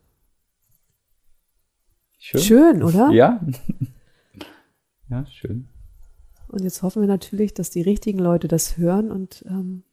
Schön. 2.19 2.41
schön, 2.41 2.83
oder? 2.83 3.11
Ja. 3.11 3.41
ja, 5.09 5.25
schön. 5.27 5.69
Und 6.49 6.63
jetzt 6.65 6.83
hoffen 6.83 7.03
wir 7.03 7.07
natürlich, 7.09 7.55
dass 7.55 7.71
die 7.71 7.83
richtigen 7.83 8.19
Leute 8.19 8.49
das 8.49 8.77
hören 8.77 9.11
und 9.13 9.45
ähm, 9.49 9.85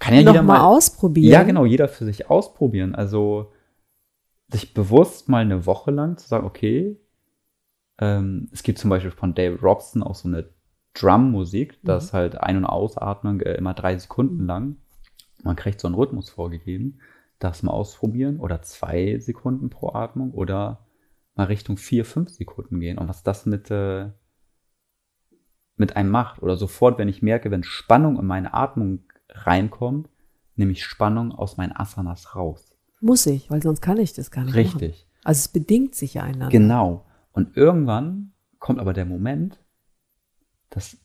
Kann 0.00 0.14
ja 0.14 0.22
noch 0.22 0.32
jeder 0.32 0.42
mal 0.42 0.58
mal. 0.58 0.64
ausprobieren. 0.64 1.32
Ja, 1.32 1.42
genau, 1.44 1.64
jeder 1.64 1.86
für 1.88 2.04
sich 2.04 2.28
ausprobieren. 2.30 2.94
Also 2.96 3.52
sich 4.48 4.74
bewusst 4.74 5.28
mal 5.28 5.42
eine 5.42 5.66
Woche 5.66 5.90
lang 5.92 6.16
zu 6.16 6.26
sagen, 6.26 6.46
okay, 6.46 6.96
ähm, 7.98 8.48
es 8.52 8.62
gibt 8.64 8.78
zum 8.78 8.90
Beispiel 8.90 9.10
von 9.12 9.34
David 9.34 9.62
Robson 9.62 10.02
auch 10.02 10.14
so 10.16 10.28
eine 10.28 10.48
Drum-Musik, 10.94 11.80
das 11.82 12.12
halt 12.12 12.40
Ein- 12.40 12.58
und 12.58 12.64
Ausatmung 12.64 13.40
äh, 13.40 13.54
immer 13.54 13.74
drei 13.74 13.98
Sekunden 13.98 14.46
lang. 14.46 14.76
Man 15.42 15.56
kriegt 15.56 15.80
so 15.80 15.88
einen 15.88 15.96
Rhythmus 15.96 16.30
vorgegeben. 16.30 17.00
Das 17.40 17.62
mal 17.62 17.72
ausprobieren 17.72 18.38
oder 18.38 18.62
zwei 18.62 19.18
Sekunden 19.18 19.68
pro 19.68 19.92
Atmung 19.92 20.30
oder 20.32 20.86
mal 21.34 21.44
Richtung 21.44 21.76
vier, 21.76 22.04
fünf 22.04 22.30
Sekunden 22.30 22.78
gehen 22.78 22.96
und 22.96 23.08
was 23.08 23.24
das 23.24 23.44
mit, 23.44 23.70
äh, 23.70 24.10
mit 25.76 25.96
einem 25.96 26.10
macht. 26.10 26.42
Oder 26.42 26.56
sofort, 26.56 26.98
wenn 26.98 27.08
ich 27.08 27.22
merke, 27.22 27.50
wenn 27.50 27.64
Spannung 27.64 28.18
in 28.18 28.26
meine 28.26 28.54
Atmung 28.54 29.00
reinkommt, 29.28 30.08
nehme 30.54 30.72
ich 30.72 30.84
Spannung 30.84 31.32
aus 31.32 31.56
meinen 31.56 31.74
Asanas 31.74 32.36
raus. 32.36 32.76
Muss 33.00 33.26
ich, 33.26 33.50
weil 33.50 33.62
sonst 33.62 33.80
kann 33.80 33.98
ich 33.98 34.12
das 34.12 34.30
gar 34.30 34.44
nicht 34.44 34.54
machen. 34.54 34.78
Richtig. 34.78 35.08
Also 35.24 35.38
es 35.40 35.48
bedingt 35.48 35.94
sich 35.94 36.14
ja 36.14 36.22
einander. 36.22 36.50
Genau. 36.50 37.04
Und 37.32 37.56
irgendwann 37.56 38.32
kommt 38.60 38.78
aber 38.78 38.92
der 38.92 39.04
Moment, 39.04 39.63
dass, 40.74 40.96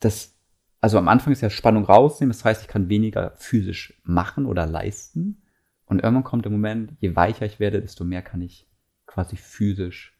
dass 0.00 0.34
also 0.80 0.98
am 0.98 1.08
Anfang 1.08 1.32
ist 1.32 1.40
ja 1.42 1.50
Spannung 1.50 1.84
rausnehmen, 1.84 2.32
das 2.32 2.44
heißt, 2.44 2.62
ich 2.62 2.68
kann 2.68 2.88
weniger 2.88 3.32
physisch 3.36 4.00
machen 4.02 4.46
oder 4.46 4.66
leisten. 4.66 5.42
Und 5.84 6.00
irgendwann 6.02 6.24
kommt 6.24 6.44
der 6.44 6.50
Moment, 6.50 6.94
je 6.98 7.14
weicher 7.14 7.46
ich 7.46 7.60
werde, 7.60 7.80
desto 7.80 8.04
mehr 8.04 8.22
kann 8.22 8.40
ich 8.42 8.68
quasi 9.06 9.36
physisch 9.36 10.18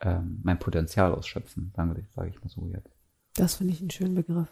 ähm, 0.00 0.40
mein 0.42 0.58
Potenzial 0.58 1.14
ausschöpfen, 1.14 1.72
sage 1.74 2.28
ich 2.28 2.40
mal 2.42 2.48
so 2.50 2.68
jetzt. 2.68 2.90
Das 3.34 3.54
finde 3.54 3.72
ich 3.72 3.80
einen 3.80 3.90
schönen 3.90 4.14
Begriff. 4.14 4.48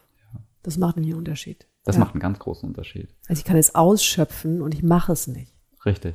Das 0.63 0.79
macht 0.79 0.97
nämlich 0.97 1.13
einen 1.13 1.19
Unterschied. 1.19 1.69
Das 1.85 1.97
Ja. 1.97 2.01
macht 2.01 2.15
einen 2.15 2.21
ganz 2.21 2.39
großen 2.39 2.67
Unterschied. 2.67 3.15
Also 3.29 3.41
ich 3.41 3.45
kann 3.45 3.59
es 3.59 3.75
ausschöpfen 3.75 4.63
und 4.63 4.73
ich 4.73 4.83
mache 4.83 5.13
es 5.13 5.27
nicht. 5.27 5.53
Richtig. 5.85 6.15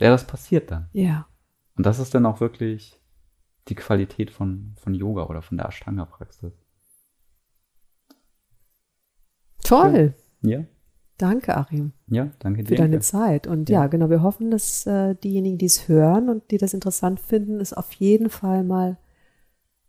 Ja, 0.00 0.08
das 0.08 0.26
passiert 0.26 0.70
dann. 0.70 0.88
Ja. 0.92 1.28
Und 1.76 1.84
das 1.84 1.98
ist 1.98 2.14
dann 2.14 2.24
auch 2.24 2.40
wirklich 2.40 2.98
die 3.68 3.74
Qualität 3.74 4.30
von, 4.30 4.74
von 4.76 4.94
Yoga 4.94 5.24
oder 5.26 5.42
von 5.42 5.56
der 5.56 5.66
Ashtanga-Praxis. 5.68 6.52
Toll. 9.62 10.14
Ja, 10.42 10.64
Danke, 11.16 11.56
Achim, 11.56 11.92
ja, 12.08 12.30
danke 12.40 12.62
für 12.64 12.70
dir. 12.70 12.76
deine 12.76 12.94
Inke. 12.96 13.04
Zeit. 13.06 13.46
Und 13.46 13.70
ja, 13.70 13.82
Ja. 13.82 13.86
genau, 13.86 14.10
wir 14.10 14.20
hoffen, 14.22 14.50
dass 14.50 14.84
äh, 14.84 15.14
diejenigen, 15.14 15.58
die 15.58 15.66
es 15.66 15.86
hören 15.86 16.28
und 16.28 16.50
die 16.50 16.58
das 16.58 16.74
interessant 16.74 17.20
finden, 17.20 17.60
es 17.60 17.72
auf 17.72 17.92
jeden 17.92 18.30
Fall 18.30 18.64
mal 18.64 18.98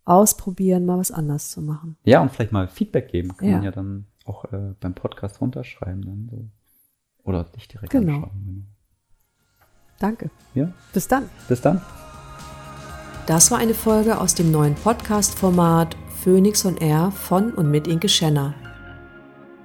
ausprobieren, 0.04 0.86
mal 0.86 0.98
was 0.98 1.10
anders 1.10 1.50
zu 1.50 1.60
machen. 1.60 1.96
Ja, 2.04 2.22
und 2.22 2.30
vielleicht 2.30 2.52
mal 2.52 2.68
Feedback 2.68 3.08
geben 3.08 3.36
kann 3.36 3.48
Ja. 3.48 3.54
man 3.56 3.64
ja 3.64 3.70
dann 3.72 4.06
auch 4.24 4.44
äh, 4.52 4.74
beim 4.78 4.94
Podcast 4.94 5.40
runterschreiben. 5.40 6.02
Dann 6.02 6.28
so. 6.30 6.48
Oder 7.24 7.42
dich 7.42 7.66
direkt 7.66 7.90
Genau. 7.90 8.14
anschreiben. 8.18 8.68
Danke. 9.98 10.30
Ja, 10.54 10.72
Bis 10.92 11.08
dann. 11.08 11.28
bis 11.48 11.60
dann. 11.60 11.82
Das 13.26 13.50
war 13.50 13.58
eine 13.58 13.74
Folge 13.74 14.20
aus 14.20 14.36
dem 14.36 14.52
neuen 14.52 14.76
Podcast-Format 14.76 15.96
Phoenix 16.22 16.64
on 16.64 16.76
Air 16.76 17.10
von 17.10 17.50
und 17.50 17.72
mit 17.72 17.88
Inke 17.88 18.08
Schenner. 18.08 18.54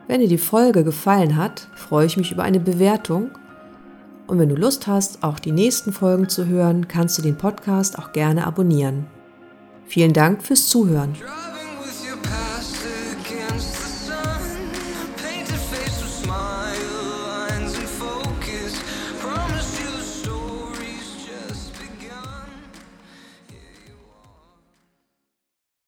Wenn 0.07 0.20
dir 0.20 0.28
die 0.28 0.39
Folge 0.39 0.84
gefallen 0.84 1.38
hat, 1.38 1.68
freue 1.76 2.07
ich 2.07 2.18
mich 2.18 2.32
über 2.32 2.41
eine 2.41 2.59
Bewertung. 2.59 3.30
Und 4.26 4.39
wenn 4.39 4.49
du 4.49 4.55
Lust 4.55 4.88
hast, 4.88 5.24
auch 5.24 5.38
die 5.38 5.51
nächsten 5.51 5.93
Folgen 5.93 6.28
zu 6.28 6.47
hören, 6.47 6.88
kannst 6.88 7.20
du 7.20 7.22
den 7.22 7.38
Podcast 7.38 7.99
auch 7.99 8.14
gerne 8.14 8.47
abonnieren. 8.47 9.05
Vielen 9.86 10.14
Dank 10.14 10.41
fürs 10.41 10.68
Zuhören. 10.68 11.16